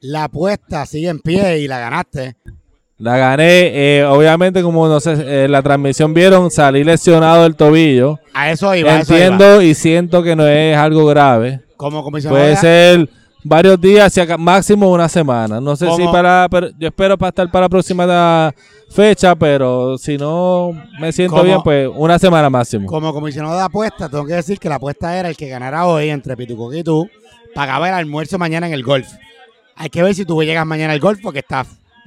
La 0.00 0.24
apuesta 0.24 0.86
sigue 0.86 1.08
en 1.08 1.20
pie 1.20 1.58
y 1.60 1.68
la 1.68 1.78
ganaste. 1.78 2.36
La 2.98 3.18
gané, 3.18 3.98
eh, 3.98 4.04
obviamente 4.06 4.62
como 4.62 4.88
no 4.88 5.00
sé, 5.00 5.16
eh, 5.44 5.48
la 5.48 5.62
transmisión 5.62 6.14
vieron, 6.14 6.50
salí 6.50 6.82
lesionado 6.82 7.42
del 7.42 7.54
tobillo. 7.54 8.18
A 8.32 8.50
eso 8.50 8.74
iba, 8.74 8.90
a 8.92 9.00
eso 9.00 9.14
iba. 9.14 9.24
Entiendo 9.26 9.60
y 9.60 9.74
siento 9.74 10.22
que 10.22 10.34
no 10.34 10.46
es 10.46 10.76
algo 10.76 11.04
grave. 11.04 11.60
Como 11.76 12.02
comisionado 12.02 12.38
Puede 12.40 12.50
de- 12.52 12.56
ser 12.56 13.08
varios 13.44 13.78
días, 13.78 14.14
máximo 14.38 14.90
una 14.90 15.10
semana. 15.10 15.60
No 15.60 15.76
sé 15.76 15.86
si 15.94 16.04
para, 16.06 16.46
pero 16.50 16.68
yo 16.78 16.88
espero 16.88 17.18
para 17.18 17.28
estar 17.28 17.50
para 17.50 17.66
la 17.66 17.68
próxima 17.68 18.54
fecha, 18.90 19.34
pero 19.36 19.98
si 19.98 20.16
no 20.16 20.70
me 20.98 21.12
siento 21.12 21.34
¿Cómo? 21.36 21.44
bien, 21.44 21.60
pues 21.62 21.90
una 21.94 22.18
semana 22.18 22.48
máximo. 22.48 22.86
Como 22.88 23.12
comisionado 23.12 23.56
de 23.58 23.62
apuestas, 23.62 24.10
tengo 24.10 24.24
que 24.24 24.34
decir 24.34 24.58
que 24.58 24.70
la 24.70 24.76
apuesta 24.76 25.18
era 25.18 25.28
el 25.28 25.36
que 25.36 25.48
ganara 25.48 25.84
hoy 25.86 26.08
entre 26.08 26.34
Pituco 26.34 26.72
y 26.72 26.82
tú, 26.82 27.06
pagaba 27.54 27.88
el 27.88 27.94
almuerzo 27.94 28.38
mañana 28.38 28.66
en 28.66 28.72
el 28.72 28.82
golf. 28.82 29.06
Hay 29.76 29.90
que 29.90 30.02
ver 30.02 30.14
si 30.14 30.24
tú 30.24 30.42
llegas 30.42 30.64
mañana 30.64 30.94
al 30.94 31.00
golf 31.00 31.20
porque 31.22 31.40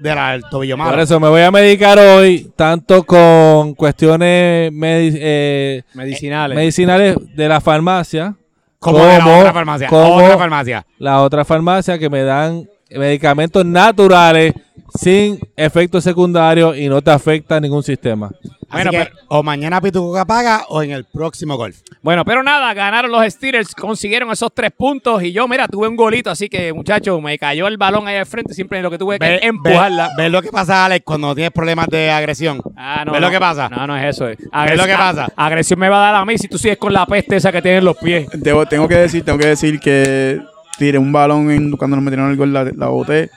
estás 0.01 0.31
del 0.31 0.43
tobillo 0.49 0.77
malo. 0.77 0.91
Por 0.91 0.99
eso 0.99 1.19
me 1.19 1.29
voy 1.29 1.41
a 1.41 1.51
medicar 1.51 1.97
hoy, 1.99 2.51
tanto 2.55 3.03
con 3.03 3.73
cuestiones 3.75 4.71
eh, 4.71 5.81
Medicinales. 5.93 6.55
medicinales 6.55 7.15
de 7.35 7.47
la 7.47 7.61
farmacia, 7.61 8.35
como 8.79 8.99
de 9.05 9.17
la 9.17 9.37
otra 9.39 9.53
farmacia. 9.53 9.87
¿Cómo? 9.87 10.15
Otra 10.15 10.37
farmacia. 10.37 10.85
la 10.97 11.21
otra 11.21 11.45
farmacia 11.45 11.99
que 11.99 12.09
me 12.09 12.23
dan 12.23 12.67
medicamentos 12.89 13.65
naturales 13.65 14.53
sin 14.95 15.39
efectos 15.55 16.03
secundarios 16.03 16.77
y 16.77 16.87
no 16.89 17.01
te 17.01 17.11
afecta 17.11 17.59
ningún 17.59 17.83
sistema. 17.83 18.31
Así 18.69 18.83
Bueno, 18.83 18.91
que 18.91 18.97
pero- 18.99 19.15
o 19.29 19.43
mañana 19.43 19.81
Pituco 19.81 20.25
paga 20.25 20.65
o 20.69 20.83
en 20.83 20.91
el 20.91 21.05
próximo 21.05 21.57
golf. 21.57 21.77
Bueno, 22.01 22.23
pero 22.23 22.43
nada, 22.43 22.73
ganaron 22.73 23.11
los 23.11 23.25
Steelers, 23.33 23.73
consiguieron 23.73 24.29
esos 24.31 24.51
tres 24.53 24.71
puntos 24.71 25.21
y 25.23 25.31
yo, 25.31 25.47
mira, 25.47 25.67
tuve 25.67 25.87
un 25.87 25.95
golito, 25.95 26.29
así 26.29 26.49
que 26.49 26.71
muchacho, 26.71 27.19
me 27.19 27.37
cayó 27.39 27.67
el 27.67 27.77
balón 27.77 28.07
ahí 28.07 28.17
al 28.17 28.25
frente, 28.25 28.53
siempre 28.53 28.81
lo 28.81 28.89
que 28.91 28.97
tuve 28.97 29.17
que 29.19 29.25
Ve- 29.25 29.39
empujarla. 29.43 30.09
ve- 30.15 30.23
¿Ves 30.23 30.31
lo 30.31 30.41
que 30.41 30.49
pasa, 30.51 30.85
Alex, 30.85 31.03
cuando 31.05 31.33
tienes 31.33 31.51
problemas 31.51 31.87
de 31.87 32.11
agresión? 32.11 32.61
Ah, 32.77 33.03
no, 33.05 33.11
¿Ves 33.11 33.21
no. 33.21 33.27
lo 33.27 33.31
que 33.33 33.39
pasa? 33.39 33.69
No, 33.69 33.87
no 33.87 33.97
es 33.97 34.15
eso. 34.15 34.27
eh. 34.29 34.37
¿Ves 34.37 34.77
lo 34.77 34.85
que 34.85 34.93
pasa? 34.95 35.27
Agresión 35.35 35.79
me 35.79 35.89
va 35.89 35.97
a 35.97 36.11
dar 36.11 36.21
a 36.21 36.25
mí 36.25 36.37
si 36.37 36.47
tú 36.47 36.57
sigues 36.57 36.77
con 36.77 36.93
la 36.93 37.05
peste 37.05 37.35
esa 37.37 37.51
que 37.51 37.61
tienes 37.61 37.79
en 37.79 37.85
los 37.85 37.97
pies. 37.97 38.27
Debo- 38.33 38.67
tengo 38.67 38.87
que 38.87 38.95
decir, 38.95 39.23
tengo 39.25 39.39
que 39.39 39.47
decir 39.47 39.79
que 39.79 40.39
tiré 40.77 40.97
un 40.97 41.11
balón 41.11 41.49
en- 41.51 41.71
cuando 41.71 41.95
nos 41.97 42.03
metieron 42.05 42.29
el 42.29 42.37
gol, 42.37 42.53
la, 42.53 42.63
la 42.65 42.87
boté. 42.87 43.29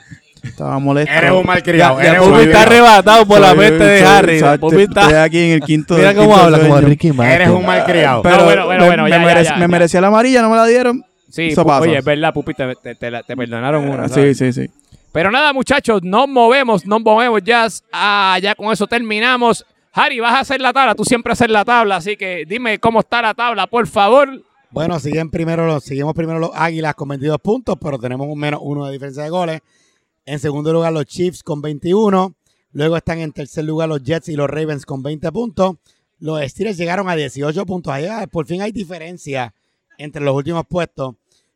Estaba 0.43 0.77
molesto. 0.79 1.11
Eres 1.11 1.31
un 1.31 1.45
malcriado. 1.45 2.01
Ya, 2.01 2.09
eres 2.09 2.19
Pupi 2.19 2.31
un 2.31 2.37
Pupi 2.37 2.47
está 2.49 2.61
arrebatado 2.63 3.25
por 3.25 3.39
la 3.39 3.55
mente 3.55 3.83
de 3.83 3.99
soy- 3.99 4.07
Harry. 4.07 4.41
Pupi 4.59 4.81
está- 4.81 5.01
Estoy 5.03 5.15
aquí 5.15 5.39
en 5.39 5.51
el 5.51 5.61
quinto. 5.61 5.95
Mira 5.95 6.13
cómo 6.13 6.35
habla, 6.35 6.59
como. 6.59 6.81
Ricky 6.81 7.11
Martin. 7.13 7.35
Eres 7.35 7.49
un 7.49 7.65
malcriado. 7.65 8.21
Pero 8.21 8.37
No, 8.37 8.43
bueno, 8.45 8.65
bueno, 8.65 8.81
me, 8.83 8.87
bueno, 8.89 9.03
me 9.03 9.09
ya, 9.09 9.17
ya, 9.17 9.23
merec- 9.23 9.43
ya, 9.45 9.53
me 9.55 9.61
ya. 9.61 9.67
merecía 9.67 10.01
la 10.01 10.07
amarilla, 10.07 10.41
no 10.41 10.49
me 10.49 10.57
la 10.57 10.65
dieron. 10.65 11.03
Sí, 11.29 11.47
Eso 11.47 11.63
pu- 11.63 11.67
pasa. 11.67 11.81
oye, 11.81 11.97
es 11.97 12.05
verdad, 12.05 12.33
Pupi, 12.33 12.53
te, 12.53 12.75
te- 12.75 12.95
te 12.95 13.35
perdonaron 13.37 13.87
una. 13.89 14.07
Sí, 14.09 14.13
¿sabes? 14.15 14.37
sí, 14.37 14.53
sí. 14.53 14.69
Pero 15.11 15.31
nada, 15.31 15.53
muchachos, 15.53 16.01
nos 16.03 16.27
movemos, 16.27 16.85
nos 16.85 17.01
movemos 17.01 17.41
ya. 17.43 17.67
Ah, 17.91 18.37
ya 18.41 18.53
con 18.55 18.71
eso 18.71 18.85
terminamos. 18.85 19.65
Harry, 19.93 20.19
vas 20.19 20.33
a 20.33 20.39
hacer 20.39 20.59
la 20.59 20.73
tabla, 20.73 20.95
tú 20.95 21.05
siempre 21.05 21.33
haces 21.33 21.49
la 21.49 21.63
tabla, 21.63 21.97
así 21.97 22.17
que 22.17 22.45
dime 22.47 22.79
cómo 22.79 22.99
está 23.01 23.21
la 23.21 23.33
tabla, 23.35 23.67
por 23.67 23.87
favor. 23.87 24.41
Bueno, 24.71 24.99
siguen 24.99 25.29
primero 25.29 25.67
los, 25.67 25.83
seguimos 25.83 26.15
primero 26.15 26.39
los 26.39 26.49
Águilas 26.55 26.95
con 26.95 27.07
22 27.09 27.37
puntos, 27.39 27.77
pero 27.79 27.99
tenemos 27.99 28.25
un 28.27 28.39
menos 28.39 28.59
uno 28.63 28.87
de 28.87 28.91
diferencia 28.93 29.21
de 29.23 29.29
goles. 29.29 29.61
En 30.25 30.39
segundo 30.39 30.71
lugar, 30.71 30.93
los 30.93 31.05
Chiefs 31.05 31.43
con 31.43 31.61
21. 31.61 32.33
Luego 32.71 32.97
están 32.97 33.19
en 33.19 33.31
tercer 33.33 33.65
lugar 33.65 33.89
los 33.89 34.01
Jets 34.01 34.29
y 34.29 34.35
los 34.35 34.49
Ravens 34.49 34.85
con 34.85 35.03
20 35.03 35.31
puntos. 35.31 35.75
Los 36.19 36.41
Steelers 36.41 36.77
llegaron 36.77 37.09
a 37.09 37.15
18 37.15 37.65
puntos. 37.65 37.91
Ahí, 37.93 38.05
ah, 38.05 38.25
por 38.31 38.45
fin 38.47 38.61
hay 38.61 38.71
diferencia 38.71 39.53
entre 39.97 40.23
los 40.23 40.35
últimos 40.35 40.65
puestos, 40.67 41.15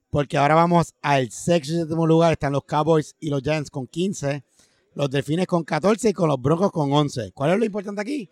porque 0.09 0.37
ahora 0.37 0.55
vamos 0.55 0.93
al 1.01 1.31
sexto 1.31 1.73
y 1.73 1.77
séptimo 1.77 2.05
lugar. 2.05 2.33
Están 2.33 2.53
los 2.53 2.65
Cowboys 2.65 3.15
y 3.19 3.29
los 3.29 3.41
Giants 3.41 3.71
con 3.71 3.87
15. 3.87 4.43
Los 4.95 5.09
Delfines 5.09 5.47
con 5.47 5.63
14 5.63 6.09
y 6.09 6.13
con 6.13 6.27
los 6.27 6.41
Broncos 6.41 6.71
con 6.71 6.91
11. 6.91 7.31
¿Cuál 7.31 7.53
es 7.53 7.59
lo 7.59 7.65
importante 7.65 8.01
aquí? 8.01 8.29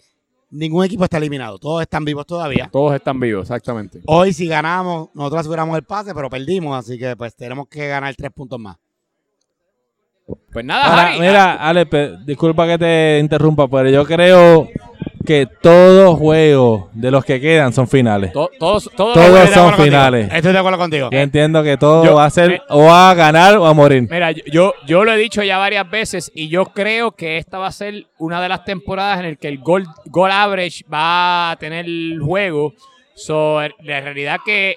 Ningún 0.49 0.83
equipo 0.83 1.03
está 1.03 1.17
eliminado. 1.17 1.57
Todos 1.59 1.81
están 1.81 2.03
vivos 2.03 2.25
todavía. 2.25 2.69
Todos 2.71 2.95
están 2.95 3.19
vivos, 3.19 3.43
exactamente. 3.43 4.01
Hoy 4.05 4.33
si 4.33 4.47
ganamos, 4.47 5.09
nosotros 5.13 5.41
aseguramos 5.41 5.75
el 5.77 5.83
pase, 5.83 6.13
pero 6.13 6.29
perdimos, 6.29 6.77
así 6.77 6.97
que 6.97 7.15
pues 7.15 7.35
tenemos 7.35 7.67
que 7.67 7.87
ganar 7.87 8.15
tres 8.15 8.31
puntos 8.31 8.59
más. 8.59 8.77
Pues 10.51 10.65
nada, 10.65 10.85
Ahora, 10.85 11.07
Harry. 11.09 11.19
mira, 11.19 11.53
Ale, 11.55 11.85
pe- 11.85 12.13
disculpa 12.25 12.65
que 12.65 12.77
te 12.77 13.19
interrumpa, 13.19 13.67
pero 13.67 13.89
yo 13.89 14.05
creo 14.05 14.67
que 15.25 15.47
todos 15.61 16.17
juegos 16.17 16.85
de 16.93 17.11
los 17.11 17.25
que 17.25 17.41
quedan 17.41 17.73
son 17.73 17.87
finales. 17.87 18.31
to- 18.31 18.49
todos, 18.59 18.89
todos, 18.95 19.13
Todos 19.15 19.27
Estoy 19.27 19.47
de 19.47 19.53
son 19.53 19.63
contigo. 19.65 19.83
finales. 19.85 20.29
Estoy 20.33 20.53
de 20.53 20.57
acuerdo 20.59 20.77
contigo. 20.79 21.09
Yo 21.11 21.17
entiendo 21.19 21.61
que 21.63 21.77
todo 21.77 22.05
Yo- 22.05 22.15
va 22.15 22.25
a 22.25 22.29
ser 22.29 22.51
eh, 22.53 22.61
o 22.69 22.89
a 22.91 23.13
ganar 23.15 23.57
o 23.57 23.65
a 23.65 23.73
morir. 23.73 24.07
Mira, 24.09 24.31
yo, 24.31 24.73
yo 24.87 25.03
lo 25.03 25.11
he 25.13 25.17
dicho 25.17 25.43
ya 25.43 25.57
varias 25.57 25.89
veces 25.89 26.31
y 26.33 26.47
yo 26.47 26.65
creo 26.65 27.11
que 27.11 27.37
esta 27.37 27.57
va 27.57 27.67
a 27.67 27.71
ser 27.71 28.05
una 28.17 28.41
de 28.41 28.49
las 28.49 28.63
temporadas 28.65 29.19
en 29.19 29.25
el 29.25 29.37
que 29.37 29.47
el 29.47 29.59
goal, 29.59 29.85
goal 30.05 30.31
average 30.31 30.85
va 30.91 31.51
a 31.51 31.55
tener 31.57 31.85
el 31.85 32.19
juego. 32.23 32.73
So, 33.15 33.59
la 33.61 34.01
realidad 34.01 34.39
que 34.45 34.75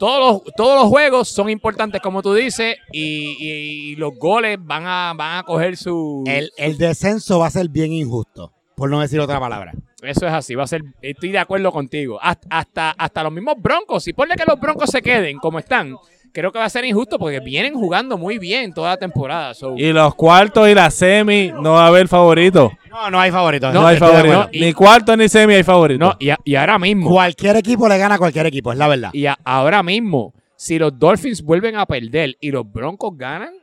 todos 0.00 0.42
los, 0.44 0.54
todos 0.56 0.80
los 0.80 0.88
juegos 0.88 1.28
son 1.28 1.50
importantes, 1.50 2.00
como 2.00 2.22
tú 2.22 2.32
dices, 2.32 2.74
y, 2.90 3.36
y- 3.38 3.92
y 3.92 3.96
los 3.96 4.16
goles 4.18 4.56
van 4.60 4.84
a, 4.86 5.12
van 5.14 5.38
a 5.38 5.42
coger 5.44 5.76
su... 5.76 6.24
El, 6.26 6.50
el 6.56 6.78
descenso 6.78 7.38
va 7.38 7.46
a 7.48 7.50
ser 7.50 7.68
bien 7.68 7.92
injusto, 7.92 8.50
por 8.74 8.88
no 8.90 8.98
decir 9.00 9.20
otra 9.20 9.38
palabra. 9.38 9.72
Eso 10.02 10.26
es 10.26 10.32
así, 10.32 10.54
va 10.54 10.64
a 10.64 10.66
ser, 10.66 10.82
estoy 11.02 11.30
de 11.32 11.38
acuerdo 11.38 11.70
contigo. 11.70 12.18
Hasta, 12.22 12.48
hasta, 12.50 12.90
hasta 12.92 13.22
los 13.22 13.32
mismos 13.32 13.56
broncos, 13.58 14.08
y 14.08 14.14
ponle 14.14 14.34
que 14.36 14.46
los 14.46 14.58
broncos 14.58 14.88
se 14.88 15.02
queden 15.02 15.36
como 15.36 15.58
están, 15.58 15.94
creo 16.32 16.52
que 16.52 16.58
va 16.58 16.64
a 16.64 16.70
ser 16.70 16.84
injusto 16.84 17.18
porque 17.18 17.40
vienen 17.40 17.74
jugando 17.74 18.16
muy 18.18 18.38
bien 18.38 18.72
toda 18.72 18.90
la 18.90 18.96
temporada. 18.96 19.54
so- 19.54 19.74
Y 19.76 19.92
los 19.92 20.14
cuartos 20.14 20.68
y 20.68 20.74
la 20.74 20.90
semi 20.90 21.52
no 21.60 21.72
va 21.74 21.84
a 21.84 21.86
haber 21.88 22.08
favorito. 22.08 22.70
No, 22.90 23.10
no 23.10 23.20
hay 23.20 23.30
favoritos. 23.30 23.72
No, 23.74 23.86
hay 23.86 23.96
favorito. 23.98 24.48
y- 24.52 24.60
Ni 24.60 24.72
cuarto 24.72 25.16
ni 25.16 25.28
semi 25.28 25.54
hay 25.54 25.62
favorito. 25.62 26.04
no, 26.04 26.16
y, 26.18 26.30
a- 26.30 26.38
y 26.44 26.54
ahora 26.54 26.78
mismo, 26.78 27.08
Cualquier 27.10 27.56
equipo 27.56 27.88
le 27.88 27.98
gana 27.98 28.16
a 28.16 28.18
cualquier 28.18 28.46
equipo, 28.46 28.72
es 28.72 28.78
la 28.78 28.88
verdad. 28.88 29.10
y 29.12 29.26
a- 29.26 29.38
ahora 29.44 29.82
mismo, 29.82 30.34
si 30.56 30.78
los 30.78 30.98
Dolphins 30.98 31.42
vuelven 31.42 31.76
a 31.76 31.86
perder 31.86 32.36
y 32.40 32.50
los 32.50 32.70
Broncos 32.70 33.16
ganan, 33.16 33.54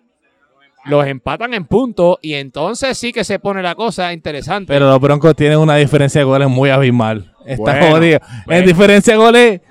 los 0.86 1.06
empatan 1.06 1.54
en 1.54 1.66
puntos 1.66 2.18
y 2.22 2.34
entonces 2.36 2.98
sí 2.98 3.12
que 3.12 3.26
se 3.26 3.40
pone 3.40 3.62
la 3.62 3.76
cosa 3.76 4.14
interesante. 4.14 4.72
Pero 4.72 4.88
los 4.90 5.00
Broncos 5.02 5.36
tienen 5.36 5.58
una 5.60 5.76
diferencia 5.76 6.22
de 6.22 6.26
goles 6.26 6.48
muy 6.48 6.70
abismal. 6.70 7.34
Está 7.46 7.74
Bueno, 7.78 7.96
jodido. 7.98 8.20
bueno. 8.46 8.60
En 8.62 8.66
diferencia 8.66 9.14
de 9.14 9.18
goles, 9.20 9.62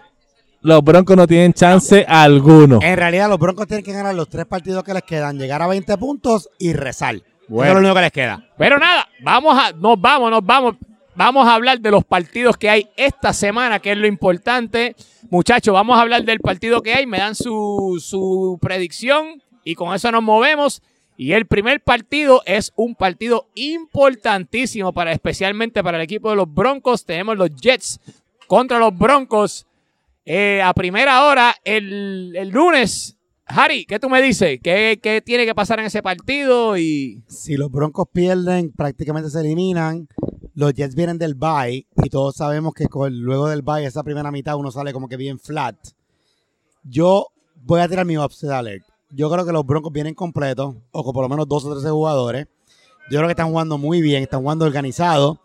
los 0.67 0.83
Broncos 0.83 1.17
no 1.17 1.29
tienen 1.29 1.53
chance 1.53 2.05
alguno. 2.09 2.81
En 2.83 2.97
realidad, 2.97 3.29
los 3.29 3.39
Broncos 3.39 3.69
tienen 3.69 3.85
que 3.85 3.93
ganar 3.93 4.17
los 4.17 4.29
tres 4.29 4.47
partidos 4.47 4.83
que 4.83 4.93
les 4.93 5.05
quedan, 5.05 5.39
llegar 5.39 5.63
a 5.63 5.69
20 5.69 5.97
puntos 5.97 6.51
y 6.59 6.73
rezar. 6.73 7.23
Bueno. 7.47 7.63
Eso 7.63 7.69
es 7.69 7.75
lo 7.75 7.79
único 7.79 7.95
que 7.95 8.01
les 8.01 8.13
queda. 8.13 8.49
Pero 8.59 8.77
nada, 8.77 9.09
vamos 9.23 9.57
a, 9.57 9.71
nos 9.73 10.01
vamos, 10.01 10.29
nos 10.29 10.45
vamos. 10.45 10.75
Vamos 11.15 11.47
a 11.47 11.55
hablar 11.55 11.81
de 11.81 11.91
los 11.93 12.05
partidos 12.05 12.57
que 12.57 12.69
hay 12.69 12.89
esta 12.97 13.33
semana, 13.33 13.79
que 13.79 13.93
es 13.93 13.97
lo 13.97 14.09
importante. 14.09 14.97
Muchachos, 15.31 15.73
vamos 15.73 15.97
a 15.97 16.03
hablar 16.03 16.25
del 16.25 16.41
partido 16.41 16.83
que 16.83 16.95
hay. 16.95 17.07
Me 17.07 17.19
dan 17.19 17.37
su, 17.37 18.03
su 18.05 18.59
predicción 18.61 19.41
y 19.63 19.77
con 19.77 19.95
eso 19.95 20.11
nos 20.11 20.23
movemos. 20.23 20.83
Y 21.17 21.33
el 21.33 21.47
primer 21.47 21.81
partido 21.81 22.43
es 22.45 22.73
un 22.75 22.97
partido 22.97 23.49
importantísimo 23.55 24.93
para 24.93 25.13
especialmente 25.13 25.83
para 25.83 25.97
el 25.97 26.03
equipo 26.03 26.29
de 26.29 26.37
los 26.37 26.53
Broncos. 26.53 27.07
Tenemos 27.07 27.39
los 27.39 27.55
Jets 27.55 28.01
contra 28.49 28.81
los 28.81 28.99
Broncos 28.99 29.67
eh, 30.27 30.61
a 30.63 30.75
primera 30.75 31.25
hora 31.25 31.55
el, 31.65 32.35
el 32.37 32.51
lunes. 32.51 33.17
Harry, 33.47 33.87
¿qué 33.87 33.99
tú 34.01 34.11
me 34.11 34.21
dices? 34.21 34.59
¿Qué, 34.63 34.99
¿Qué 35.03 35.23
tiene 35.23 35.47
que 35.47 35.55
pasar 35.55 35.79
en 35.79 35.87
ese 35.87 36.03
partido? 36.03 36.77
Y 36.77 37.23
Si 37.29 37.57
los 37.57 37.71
Broncos 37.71 38.07
pierden, 38.13 38.73
prácticamente 38.73 39.31
se 39.31 39.41
eliminan. 39.41 40.09
Los 40.55 40.75
Jets 40.75 40.95
vienen 40.97 41.17
del 41.19 41.35
bye 41.37 41.87
y 42.03 42.11
todos 42.11 42.35
sabemos 42.37 42.75
que 42.75 42.87
con- 42.89 43.21
luego 43.21 43.47
del 43.49 43.63
bye, 43.63 43.85
esa 43.87 44.03
primera 44.03 44.31
mitad, 44.33 44.57
uno 44.57 44.71
sale 44.73 44.93
como 44.93 45.09
que 45.09 45.17
bien 45.17 45.39
flat. 45.39 45.77
Yo 46.83 47.29
voy 47.63 47.81
a 47.81 47.89
tirar 47.89 48.05
mi 48.05 48.17
upset 48.19 48.51
alert. 48.51 48.85
Yo 49.11 49.31
creo 49.31 49.47
que 49.47 49.53
los 49.53 49.65
Broncos 49.65 49.93
vienen 49.93 50.15
completos, 50.15 50.75
o 50.91 51.05
con 51.05 51.13
por 51.13 51.23
lo 51.23 51.29
menos 51.29 51.47
dos 51.49 51.65
o 51.65 51.79
tres 51.79 51.91
jugadores. 51.91 52.47
Yo 53.11 53.19
creo 53.19 53.27
que 53.29 53.33
están 53.33 53.51
jugando 53.51 53.79
muy 53.79 54.01
bien, 54.01 54.23
están 54.23 54.41
jugando 54.43 54.65
organizado. 54.65 55.41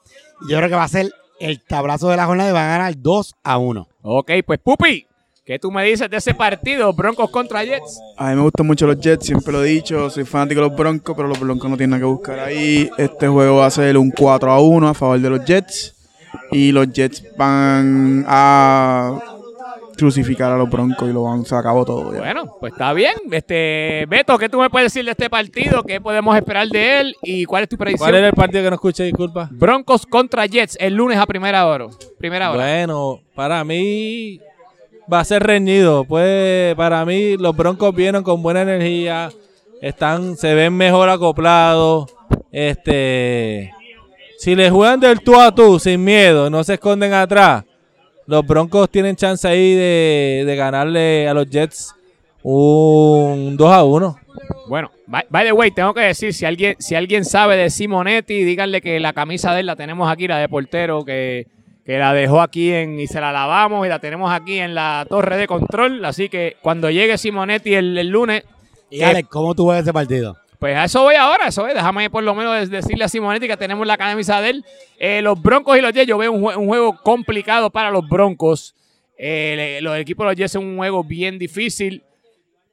Yo 0.50 0.58
creo 0.58 0.70
que 0.70 0.76
va 0.76 0.84
a 0.86 0.88
ser 0.88 1.12
el 1.42 1.62
tablazo 1.64 2.10
de 2.10 2.18
la 2.18 2.26
jornada 2.26 2.50
y 2.50 2.54
van 2.54 2.66
a 2.66 2.78
ganar 2.78 2.94
2 2.98 3.36
a 3.44 3.58
1. 3.58 3.88
Ok, 4.04 4.32
pues 4.46 4.60
Pupi, 4.60 5.06
¿qué 5.46 5.60
tú 5.60 5.72
me 5.72 5.84
dices 5.84 6.10
de 6.10 6.18
ese 6.18 6.34
partido? 6.34 6.94
Broncos 6.94 7.30
contra 7.30 7.64
Jets. 7.64 8.00
A 8.18 8.30
mí 8.30 8.36
me 8.36 8.42
gustan 8.44 8.68
mucho 8.68 8.88
los 8.88 9.00
Jets, 9.00 9.26
siempre 9.26 9.52
lo 9.52 9.64
he 9.64 9.68
dicho, 9.68 10.10
soy 10.10 10.24
fanático 10.24 10.62
de 10.62 10.70
los 10.70 10.78
Broncos, 10.78 11.16
pero 11.16 11.28
los 11.28 11.40
Broncos 11.40 11.70
no 11.70 11.78
tienen 11.78 11.92
nada 11.92 12.02
que 12.02 12.06
buscar 12.06 12.40
ahí. 12.40 12.90
Este 12.98 13.28
juego 13.28 13.58
va 13.58 13.66
a 13.66 13.72
ser 13.72 13.98
un 13.98 14.12
4 14.12 14.52
a 14.52 14.62
1 14.62 14.88
a 14.88 14.94
favor 14.94 15.20
de 15.20 15.30
los 15.30 15.46
Jets. 15.46 15.96
Y 16.52 16.72
los 16.72 16.92
Jets 16.92 17.24
van 17.38 18.24
a 18.28 19.20
crucificar 19.98 20.52
a 20.52 20.58
los 20.58 20.70
Broncos 20.70 21.10
y 21.10 21.14
lo 21.14 21.24
van, 21.24 21.46
se 21.46 21.56
acabó 21.56 21.86
todo. 21.86 22.14
ya. 22.14 22.20
Bueno, 22.20 22.56
pues 22.60 22.74
está 22.74 22.94
bien. 22.94 23.14
Este, 23.32 24.06
Beto, 24.08 24.38
¿qué 24.38 24.50
tú 24.50 24.60
me 24.60 24.70
puedes 24.70 24.92
decir 24.92 25.06
de 25.06 25.12
este 25.12 25.30
partido? 25.30 25.84
¿Qué 25.84 26.02
podemos 26.02 26.36
esperar 26.36 26.68
de 26.68 27.02
él? 27.02 27.16
¿Y 27.22 27.46
cuál 27.46 27.64
es 27.64 27.70
tu 27.70 27.78
predicción? 27.78 28.08
¿Cuál 28.10 28.16
era 28.16 28.28
el 28.28 28.34
partido 28.34 28.64
que 28.64 28.70
no 28.70 28.76
escuché? 28.76 29.04
Disculpa. 29.04 29.50
Broncos 29.52 30.06
contra 30.06 30.46
Jets 30.46 30.78
el 30.80 30.96
lunes 30.96 31.18
a 31.18 31.26
primera 31.26 31.66
hora. 31.68 31.88
Primera 32.18 32.52
hora. 32.52 32.64
Bueno, 32.64 33.22
para 33.36 33.64
mí 33.64 34.40
va 35.12 35.20
a 35.20 35.26
ser 35.26 35.44
reñido. 35.44 36.04
Pues 36.06 36.76
para 36.76 37.06
mí 37.06 37.38
los 37.38 37.56
Broncos 37.56 37.94
vienen 37.96 38.24
con 38.24 38.42
buena 38.42 38.62
energía, 38.62 39.30
están, 39.82 40.38
se 40.38 40.54
ven 40.54 40.76
mejor 40.76 41.10
acoplados. 41.10 42.12
Este, 42.52 43.72
si 44.38 44.56
le 44.56 44.70
juegan 44.70 45.00
del 45.00 45.22
tú 45.22 45.40
a 45.40 45.54
tú 45.54 45.80
sin 45.80 46.04
miedo, 46.04 46.50
no 46.50 46.64
se 46.64 46.76
esconden 46.76 47.14
atrás. 47.14 47.64
Los 48.32 48.48
Broncos 48.48 48.90
tienen 48.90 49.18
chance 49.18 49.46
ahí 49.46 49.76
de, 49.76 50.44
de 50.46 50.56
ganarle 50.56 51.28
a 51.28 51.34
los 51.34 51.50
Jets 51.50 51.94
un 52.44 53.58
2 53.58 53.74
a 53.74 53.84
1. 53.84 54.20
Bueno, 54.70 54.90
by, 55.06 55.26
by 55.30 55.46
the 55.48 55.52
way, 55.52 55.70
tengo 55.72 55.94
que 55.94 56.00
decir, 56.00 56.34
si 56.34 56.46
alguien, 56.46 56.78
si 56.80 56.96
alguien 56.96 57.26
sabe 57.26 57.58
de 57.58 57.70
Simonetti, 57.70 58.46
díganle 58.46 58.80
que 58.80 59.02
la 59.02 59.12
camisa 59.12 59.54
de 59.54 59.60
él 59.60 59.66
la 59.66 59.76
tenemos 59.76 60.10
aquí, 60.10 60.30
la 60.30 60.38
de 60.38 60.48
portero, 60.48 61.04
que, 61.04 61.48
que 61.86 61.98
la 61.98 62.14
dejó 62.14 62.40
aquí 62.40 62.72
en, 62.72 63.02
y 63.02 63.08
se 63.08 63.20
la 63.20 63.34
lavamos 63.34 63.86
y 63.86 63.90
la 63.90 64.00
tenemos 64.00 64.32
aquí 64.32 64.60
en 64.60 64.76
la 64.76 65.06
torre 65.10 65.36
de 65.36 65.48
control. 65.48 66.06
Así 66.06 66.30
que 66.30 66.56
cuando 66.62 66.90
llegue 66.90 67.18
Simonetti 67.18 67.74
el, 67.74 67.98
el 67.98 68.08
lunes, 68.08 68.46
Y 68.90 69.02
Alex, 69.02 69.28
¿cómo 69.28 69.54
tú 69.56 69.68
ves 69.68 69.82
ese 69.82 69.92
partido? 69.92 70.38
Pues 70.62 70.78
a 70.78 70.84
eso 70.84 71.02
voy 71.02 71.16
ahora, 71.16 71.48
eso 71.48 71.66
es. 71.68 71.74
Déjame 71.74 72.12
por 72.12 72.24
lo 72.24 72.36
menos 72.36 72.70
decirle 72.70 73.04
a 73.04 73.08
Simonetti 73.10 73.48
que 73.48 73.58
tenemos 73.58 73.88
la 73.88 73.98
camisa 73.98 74.40
de 74.42 74.52
él. 74.52 74.66
Eh, 75.00 75.20
los 75.24 75.42
Broncos 75.42 75.76
y 75.76 75.82
los 75.82 75.92
Jets, 75.92 76.06
yo 76.08 76.20
veo 76.20 76.32
un, 76.32 76.44
jue- 76.44 76.56
un 76.56 76.68
juego 76.68 76.96
complicado 77.02 77.72
para 77.72 77.90
los 77.90 78.08
Broncos. 78.08 78.76
Eh, 79.18 79.80
los 79.82 79.98
equipos 79.98 80.24
de 80.24 80.30
los 80.30 80.36
Jets 80.38 80.52
es 80.52 80.62
un 80.62 80.78
juego 80.78 81.04
bien 81.04 81.40
difícil. 81.40 82.04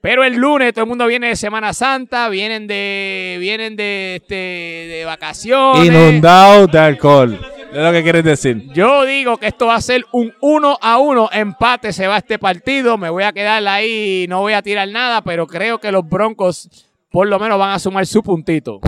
Pero 0.03 0.23
el 0.23 0.35
lunes 0.35 0.75
todo 0.75 0.85
el 0.85 0.89
mundo 0.91 1.07
viene 1.07 1.29
de 1.29 1.37
Semana 1.37 1.73
Santa, 1.73 2.29
vienen 2.29 2.67
de 2.67 3.39
vienen 3.41 3.75
de, 3.75 4.17
este, 4.17 4.35
de 4.35 5.05
vacaciones. 5.07 5.87
Inundado 5.87 6.67
de 6.67 6.79
alcohol. 6.79 7.41
Es 7.73 7.79
lo 7.83 7.91
que 7.91 8.03
quieres 8.03 8.23
decir. 8.23 8.71
Yo 8.75 9.05
digo 9.07 9.39
que 9.39 9.47
esto 9.47 9.67
va 9.67 9.77
a 9.77 9.81
ser 9.81 10.05
un 10.13 10.35
1 10.43 10.79
a 10.83 10.99
1 10.99 11.31
empate 11.33 11.95
se 11.95 12.07
va 12.07 12.19
este 12.19 12.39
partido. 12.39 12.99
Me 12.99 13.09
voy 13.09 13.25
a 13.25 13.33
quedar 13.33 13.67
ahí, 13.67 14.27
no 14.29 14.41
voy 14.41 14.53
a 14.53 14.61
tirar 14.61 14.87
nada, 14.89 15.23
pero 15.23 15.47
creo 15.47 15.79
que 15.81 15.91
los 15.91 16.07
Broncos 16.07 16.69
por 17.11 17.27
lo 17.27 17.39
menos 17.39 17.59
van 17.59 17.71
a 17.71 17.79
sumar 17.79 18.07
su 18.07 18.23
puntito. 18.23 18.81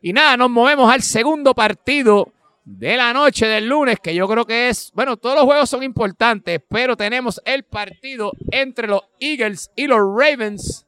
Y 0.00 0.12
nada, 0.12 0.36
nos 0.36 0.50
movemos 0.50 0.92
al 0.92 1.02
segundo 1.02 1.54
partido 1.54 2.28
de 2.64 2.96
la 2.96 3.12
noche 3.12 3.46
del 3.46 3.66
lunes, 3.66 3.98
que 4.00 4.14
yo 4.14 4.28
creo 4.28 4.44
que 4.44 4.68
es, 4.68 4.92
bueno, 4.94 5.16
todos 5.16 5.36
los 5.36 5.44
juegos 5.44 5.70
son 5.70 5.82
importantes, 5.82 6.60
pero 6.68 6.96
tenemos 6.96 7.40
el 7.44 7.64
partido 7.64 8.32
entre 8.50 8.86
los 8.86 9.02
Eagles 9.18 9.70
y 9.74 9.86
los 9.86 9.98
Ravens. 9.98 10.86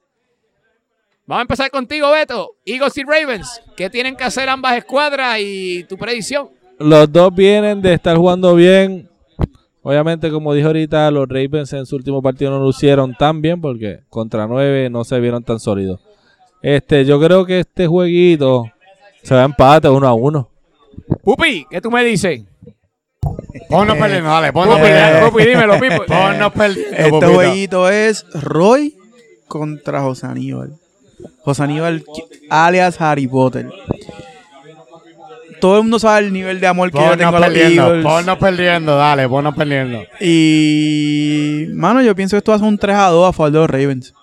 Vamos 1.27 1.41
a 1.41 1.43
empezar 1.43 1.71
contigo, 1.71 2.11
Beto. 2.11 2.57
Eagles 2.67 2.99
y 2.99 3.05
Ravens. 3.05 3.63
¿Qué 3.77 3.89
tienen 3.89 4.17
que 4.17 4.25
hacer 4.25 4.49
ambas 4.49 4.77
escuadras 4.77 5.39
y 5.41 5.85
tu 5.85 5.97
predicción? 5.97 6.51
Los 6.79 7.11
dos 7.11 7.35
vienen 7.35 7.81
de 7.81 7.95
estar 7.95 8.17
jugando 8.17 8.55
bien. 8.55 9.09
Obviamente, 9.83 10.31
como 10.31 10.53
dijo 10.53 10.67
ahorita, 10.67 11.11
los 11.11 11.29
Ravens 11.29 11.73
en 11.73 11.87
su 11.87 11.97
último 11.97 12.21
partido 12.21 12.51
no 12.51 12.61
lucieron 12.61 13.15
tan 13.15 13.41
bien 13.41 13.61
porque 13.61 14.01
contra 14.09 14.47
nueve 14.47 14.91
no 14.91 15.05
se 15.05 15.19
vieron 15.21 15.43
tan 15.43 15.61
sólidos. 15.61 16.01
Este, 16.63 17.05
yo 17.05 17.21
creo 17.21 17.45
que 17.47 17.61
este 17.61 17.87
jueguito 17.87 18.67
se 19.23 19.35
va 19.35 19.43
a 19.43 19.45
empate 19.45 19.89
uno 19.89 20.07
a 20.07 20.13
uno. 20.15 20.49
Pupi, 21.25 21.67
¿qué 21.71 21.81
tú 21.81 21.91
me 21.91 22.05
dices? 22.05 22.43
Ponnos 23.69 23.97
perdiendo, 23.97 24.29
dale, 24.31 24.53
ponnos 24.53 24.79
perdiendo. 24.79 25.31
Pupi, 25.31 25.45
dímelo, 25.45 25.79
Pipo. 25.81 26.05
Ponnos 26.07 26.53
perdiendo. 26.53 26.97
Este 26.97 27.11
Pupito. 27.11 27.33
jueguito 27.35 27.89
es 27.89 28.27
Roy 28.35 28.97
contra 29.49 30.01
José 30.03 30.27
Aníbal. 30.27 30.73
José 31.43 31.63
Aníbal, 31.65 32.05
alias 32.49 33.01
Harry 33.01 33.27
Potter. 33.27 33.69
Todo 35.61 35.77
el 35.77 35.83
mundo 35.83 35.99
sabe 35.99 36.27
el 36.27 36.33
nivel 36.33 36.59
de 36.59 36.67
amor 36.67 36.91
que 36.91 36.99
yo 36.99 37.17
tengo 37.19 37.33
Ponnos 37.33 37.35
a 37.35 37.39
los 37.41 37.49
perdiendo, 37.49 37.87
Eagles. 37.87 38.05
ponnos 38.05 38.39
perdiendo, 38.39 38.97
dale, 38.97 39.29
ponnos 39.29 39.55
perdiendo. 39.55 40.03
Y, 40.21 41.67
mano, 41.75 42.01
yo 42.01 42.15
pienso 42.15 42.35
que 42.35 42.39
esto 42.39 42.53
va 42.53 42.57
a 42.57 42.59
ser 42.61 42.69
un 42.69 42.79
3 42.79 42.97
a 42.97 43.07
2 43.09 43.29
a 43.29 43.33
favor 43.33 43.53
de 43.53 43.59
los 43.59 43.71
Ravens. 43.71 44.15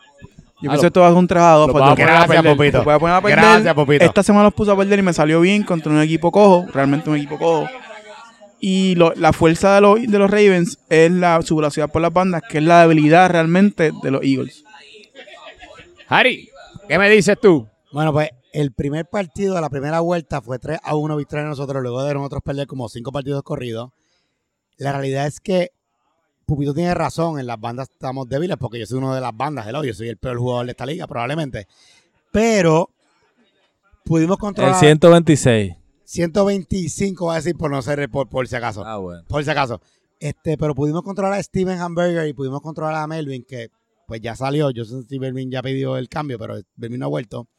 Yo 0.60 0.70
Ah, 0.70 0.74
pienso 0.74 0.82
que 0.82 0.88
esto 0.88 1.01
va 1.01 1.08
a 1.08 1.10
ser 1.12 1.18
un 1.20 1.28
3 1.28 1.41
a 1.43 1.51
2 1.51 1.64
a 1.64 1.68
lo 1.68 1.74
favor 1.74 1.97
de 1.97 2.03
los 2.03 2.10
vamos 2.12 2.20
a 2.20 2.26
Gracias. 2.34 2.55
Popito. 2.55 2.84
Voy 2.84 2.93
a 2.93 2.99
poner 2.99 3.16
a 3.16 3.22
perder. 3.22 3.38
Gracias, 3.39 3.74
Popito. 3.76 4.05
Esta 4.05 4.24
semana 4.24 4.43
los 4.45 4.53
puse 4.55 4.72
a 4.72 4.76
perder 4.76 4.99
y 4.99 5.01
me 5.03 5.14
salió 5.14 5.39
bien 5.41 5.64
contra 5.64 5.91
un 5.91 6.01
equipo 6.01 6.32
cojo, 6.32 6.66
realmente 6.74 7.10
un 7.10 7.16
equipo 7.18 7.38
cojo. 7.38 7.68
Y 8.60 8.95
lo- 8.95 9.14
la 9.16 9.34
fuerza 9.34 9.76
de 9.76 9.82
los, 9.82 10.01
de 10.01 10.18
los 10.20 10.32
Ravens 10.32 10.80
es 10.89 11.12
la, 11.12 11.39
su 11.43 11.55
velocidad 11.58 11.91
por 11.91 12.01
las 12.01 12.12
bandas, 12.12 12.41
que 12.49 12.58
es 12.58 12.64
la 12.64 12.82
debilidad 12.82 13.30
realmente 13.30 13.91
de 14.01 14.12
los 14.12 14.24
Eagles. 14.24 14.64
Harry, 16.08 16.49
¿qué 16.88 16.97
me 16.97 17.10
dices 17.10 17.38
tú? 17.39 17.68
Bueno, 17.91 18.12
pues 18.14 18.30
el 18.53 18.72
primer 18.72 19.05
partido 19.05 19.55
de 19.55 19.62
la 19.62 19.70
primera 19.70 19.99
vuelta 19.99 20.41
fue 20.41 20.58
3 20.58 20.80
a 20.82 20.95
1 20.95 21.16
victoria 21.18 21.43
de 21.43 21.49
nosotros, 21.49 21.82
luego 21.84 22.03
de 22.03 22.14
nosotros 22.14 22.41
perder 22.43 22.66
como 22.68 22.89
5 22.89 23.12
partidos 23.12 23.43
corridos. 23.43 23.91
La 24.78 24.91
realidad 24.93 25.28
es 25.28 25.39
que 25.39 25.70
Pupito 26.48 26.74
tiene 26.74 26.93
razón, 26.93 27.39
en 27.39 27.45
las 27.45 27.60
bandas 27.60 27.89
estamos 27.91 28.28
débiles 28.30 28.56
porque 28.56 28.80
yo 28.80 28.86
soy 28.86 29.00
uno 29.00 29.14
de 29.14 29.20
las 29.20 29.36
bandas, 29.36 29.68
hello, 29.68 29.84
yo 29.84 29.93
soy 29.93 30.08
el 30.08 30.16
peor 30.16 30.38
jugador 30.38 30.66
de 30.66 30.72
esta 30.72 30.86
liga 30.86 31.06
probablemente. 31.06 31.68
Pero 32.32 32.89
pudimos 34.06 34.38
El 34.38 34.39
controlar 34.39 34.80
126. 34.80 35.76
125, 36.06 37.26
va 37.26 37.34
a 37.34 37.36
decir 37.36 37.58
por 37.58 37.70
no 37.70 37.82
ser 37.82 38.10
por, 38.10 38.30
por 38.30 38.48
si 38.48 38.56
acaso. 38.56 38.86
Ah, 38.86 38.95
bueno. 38.95 39.26
Por 39.28 39.43
si 39.43 39.50
acaso. 39.50 39.82
Este, 40.22 40.58
pero 40.58 40.74
pudimos 40.74 41.04
controlar 41.04 41.38
a 41.38 41.43
Steven 41.43 41.82
Hamburger 41.82 42.26
y 42.30 42.32
pudimos 42.32 42.62
controlar 42.62 42.95
a 42.95 43.08
Melvin, 43.08 43.43
que 43.43 43.68
pues 44.08 44.22
ya 44.22 44.34
salió. 44.34 44.72
Yo 44.72 44.86
sé 44.86 45.04
si 45.04 45.20
Melvin 45.20 45.52
ya 45.52 45.62
pidió 45.62 45.98
el 45.98 46.08
cambio, 46.08 46.39
pero 46.39 46.62
Melvin 46.78 47.02
no 47.02 47.08
ha 47.08 47.10
vuelto. 47.10 47.50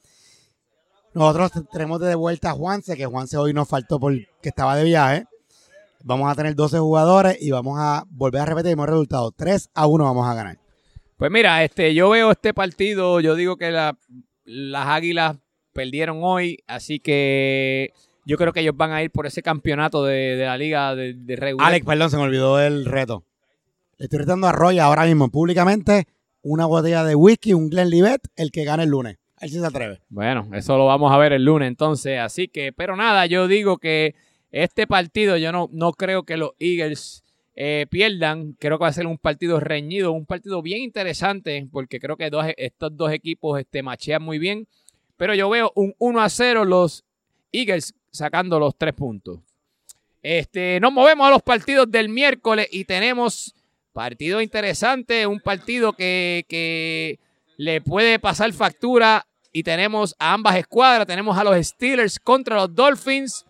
Nosotros 1.13 1.53
tenemos 1.71 2.01
de 2.01 2.15
vuelta 2.15 2.53
a 2.53 2.55
Juanse, 2.55 2.97
que 2.97 3.05
Juanse 3.05 3.37
hoy 3.37 3.53
nos 3.53 3.69
faltó 3.69 4.01
porque 4.01 4.27
estaba 4.41 4.77
de 4.77 4.85
viaje. 4.85 5.27
Vamos 6.09 6.33
a 6.33 6.35
tener 6.35 6.55
12 6.55 6.79
jugadores 6.79 7.37
y 7.39 7.51
vamos 7.51 7.79
a 7.79 8.05
volver 8.09 8.41
a 8.41 8.47
repetir 8.47 8.71
el 8.71 8.77
mismo 8.77 8.87
resultado. 8.87 9.31
3 9.31 9.69
a 9.75 9.87
1 9.87 10.05
vamos 10.05 10.27
a 10.27 10.33
ganar. 10.35 10.59
Pues 11.19 11.31
mira, 11.31 11.63
este, 11.63 11.93
yo 11.95 12.09
veo 12.09 12.31
este 12.31 12.55
partido, 12.55 13.21
yo 13.21 13.35
digo 13.35 13.57
que 13.59 13.71
la- 13.71 13.99
las 14.47 14.87
Águilas 14.87 15.37
perdieron 15.75 16.21
hoy, 16.23 16.65
así 16.67 16.99
que 16.99 17.93
yo 18.25 18.39
creo 18.39 18.55
que 18.55 18.61
ellos 18.61 18.75
van 18.75 18.93
a 18.93 19.03
ir 19.03 19.11
por 19.11 19.27
ese 19.27 19.43
campeonato 19.43 20.03
de, 20.05 20.37
de 20.37 20.45
la 20.47 20.57
liga 20.57 20.95
de, 20.95 21.13
de 21.13 21.37
regular. 21.37 21.69
Alex, 21.69 21.85
perdón, 21.85 22.11
se 22.11 22.17
me 22.17 22.23
olvidó 22.23 22.59
el 22.59 22.87
reto. 22.87 23.25
Le 23.99 24.05
estoy 24.05 24.21
retando 24.21 24.47
a 24.47 24.53
Roy 24.53 24.79
ahora 24.79 25.05
mismo 25.05 25.29
públicamente 25.31 26.07
una 26.41 26.65
botella 26.65 27.05
de 27.05 27.15
whisky, 27.17 27.53
un 27.53 27.69
Glenlivet, 27.69 28.23
el 28.37 28.51
que 28.51 28.65
gane 28.65 28.85
el 28.85 28.89
lunes. 28.91 29.19
A 29.37 29.43
ver 29.43 29.51
si 29.51 29.61
se 29.61 29.67
atreve. 29.67 30.01
Bueno, 30.09 30.49
eso 30.55 30.79
lo 30.79 30.87
vamos 30.87 31.13
a 31.13 31.19
ver 31.19 31.35
el 31.35 31.45
lunes 31.45 31.69
entonces, 31.69 32.19
así 32.19 32.49
que, 32.49 32.73
pero 32.73 32.97
nada, 32.97 33.27
yo 33.27 33.47
digo 33.47 33.77
que 33.79 34.15
este 34.51 34.87
partido 34.87 35.37
yo 35.37 35.53
no, 35.53 35.69
no 35.73 35.93
creo 35.93 36.23
que 36.25 36.37
los 36.37 36.53
Eagles 36.59 37.23
eh, 37.55 37.87
pierdan, 37.91 38.53
creo 38.59 38.79
que 38.79 38.83
va 38.83 38.89
a 38.89 38.93
ser 38.93 39.07
un 39.07 39.19
partido 39.19 39.59
reñido, 39.61 40.13
un 40.13 40.27
partido 40.27 40.63
bien 40.63 40.81
interesante, 40.83 41.67
porque 41.73 41.99
creo 42.01 42.17
que 42.17 42.31
dos- 42.31 42.47
estos 42.57 42.97
dos 42.97 43.13
equipos 43.13 43.59
este, 43.61 43.83
machean 43.83 44.23
muy 44.23 44.39
bien, 44.39 44.67
pero 45.17 45.35
yo 45.35 45.51
veo 45.51 45.73
un 45.75 45.95
1 45.99 46.21
a 46.21 46.29
0 46.29 46.65
los 46.65 47.05
Eagles 47.53 47.95
sacando 48.11 48.59
los 48.61 48.77
tres 48.77 48.95
puntos. 48.95 49.41
Este, 50.23 50.79
nos 50.81 50.93
movemos 50.93 51.27
a 51.27 51.31
los 51.31 51.43
partidos 51.43 51.91
del 51.91 52.09
miércoles 52.09 52.69
y 52.71 52.85
tenemos 52.85 53.55
partido 53.93 54.41
interesante, 54.41 55.27
un 55.27 55.41
partido 55.41 55.93
que, 55.93 56.45
que 56.49 57.19
le 57.57 57.81
puede 57.81 58.19
pasar 58.19 58.53
factura 58.53 59.27
y 59.53 59.63
tenemos 59.63 60.15
a 60.19 60.35
ambas 60.35 60.57
escuadras, 60.57 61.07
tenemos 61.07 61.37
a 61.37 61.45
los 61.45 61.57
Steelers 61.67 62.19
contra 62.21 62.57
los 62.57 62.75
Dolphins. 62.75 63.45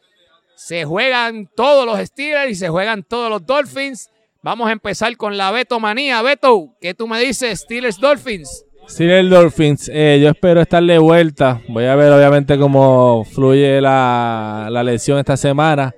Se 0.59 0.85
juegan 0.85 1.49
todos 1.55 1.87
los 1.87 2.01
Steelers 2.01 2.51
y 2.51 2.55
se 2.57 2.69
juegan 2.69 3.05
todos 3.05 3.31
los 3.31 3.47
Dolphins. 3.47 4.11
Vamos 4.43 4.69
a 4.69 4.73
empezar 4.73 5.17
con 5.17 5.37
la 5.37 5.53
Beto 5.53 5.79
Manía. 5.79 6.21
Beto, 6.21 6.75
¿qué 6.81 6.95
tú 6.95 7.07
me 7.07 7.21
dices? 7.21 7.61
Steelers 7.61 8.01
Dolphins. 8.01 8.65
Steelers 8.89 9.31
Dolphins, 9.31 9.89
eh, 9.95 10.19
yo 10.21 10.31
espero 10.31 10.61
estar 10.61 10.83
de 10.83 10.99
vuelta. 10.99 11.63
Voy 11.69 11.85
a 11.85 11.95
ver 11.95 12.13
obviamente 12.13 12.59
cómo 12.59 13.25
fluye 13.25 13.81
la, 13.81 14.67
la 14.69 14.83
lesión 14.83 15.21
esta 15.21 15.37
semana. 15.37 15.95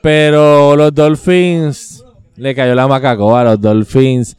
Pero 0.00 0.76
los 0.76 0.94
Dolphins, 0.94 2.04
le 2.36 2.54
cayó 2.54 2.76
la 2.76 2.86
macacoa 2.86 3.40
a 3.40 3.44
los 3.44 3.60
Dolphins. 3.60 4.36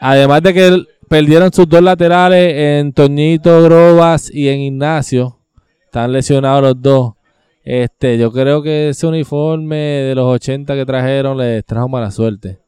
Además 0.00 0.42
de 0.42 0.52
que 0.52 0.84
perdieron 1.08 1.52
sus 1.52 1.68
dos 1.68 1.82
laterales 1.82 2.52
en 2.52 2.92
Toñito 2.92 3.62
Grobas 3.62 4.28
y 4.28 4.48
en 4.48 4.58
Ignacio. 4.58 5.38
Están 5.84 6.12
lesionados 6.12 6.62
los 6.62 6.82
dos. 6.82 7.15
Este, 7.66 8.16
yo 8.16 8.30
creo 8.30 8.62
que 8.62 8.90
ese 8.90 9.08
uniforme 9.08 9.76
de 9.76 10.14
los 10.14 10.24
80 10.26 10.74
que 10.76 10.86
trajeron 10.86 11.36
les 11.36 11.64
trajo 11.64 11.88
mala 11.88 12.12
suerte. 12.12 12.60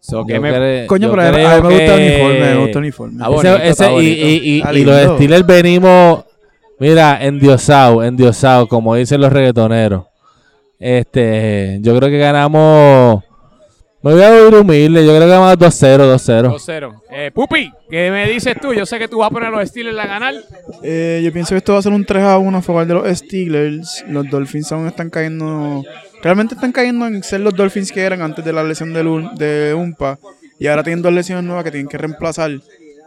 So, 0.00 0.22
Yo 0.22 0.26
que 0.26 0.40
me- 0.40 0.52
cre- 0.52 0.86
Coño, 0.86 1.10
pero 1.12 1.22
a 1.22 1.30
mí 1.30 1.38
me 1.38 1.60
gusta 1.60 1.94
el 1.94 2.00
uniforme, 2.12 2.40
me 2.40 2.56
gusta 2.56 2.70
el 2.72 2.78
uniforme. 2.78 3.18
Ah, 3.24 3.28
bonito, 3.28 3.56
ese- 3.56 3.92
y, 4.02 4.06
y- 4.06 4.62
y- 4.80 4.84
los. 4.84 5.14
Steelers 5.16 5.46
venimos, 5.46 6.24
mira, 6.80 7.18
endiosados, 7.24 8.04
endiosados, 8.04 8.68
como 8.68 8.96
dicen 8.96 9.20
los 9.20 9.32
reggaetoneros. 9.32 10.04
Este, 10.78 11.78
yo 11.82 11.96
creo 11.96 12.10
que 12.10 12.18
ganamos, 12.18 13.22
me 14.06 14.14
voy 14.14 14.22
a 14.22 14.30
oír 14.30 14.54
humilde, 14.54 15.04
yo 15.04 15.10
creo 15.10 15.20
que 15.22 15.26
ganamos 15.28 15.58
2-0, 15.58 15.96
2-0. 16.14 16.52
2-0. 16.54 17.02
Eh, 17.10 17.30
Pupi, 17.34 17.70
¿qué 17.90 18.10
me 18.10 18.28
dices 18.28 18.54
tú? 18.60 18.72
Yo 18.74 18.86
sé 18.86 18.98
que 18.98 19.08
tú 19.08 19.18
vas 19.18 19.28
a 19.28 19.30
poner 19.30 19.48
a 19.48 19.56
los 19.58 19.68
Steelers 19.68 19.98
a 19.98 20.06
ganar. 20.06 20.34
Eh, 20.82 21.20
yo 21.24 21.32
pienso 21.32 21.50
que 21.50 21.58
esto 21.58 21.72
va 21.72 21.78
a 21.78 21.82
ser 21.82 21.92
un 21.92 22.04
3 22.04 22.22
a 22.22 22.38
1 22.38 22.58
a 22.58 22.62
favor 22.62 22.86
de 22.86 22.94
los 22.94 23.18
Steelers. 23.18 24.04
Los 24.08 24.28
Dolphins 24.30 24.70
aún 24.72 24.86
están 24.86 25.10
cayendo. 25.10 25.82
Realmente 26.22 26.54
están 26.54 26.72
cayendo 26.72 27.06
en 27.06 27.22
ser 27.22 27.40
los 27.40 27.54
Dolphins 27.54 27.92
que 27.92 28.00
eran 28.02 28.22
antes 28.22 28.44
de 28.44 28.52
la 28.52 28.62
lesión 28.64 28.92
de, 28.92 29.02
Lun- 29.04 29.34
de 29.36 29.74
Umpa. 29.74 30.18
Y 30.58 30.66
ahora 30.68 30.82
tienen 30.82 31.02
dos 31.02 31.12
lesiones 31.12 31.44
nuevas 31.44 31.64
que 31.64 31.70
tienen 31.70 31.88
que 31.88 31.98
reemplazar. 31.98 32.50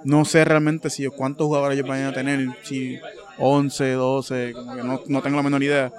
No 0.03 0.23
sé 0.25 0.45
realmente 0.45 0.89
si 0.89 1.05
cuántos 1.07 1.47
jugadores 1.47 1.77
ellos 1.77 1.89
van 1.89 2.03
a 2.05 2.13
tener. 2.13 2.47
Si 2.63 2.97
11, 3.37 3.91
12, 3.93 4.53
como 4.53 4.75
que 4.75 4.83
no, 4.83 5.01
no 5.07 5.21
tengo 5.21 5.37
la 5.37 5.43
menor 5.43 5.63
idea. 5.63 5.91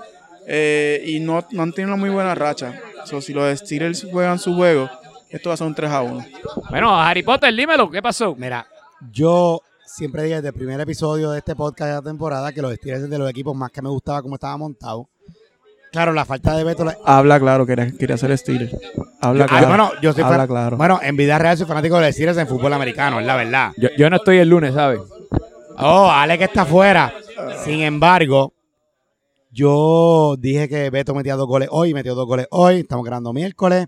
Eh, 0.47 1.03
y 1.07 1.21
no, 1.21 1.45
no 1.53 1.63
han 1.63 1.73
tenido 1.73 1.95
una 1.95 2.01
muy 2.01 2.11
buena 2.11 2.35
racha. 2.35 2.81
So, 3.05 3.21
si 3.21 3.33
los 3.33 3.59
Steelers 3.59 4.07
juegan 4.11 4.39
su 4.39 4.55
juego, 4.55 4.89
esto 5.31 5.51
va 5.51 5.55
a 5.55 5.57
ser 5.57 5.67
un 5.67 5.75
3 5.75 5.91
a 5.91 6.03
1. 6.03 6.25
Bueno, 6.71 7.01
Harry 7.01 7.23
Potter, 7.23 7.55
dímelo, 7.55 7.91
¿qué 7.91 8.03
pasó? 8.03 8.35
Mira, 8.37 8.67
yo 9.13 9.61
siempre 9.87 10.23
dije 10.25 10.37
desde 10.37 10.49
el 10.49 10.55
primer 10.55 10.81
episodio 10.81 11.31
de 11.31 11.39
este 11.39 11.55
podcast 11.57 11.89
de 11.89 11.95
la 11.97 12.03
temporada 12.03 12.53
que 12.53 12.63
los 12.63 12.73
Steelers 12.75 13.05
es 13.05 13.11
de 13.11 13.19
los 13.19 13.29
equipos 13.31 13.55
más 13.57 13.71
que 13.71 13.83
me 13.83 13.89
gustaba 13.89 14.23
cómo 14.23 14.35
estaba 14.37 14.57
montado. 14.57 15.09
Claro, 15.93 16.13
la 16.13 16.25
falta 16.25 16.57
de 16.57 16.63
Beto. 16.63 16.85
la- 16.85 16.97
Habla 17.05 17.41
claro, 17.41 17.67
quería, 17.67 17.91
quería 17.99 18.17
ser 18.17 18.37
Steelers. 18.39 18.73
Habla 19.21 19.45
Ah, 19.45 19.49
claro. 19.49 19.67
bueno, 19.69 19.91
yo 20.01 20.13
soy 20.13 20.23
Habla 20.23 20.37
fan- 20.39 20.47
claro. 20.47 20.77
Bueno, 20.77 21.01
en 21.03 21.17
vida 21.17 21.37
real 21.39 21.57
soy 21.57 21.67
fanático 21.67 21.97
de 21.99 22.07
los 22.07 22.15
Steelers 22.15 22.39
en 22.39 22.47
fútbol 22.47 22.73
americano, 22.73 23.19
es 23.19 23.27
la 23.27 23.35
verdad. 23.35 23.73
Yo, 23.77 23.89
yo 23.99 24.09
no 24.09 24.17
estoy 24.17 24.39
el 24.39 24.49
lunes, 24.49 24.73
¿sabes? 24.75 25.01
Oh, 25.79 26.09
Ale 26.11 26.39
que 26.39 26.45
está 26.45 26.63
afuera. 26.63 27.13
Sin 27.65 27.81
embargo, 27.81 28.53
yo 29.51 30.37
dije 30.39 30.69
que 30.69 30.91
Beto 30.91 31.15
metía 31.15 31.35
dos 31.35 31.47
goles 31.47 31.69
hoy, 31.73 31.93
metió 31.93 32.15
dos 32.15 32.27
goles 32.27 32.47
hoy. 32.51 32.81
Estamos 32.81 33.05
grabando 33.05 33.33
miércoles. 33.33 33.87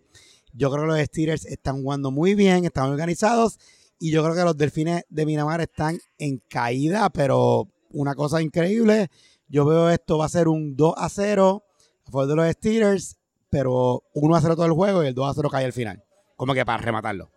Yo 0.53 0.71
creo 0.71 0.83
que 0.83 0.89
los 0.89 1.01
Steelers 1.01 1.47
están 1.47 1.83
jugando 1.83 2.11
muy 2.11 2.35
bien, 2.35 2.65
están 2.65 2.91
organizados. 2.91 3.59
Y 3.99 4.11
yo 4.11 4.25
creo 4.25 4.35
que 4.35 4.43
los 4.43 4.57
Delfines 4.57 5.05
de 5.09 5.25
Miramar 5.25 5.61
están 5.61 5.99
en 6.19 6.43
caída, 6.49 7.09
pero 7.11 7.69
una 7.91 8.15
cosa 8.15 8.43
increíble. 8.43 9.09
Yo 9.47 9.65
veo 9.65 9.91
esto 9.91 10.19
va 10.19 10.25
a 10.25 10.29
ser 10.29 10.49
un 10.49 10.75
2 10.75 10.95
a 10.97 11.09
0 11.09 11.63
a 12.07 12.11
favor 12.11 12.27
de 12.27 12.37
los 12.37 12.51
Steelers, 12.51 13.17
pero 13.49 14.03
1 14.15 14.35
a 14.35 14.41
0 14.41 14.57
todo 14.57 14.67
el 14.67 14.73
juego 14.73 15.05
y 15.05 15.07
el 15.07 15.15
2 15.15 15.31
a 15.31 15.35
0 15.35 15.49
cae 15.49 15.65
al 15.65 15.73
final. 15.73 16.03
Como 16.37 16.55
que 16.55 16.65
para 16.65 16.83
rematarlo. 16.83 17.31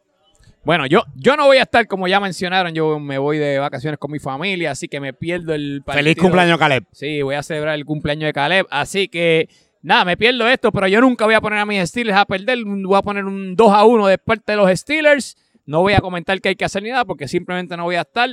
Bueno, 0.66 0.88
yo, 0.88 1.04
yo 1.16 1.38
no 1.38 1.46
voy 1.46 1.58
a 1.58 1.64
estar, 1.64 1.88
como 1.88 2.08
ya 2.08 2.20
mencionaron, 2.20 2.74
yo 2.74 3.00
me 3.00 3.18
voy 3.20 3.38
de 3.38 3.60
vacaciones 3.60 4.00
con 4.00 4.12
mi 4.12 4.18
familia, 4.20 4.72
así 4.72 4.88
que 4.88 5.00
me 5.00 5.14
pierdo 5.14 5.54
el 5.54 5.84
partido. 5.86 6.04
Feliz 6.04 6.18
cumpleaños, 6.22 6.58
Caleb. 6.58 6.86
Sí, 6.92 7.22
voy 7.22 7.36
a 7.36 7.44
celebrar 7.44 7.76
el 7.76 7.86
cumpleaños 7.86 8.28
de 8.28 8.34
Caleb, 8.34 8.66
así 8.72 9.08
que 9.08 9.48
nada, 9.84 10.04
me 10.06 10.18
pierdo 10.18 10.48
esto, 10.48 10.72
pero 10.72 10.88
yo 10.88 11.00
nunca 11.02 11.26
voy 11.26 11.36
a 11.36 11.42
poner 11.42 11.60
a 11.60 11.66
mis 11.66 11.88
Steelers 11.88 12.18
a 12.18 12.26
perder, 12.26 12.58
voy 12.66 12.98
a 12.98 13.02
poner 13.04 13.26
un 13.26 13.56
2 13.56 13.72
a 13.72 13.86
1 13.86 14.08
de 14.08 14.18
parte 14.18 14.54
de 14.54 14.58
los 14.58 14.72
Steelers, 14.80 15.38
no 15.68 15.82
voy 15.82 15.94
a 15.94 16.00
comentar 16.00 16.42
que 16.42 16.50
hay 16.50 16.56
que 16.56 16.66
hacer 16.66 16.82
ni 16.82 16.90
nada 16.90 17.06
porque 17.06 17.28
simplemente 17.28 17.78
no 17.78 17.84
voy 17.84 17.96
a 17.96 18.02
estar, 18.02 18.30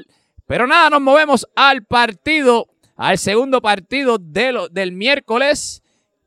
pero 0.47 0.67
nada, 0.67 0.89
nos 0.89 1.03
movemos 1.03 1.47
al 1.55 1.85
partido, 1.85 2.69
al 2.97 3.19
segundo 3.19 3.61
partido 3.61 4.17
de 4.19 4.53
lo- 4.53 4.69
del 4.69 4.93
miércoles. 4.93 5.83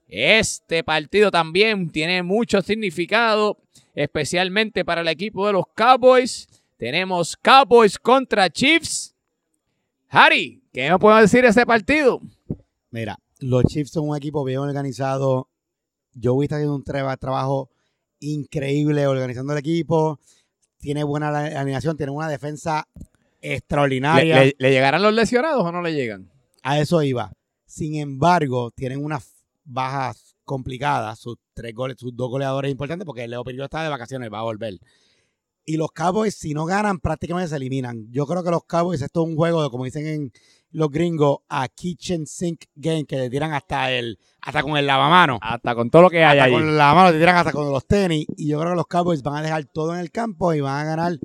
Este 0.08 0.84
partido 0.84 1.32
también 1.32 1.89
tiene 1.89 2.22
mucho 2.22 2.62
significado, 2.62 3.58
especialmente 3.96 4.86
para 4.86 5.02
el 5.02 5.08
equipo 5.08 5.48
de 5.48 5.54
los 5.54 5.66
Cowboys. 5.74 6.48
Tenemos 6.78 7.36
Cowboys 7.38 7.98
contra 7.98 8.50
Chiefs. 8.50 9.16
Harry, 10.10 10.62
¿qué 10.72 10.89
me 10.91 11.00
puedo 11.00 11.16
decir 11.18 11.41
de 11.41 11.48
este 11.50 11.66
partido? 11.66 12.22
Mira, 12.91 13.18
los 13.39 13.64
Chiefs 13.66 13.91
son 13.91 14.10
un 14.10 14.18
equipo 14.18 14.43
bien 14.43 14.60
organizado. 14.60 15.50
Joey 16.22 16.46
está 16.46 16.56
haciendo 16.58 16.76
un 16.76 16.84
traba- 16.84 17.18
trabajo 17.18 17.70
increíble 18.20 19.08
organizando 19.08 19.54
el 19.54 19.60
equipo. 19.60 20.20
Tiene 20.80 21.04
buena 21.04 21.30
alineación, 21.60 21.98
tiene 21.98 22.12
una 22.12 22.30
defensa 22.30 22.88
¿Le, 23.41 23.56
extraordinaria. 23.56 24.43
le- 24.43 24.56
le 24.58 24.72
llegarán 24.72 25.02
los 25.02 25.14
lesionados 25.14 25.64
o 25.64 25.72
no 25.72 25.82
le 25.82 25.93
llegan? 25.93 26.30
A 26.64 26.80
eso 26.80 27.02
iba. 27.02 27.32
Sin 27.66 27.96
embargo, 27.96 28.72
tienen 28.72 29.04
unas 29.04 29.34
bajas 29.64 30.34
complicadas. 30.46 31.20
Sus 31.20 31.38
tres 31.54 31.74
goles, 31.74 31.98
sus 32.00 32.16
dos 32.16 32.30
goleadores 32.30 32.72
importantes, 32.72 33.06
porque 33.06 33.28
Leo 33.28 33.43
Perillo 33.43 33.66
está 33.66 33.84
de 33.84 33.89
vacaciones, 33.89 34.32
va 34.32 34.39
a 34.39 34.43
volver. 34.43 34.80
Y 35.68 35.78
los 35.78 35.91
Cowboys, 35.91 36.36
si 36.36 36.54
no 36.54 36.66
ganan, 36.66 37.00
prácticamente 37.00 37.50
se 37.50 37.56
eliminan. 37.56 38.06
Yo 38.12 38.28
creo 38.28 38.43
que 38.43 38.52
los 38.52 38.66
Cowboys, 38.66 39.02
esto 39.02 39.24
es 39.24 39.30
un 39.30 39.36
juego, 39.36 39.64
de, 39.64 39.70
como 39.72 39.84
dicen 39.86 40.06
en 40.06 40.32
los 40.70 40.91
gringos, 40.91 41.39
a 41.50 41.68
kitchen 41.68 42.28
sink 42.28 42.66
game, 42.76 43.06
que 43.06 43.18
le 43.18 43.30
tiran 43.32 43.52
hasta 43.52 43.91
el, 43.91 44.20
hasta 44.41 44.62
con 44.62 44.78
el 44.78 44.86
lavamano. 44.86 45.39
Hasta 45.41 45.74
con 45.74 45.89
todo 45.89 46.04
lo 46.04 46.10
que 46.12 46.24
hay 46.24 46.38
Hasta 46.38 46.43
allí. 46.43 46.54
con 46.54 46.78
la 46.78 46.93
mano 46.93 47.12
te 47.12 47.18
tiran 47.18 47.36
hasta 47.38 47.52
con 47.52 47.72
los 47.72 47.88
tenis. 47.88 48.28
Y 48.38 48.50
yo 48.50 48.60
creo 48.60 48.74
que 48.74 48.76
los 48.76 48.88
Cowboys 48.88 49.24
van 49.24 49.38
a 49.38 49.41
dejar 49.41 49.66
todo 49.66 49.93
en 49.96 50.02
el 50.02 50.12
campo 50.12 50.54
y 50.54 50.62
van 50.62 50.86
a 50.86 50.89
ganar 50.89 51.18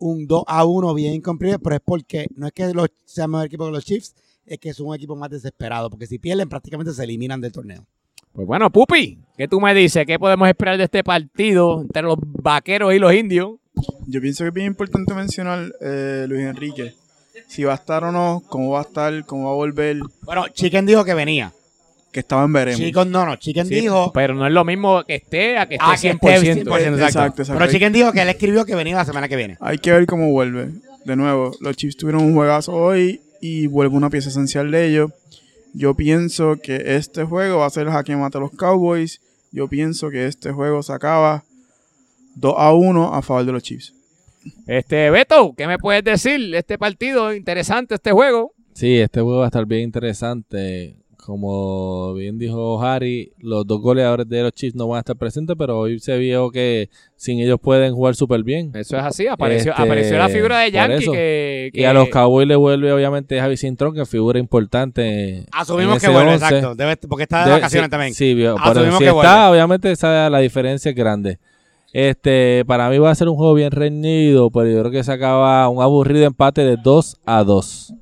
un 0.00 0.26
2 0.26 0.42
a 0.46 0.64
1 0.64 0.94
bien 0.94 1.14
incomprimido. 1.14 1.60
Pero 1.60 1.76
es 1.76 1.82
porque 1.84 2.26
no 2.34 2.48
es 2.48 2.52
que 2.52 2.74
los 2.74 2.88
sean 3.04 3.30
mejor 3.30 3.46
equipo 3.46 3.66
que 3.66 3.72
los 3.72 3.84
Chiefs, 3.84 4.16
es 4.44 4.58
que 4.58 4.70
es 4.70 4.80
un 4.80 4.92
equipo 4.92 5.14
más 5.14 5.30
desesperado. 5.30 5.88
Porque 5.88 6.08
si 6.08 6.18
pierden, 6.18 6.48
prácticamente 6.48 6.92
se 6.92 7.04
eliminan 7.04 7.40
del 7.40 7.52
torneo. 7.52 7.86
Pues 8.34 8.46
bueno, 8.46 8.70
Pupi, 8.70 9.18
¿qué 9.38 9.46
tú 9.48 9.60
me 9.60 9.72
dices? 9.74 10.04
¿Qué 10.06 10.18
podemos 10.18 10.48
esperar 10.48 10.76
de 10.76 10.84
este 10.84 11.04
partido 11.04 11.80
entre 11.82 12.02
los 12.02 12.16
vaqueros 12.20 12.92
y 12.94 12.98
los 12.98 13.14
indios? 13.14 13.52
Yo 14.06 14.20
pienso 14.20 14.44
que 14.44 14.48
es 14.48 14.54
bien 14.54 14.66
importante 14.68 15.14
mencionar 15.14 15.72
eh, 15.80 16.26
Luis 16.28 16.42
Enrique. 16.44 16.94
Si 17.46 17.62
va 17.64 17.72
a 17.72 17.76
estar 17.76 18.02
o 18.04 18.10
no, 18.12 18.42
cómo 18.48 18.70
va 18.70 18.80
a 18.80 18.82
estar, 18.82 19.24
cómo 19.26 19.44
va 19.46 19.50
a 19.52 19.54
volver, 19.54 19.98
Bueno, 20.22 20.46
Chicken 20.48 20.86
dijo 20.86 21.04
que 21.04 21.14
venía. 21.14 21.52
que 22.12 22.20
estaban 22.20 22.52
veremos. 22.52 22.80
Chicken 22.80 23.10
no, 23.10 23.26
no. 23.26 23.36
Chicken 23.36 23.66
Sí, 23.66 23.74
dijo. 23.74 24.12
Pero 24.12 24.34
no 24.34 24.46
es 24.46 24.52
lo 24.52 24.64
mismo 24.64 25.04
que 25.04 25.16
esté 25.16 25.58
a 25.58 25.66
que 25.68 25.74
esté 25.74 25.84
Ah, 25.86 25.96
que 26.00 26.12
100%. 26.12 26.14
esté 26.14 26.64
100%, 26.64 26.72
exacto. 26.72 27.04
Exacto, 27.04 27.42
exacto. 27.42 27.58
Pero 27.60 27.72
Chicken 27.72 27.92
dijo 27.92 28.12
que 28.12 28.22
él 28.22 28.28
escribió 28.28 28.64
que 28.64 28.74
venía 28.74 28.96
la 28.96 29.04
semana 29.04 29.28
que 29.28 29.36
viene. 29.36 29.56
Hay 29.60 29.78
que 29.78 29.92
ver 29.92 30.06
cómo 30.06 30.30
vuelve. 30.30 30.70
De 31.04 31.16
nuevo, 31.16 31.52
los 31.60 31.76
Chiefs 31.76 31.96
tuvieron 31.96 32.22
un 32.24 32.34
juegazo 32.34 32.72
hoy 32.72 33.20
y 33.40 33.66
vuelve 33.66 33.96
una 33.96 34.10
pieza 34.10 34.28
esencial 34.28 34.70
de 34.70 34.86
ellos. 34.88 35.10
Yo 35.74 35.94
pienso 35.94 36.56
que 36.62 36.96
este 36.96 37.24
juego 37.24 37.58
va 37.58 37.66
a 37.66 37.70
ser 37.70 37.88
el 37.88 37.92
jaque 37.92 38.16
mate 38.16 38.38
a 38.38 38.40
los 38.40 38.52
Cowboys. 38.52 39.20
Yo 39.50 39.68
pienso 39.68 40.08
que 40.08 40.26
este 40.26 40.52
juego 40.52 40.82
se 40.84 40.92
acaba 40.92 41.44
2 42.36 42.54
a 42.56 42.72
1 42.72 43.12
a 43.12 43.22
favor 43.22 43.44
de 43.44 43.52
los 43.52 43.62
Chiefs. 43.64 43.92
Este, 44.68 45.10
Beto, 45.10 45.52
¿qué 45.56 45.66
me 45.66 45.78
puedes 45.78 46.04
decir? 46.04 46.54
Este 46.54 46.78
partido, 46.78 47.34
interesante 47.34 47.96
este 47.96 48.12
juego. 48.12 48.52
Sí, 48.72 48.98
este 48.98 49.20
juego 49.20 49.38
va 49.38 49.46
a 49.46 49.48
estar 49.48 49.66
bien 49.66 49.82
interesante. 49.82 50.96
Como 51.24 52.12
bien 52.12 52.36
dijo 52.36 52.82
Harry, 52.82 53.32
los 53.38 53.66
dos 53.66 53.80
goleadores 53.80 54.28
de 54.28 54.42
los 54.42 54.52
Chiefs 54.52 54.74
no 54.76 54.88
van 54.88 54.98
a 54.98 55.00
estar 55.00 55.16
presentes, 55.16 55.56
pero 55.58 55.78
hoy 55.78 55.98
se 55.98 56.18
vio 56.18 56.50
que 56.50 56.90
sin 57.16 57.40
ellos 57.40 57.58
pueden 57.62 57.94
jugar 57.94 58.14
súper 58.14 58.42
bien. 58.42 58.72
Eso 58.74 58.98
es 58.98 59.04
así, 59.04 59.26
apareció, 59.26 59.70
Este, 59.72 59.82
apareció 59.82 60.18
la 60.18 60.28
figura 60.28 60.58
de 60.58 60.70
Yankee 60.70 61.06
que, 61.10 61.70
Y 61.72 61.84
a 61.84 61.94
los 61.94 62.10
Cowboys 62.10 62.46
le 62.46 62.56
vuelve 62.56 62.92
obviamente 62.92 63.40
Javi 63.40 63.56
Cintrón, 63.56 63.94
que 63.94 64.02
es 64.02 64.08
figura 64.08 64.38
importante. 64.38 65.46
Asumimos 65.52 65.98
que 65.98 66.10
vuelve, 66.10 66.34
11. 66.34 66.44
exacto. 66.44 66.74
Debe- 66.74 66.98
porque 67.08 67.22
está 67.22 67.46
de 67.46 67.52
vacaciones 67.52 67.86
sí, 67.86 67.90
también. 67.90 68.12
Sí, 68.14 68.34
pero 68.36 68.56
Asumimos 68.58 68.98
si 68.98 69.04
que 69.04 69.10
está, 69.10 69.12
vuelve. 69.14 69.50
obviamente 69.50 69.90
esa, 69.92 70.28
la 70.28 70.40
diferencia 70.40 70.90
es 70.90 70.94
grande. 70.94 71.38
Este, 71.94 72.64
para 72.66 72.90
mí 72.90 72.98
va 72.98 73.10
a 73.10 73.14
ser 73.14 73.30
un 73.30 73.36
juego 73.36 73.54
bien 73.54 73.70
reñido, 73.70 74.50
pero 74.50 74.68
yo 74.68 74.80
creo 74.80 74.90
que 74.90 75.02
se 75.02 75.12
acaba 75.12 75.66
un 75.70 75.80
aburrido 75.80 76.26
empate 76.26 76.64
de 76.64 76.76
2 76.76 77.16
a 77.24 77.44
2. 77.44 77.94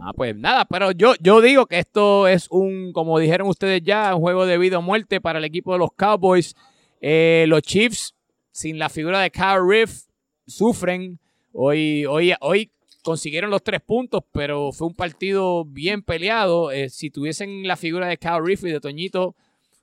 Ah, 0.00 0.12
pues 0.12 0.36
nada, 0.36 0.64
pero 0.64 0.90
yo, 0.92 1.14
yo 1.20 1.40
digo 1.40 1.66
que 1.66 1.78
esto 1.78 2.26
es 2.26 2.48
un, 2.50 2.92
como 2.92 3.18
dijeron 3.18 3.48
ustedes 3.48 3.82
ya, 3.82 4.14
un 4.14 4.20
juego 4.20 4.46
de 4.46 4.58
vida 4.58 4.78
o 4.78 4.82
muerte 4.82 5.20
para 5.20 5.38
el 5.38 5.44
equipo 5.44 5.72
de 5.72 5.78
los 5.78 5.92
Cowboys. 5.92 6.54
Eh, 7.00 7.44
los 7.48 7.62
Chiefs, 7.62 8.14
sin 8.50 8.78
la 8.78 8.88
figura 8.88 9.20
de 9.20 9.30
Kyle 9.30 9.60
Riff, 9.66 10.02
sufren. 10.46 11.18
Hoy, 11.52 12.04
hoy, 12.06 12.34
hoy 12.40 12.70
consiguieron 13.02 13.50
los 13.50 13.62
tres 13.62 13.80
puntos, 13.80 14.22
pero 14.32 14.72
fue 14.72 14.88
un 14.88 14.94
partido 14.94 15.64
bien 15.64 16.02
peleado. 16.02 16.70
Eh, 16.70 16.88
si 16.88 17.10
tuviesen 17.10 17.66
la 17.66 17.76
figura 17.76 18.08
de 18.08 18.16
Kyle 18.16 18.42
Riff 18.42 18.64
y 18.64 18.70
de 18.70 18.80
Toñito, 18.80 19.36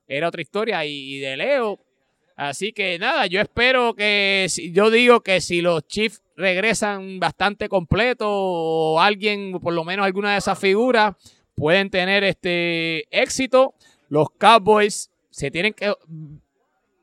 era 0.08 0.28
otra 0.28 0.42
historia. 0.42 0.86
Y, 0.86 1.16
y 1.16 1.20
de 1.20 1.38
Leo. 1.38 1.80
Así 2.36 2.74
que 2.74 2.98
nada, 3.00 3.28
yo 3.28 3.42
espero 3.42 3.94
que, 3.94 4.48
yo 4.74 4.90
digo 4.90 5.22
que 5.22 5.42
si 5.42 5.62
los 5.62 5.88
Chiefs 5.88 6.22
regresan 6.36 7.20
bastante 7.20 7.70
completo 7.70 8.28
o 8.30 9.00
alguien, 9.00 9.60
por 9.60 9.74
lo 9.74 9.84
menos 9.84 10.06
alguna 10.06 10.32
de 10.34 10.40
esas 10.40 10.58
figuras, 10.58 11.16
pueden 11.56 11.90
tener 11.90 12.24
este 12.24 13.06
éxito. 13.12 13.76
Los 14.10 14.30
Cowboys 14.38 15.12
se 15.30 15.52
tienen 15.52 15.74
que 15.74 15.94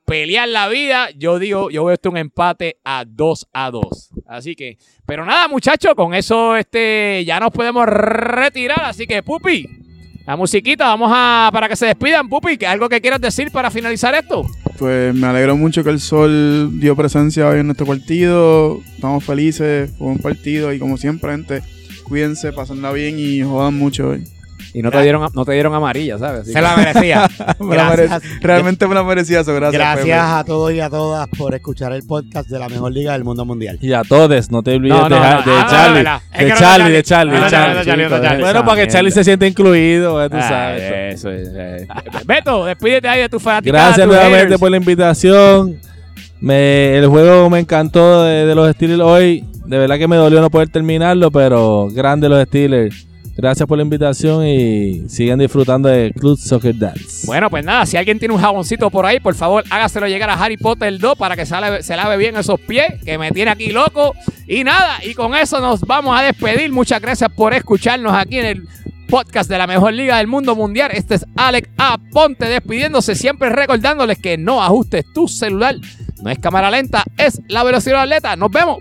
pelear 0.04 0.48
la 0.48 0.68
vida. 0.68 1.10
Yo 1.16 1.38
digo, 1.38 1.70
yo 1.70 1.84
veo 1.84 1.94
esto 1.94 2.10
un 2.10 2.16
empate 2.16 2.78
a 2.82 3.04
2 3.06 3.48
a 3.52 3.70
2. 3.70 4.10
Así 4.26 4.56
que, 4.56 4.78
pero 5.06 5.24
nada, 5.24 5.48
muchachos, 5.48 5.94
con 5.94 6.14
eso 6.14 6.56
este, 6.56 7.24
ya 7.24 7.38
nos 7.38 7.50
podemos 7.50 7.86
retirar. 7.86 8.84
Así 8.84 9.06
que, 9.06 9.22
Pupi, 9.22 9.66
la 10.26 10.36
musiquita, 10.36 10.86
vamos 10.86 11.10
a, 11.14 11.50
para 11.52 11.68
que 11.68 11.76
se 11.76 11.86
despidan, 11.86 12.28
Pupi, 12.28 12.56
que 12.56 12.66
algo 12.66 12.88
que 12.88 13.00
quieras 13.00 13.20
decir 13.20 13.50
para 13.52 13.70
finalizar 13.70 14.14
esto. 14.14 14.44
Pues 14.78 15.12
me 15.12 15.26
alegro 15.26 15.56
mucho 15.56 15.82
que 15.82 15.90
el 15.90 15.98
sol 15.98 16.78
dio 16.78 16.94
presencia 16.94 17.48
hoy 17.48 17.58
en 17.60 17.66
nuestro 17.66 17.84
partido. 17.84 18.80
Estamos 18.94 19.24
felices, 19.24 19.90
fue 19.98 20.06
un 20.06 20.18
partido 20.18 20.72
y 20.72 20.78
como 20.78 20.96
siempre, 20.96 21.32
gente, 21.32 21.62
cuídense, 22.04 22.52
pasenla 22.52 22.92
bien 22.92 23.18
y 23.18 23.42
jodan 23.42 23.74
mucho 23.74 24.10
hoy. 24.10 24.24
Y 24.74 24.82
no 24.82 24.90
te 24.90 25.00
dieron, 25.02 25.28
no 25.32 25.44
te 25.44 25.52
dieron 25.52 25.74
amarilla, 25.74 26.18
¿sabes? 26.18 26.42
Así 26.42 26.52
Se 26.52 26.58
que- 26.58 26.62
la 26.62 26.76
merecía. 26.76 27.28
Me 27.60 27.76
la 27.76 27.90
Gracias. 27.92 28.22
mere- 28.22 28.38
Realmente 28.40 28.86
me 28.86 28.94
la 28.94 29.02
merecía 29.02 29.40
eso, 29.40 29.54
gracias. 29.54 29.80
Gracias 29.80 30.04
Pepe. 30.04 30.12
a 30.14 30.44
todos 30.44 30.72
y 30.72 30.80
a 30.80 30.90
todas 30.90 31.26
por 31.36 31.54
escuchar 31.54 31.92
el 31.92 32.02
podcast 32.06 32.48
de 32.50 32.58
la 32.58 32.68
mejor 32.68 32.92
liga 32.92 33.12
del 33.12 33.24
mundo 33.24 33.44
mundial. 33.44 33.78
Y 33.80 33.92
a 33.92 34.02
todos, 34.04 34.50
no 34.50 34.62
te 34.62 34.74
olvides 34.76 34.96
No, 34.96 35.08
no, 35.08 35.14
de, 35.16 35.20
no. 35.20 35.26
de 35.26 35.28
Ah, 35.28 35.42
no, 35.42 35.70
Charlie. 35.70 36.44
De 36.44 36.54
Charlie, 36.54 36.92
de 36.92 37.02
Charlie, 37.50 38.04
de. 38.04 38.42
Bueno, 38.42 38.64
para 38.64 38.82
que 38.82 38.88
Charlie 38.88 39.10
se 39.10 39.24
sienta 39.24 39.46
incluido, 39.46 40.22
eh, 40.24 40.28
tú 40.30 40.36
Ah, 40.38 40.48
sabes. 40.48 41.14
eso 41.14 41.30
es, 41.30 41.48
eh. 41.54 41.88
Beto, 42.26 42.64
despídete 42.66 43.08
ahí 43.08 43.20
de 43.22 43.28
tu 43.28 43.40
fanática. 43.40 43.72
Gracias 43.76 44.06
nuevamente 44.06 44.58
por 44.58 44.70
la 44.70 44.76
invitación. 44.76 45.80
Me, 46.40 46.96
el 46.96 47.06
juego 47.08 47.50
me 47.50 47.58
encantó 47.58 48.22
de, 48.22 48.46
de 48.46 48.54
los 48.54 48.70
Steelers 48.72 49.00
hoy. 49.00 49.44
De 49.66 49.76
verdad 49.78 49.98
que 49.98 50.06
me 50.08 50.16
dolió 50.16 50.40
no 50.40 50.50
poder 50.50 50.68
terminarlo, 50.68 51.30
pero 51.30 51.88
grande 51.90 52.28
los 52.28 52.42
Steelers. 52.46 53.07
Gracias 53.38 53.68
por 53.68 53.78
la 53.78 53.84
invitación 53.84 54.44
y 54.44 55.08
sigan 55.08 55.38
disfrutando 55.38 55.88
de 55.88 56.12
Club 56.12 56.36
Soccer 56.36 56.76
Dance. 56.76 57.24
Bueno, 57.24 57.48
pues 57.48 57.64
nada, 57.64 57.86
si 57.86 57.96
alguien 57.96 58.18
tiene 58.18 58.34
un 58.34 58.40
jaboncito 58.40 58.90
por 58.90 59.06
ahí, 59.06 59.20
por 59.20 59.36
favor, 59.36 59.62
hágaselo 59.70 60.08
llegar 60.08 60.28
a 60.28 60.34
Harry 60.34 60.56
Potter 60.56 60.98
2 60.98 61.16
para 61.16 61.36
que 61.36 61.46
se 61.46 61.52
lave, 61.60 61.84
se 61.84 61.94
lave 61.94 62.16
bien 62.16 62.36
esos 62.36 62.58
pies, 62.58 62.94
que 63.04 63.16
me 63.16 63.30
tiene 63.30 63.52
aquí 63.52 63.70
loco. 63.70 64.12
Y 64.48 64.64
nada, 64.64 64.98
y 65.04 65.14
con 65.14 65.36
eso 65.36 65.60
nos 65.60 65.82
vamos 65.82 66.18
a 66.18 66.24
despedir. 66.24 66.72
Muchas 66.72 67.00
gracias 67.00 67.30
por 67.30 67.54
escucharnos 67.54 68.12
aquí 68.12 68.40
en 68.40 68.46
el 68.46 68.68
podcast 69.08 69.48
de 69.48 69.56
la 69.56 69.68
mejor 69.68 69.92
liga 69.92 70.16
del 70.16 70.26
mundo 70.26 70.56
mundial. 70.56 70.90
Este 70.92 71.14
es 71.14 71.24
Alex 71.36 71.68
Aponte 71.76 72.46
despidiéndose, 72.46 73.14
siempre 73.14 73.50
recordándoles 73.50 74.18
que 74.18 74.36
no 74.36 74.60
ajustes 74.60 75.04
tu 75.14 75.28
celular. 75.28 75.76
No 76.24 76.30
es 76.30 76.40
cámara 76.40 76.72
lenta, 76.72 77.04
es 77.16 77.40
la 77.46 77.62
velocidad 77.62 78.02
atleta. 78.02 78.34
Nos 78.34 78.50
vemos. 78.50 78.78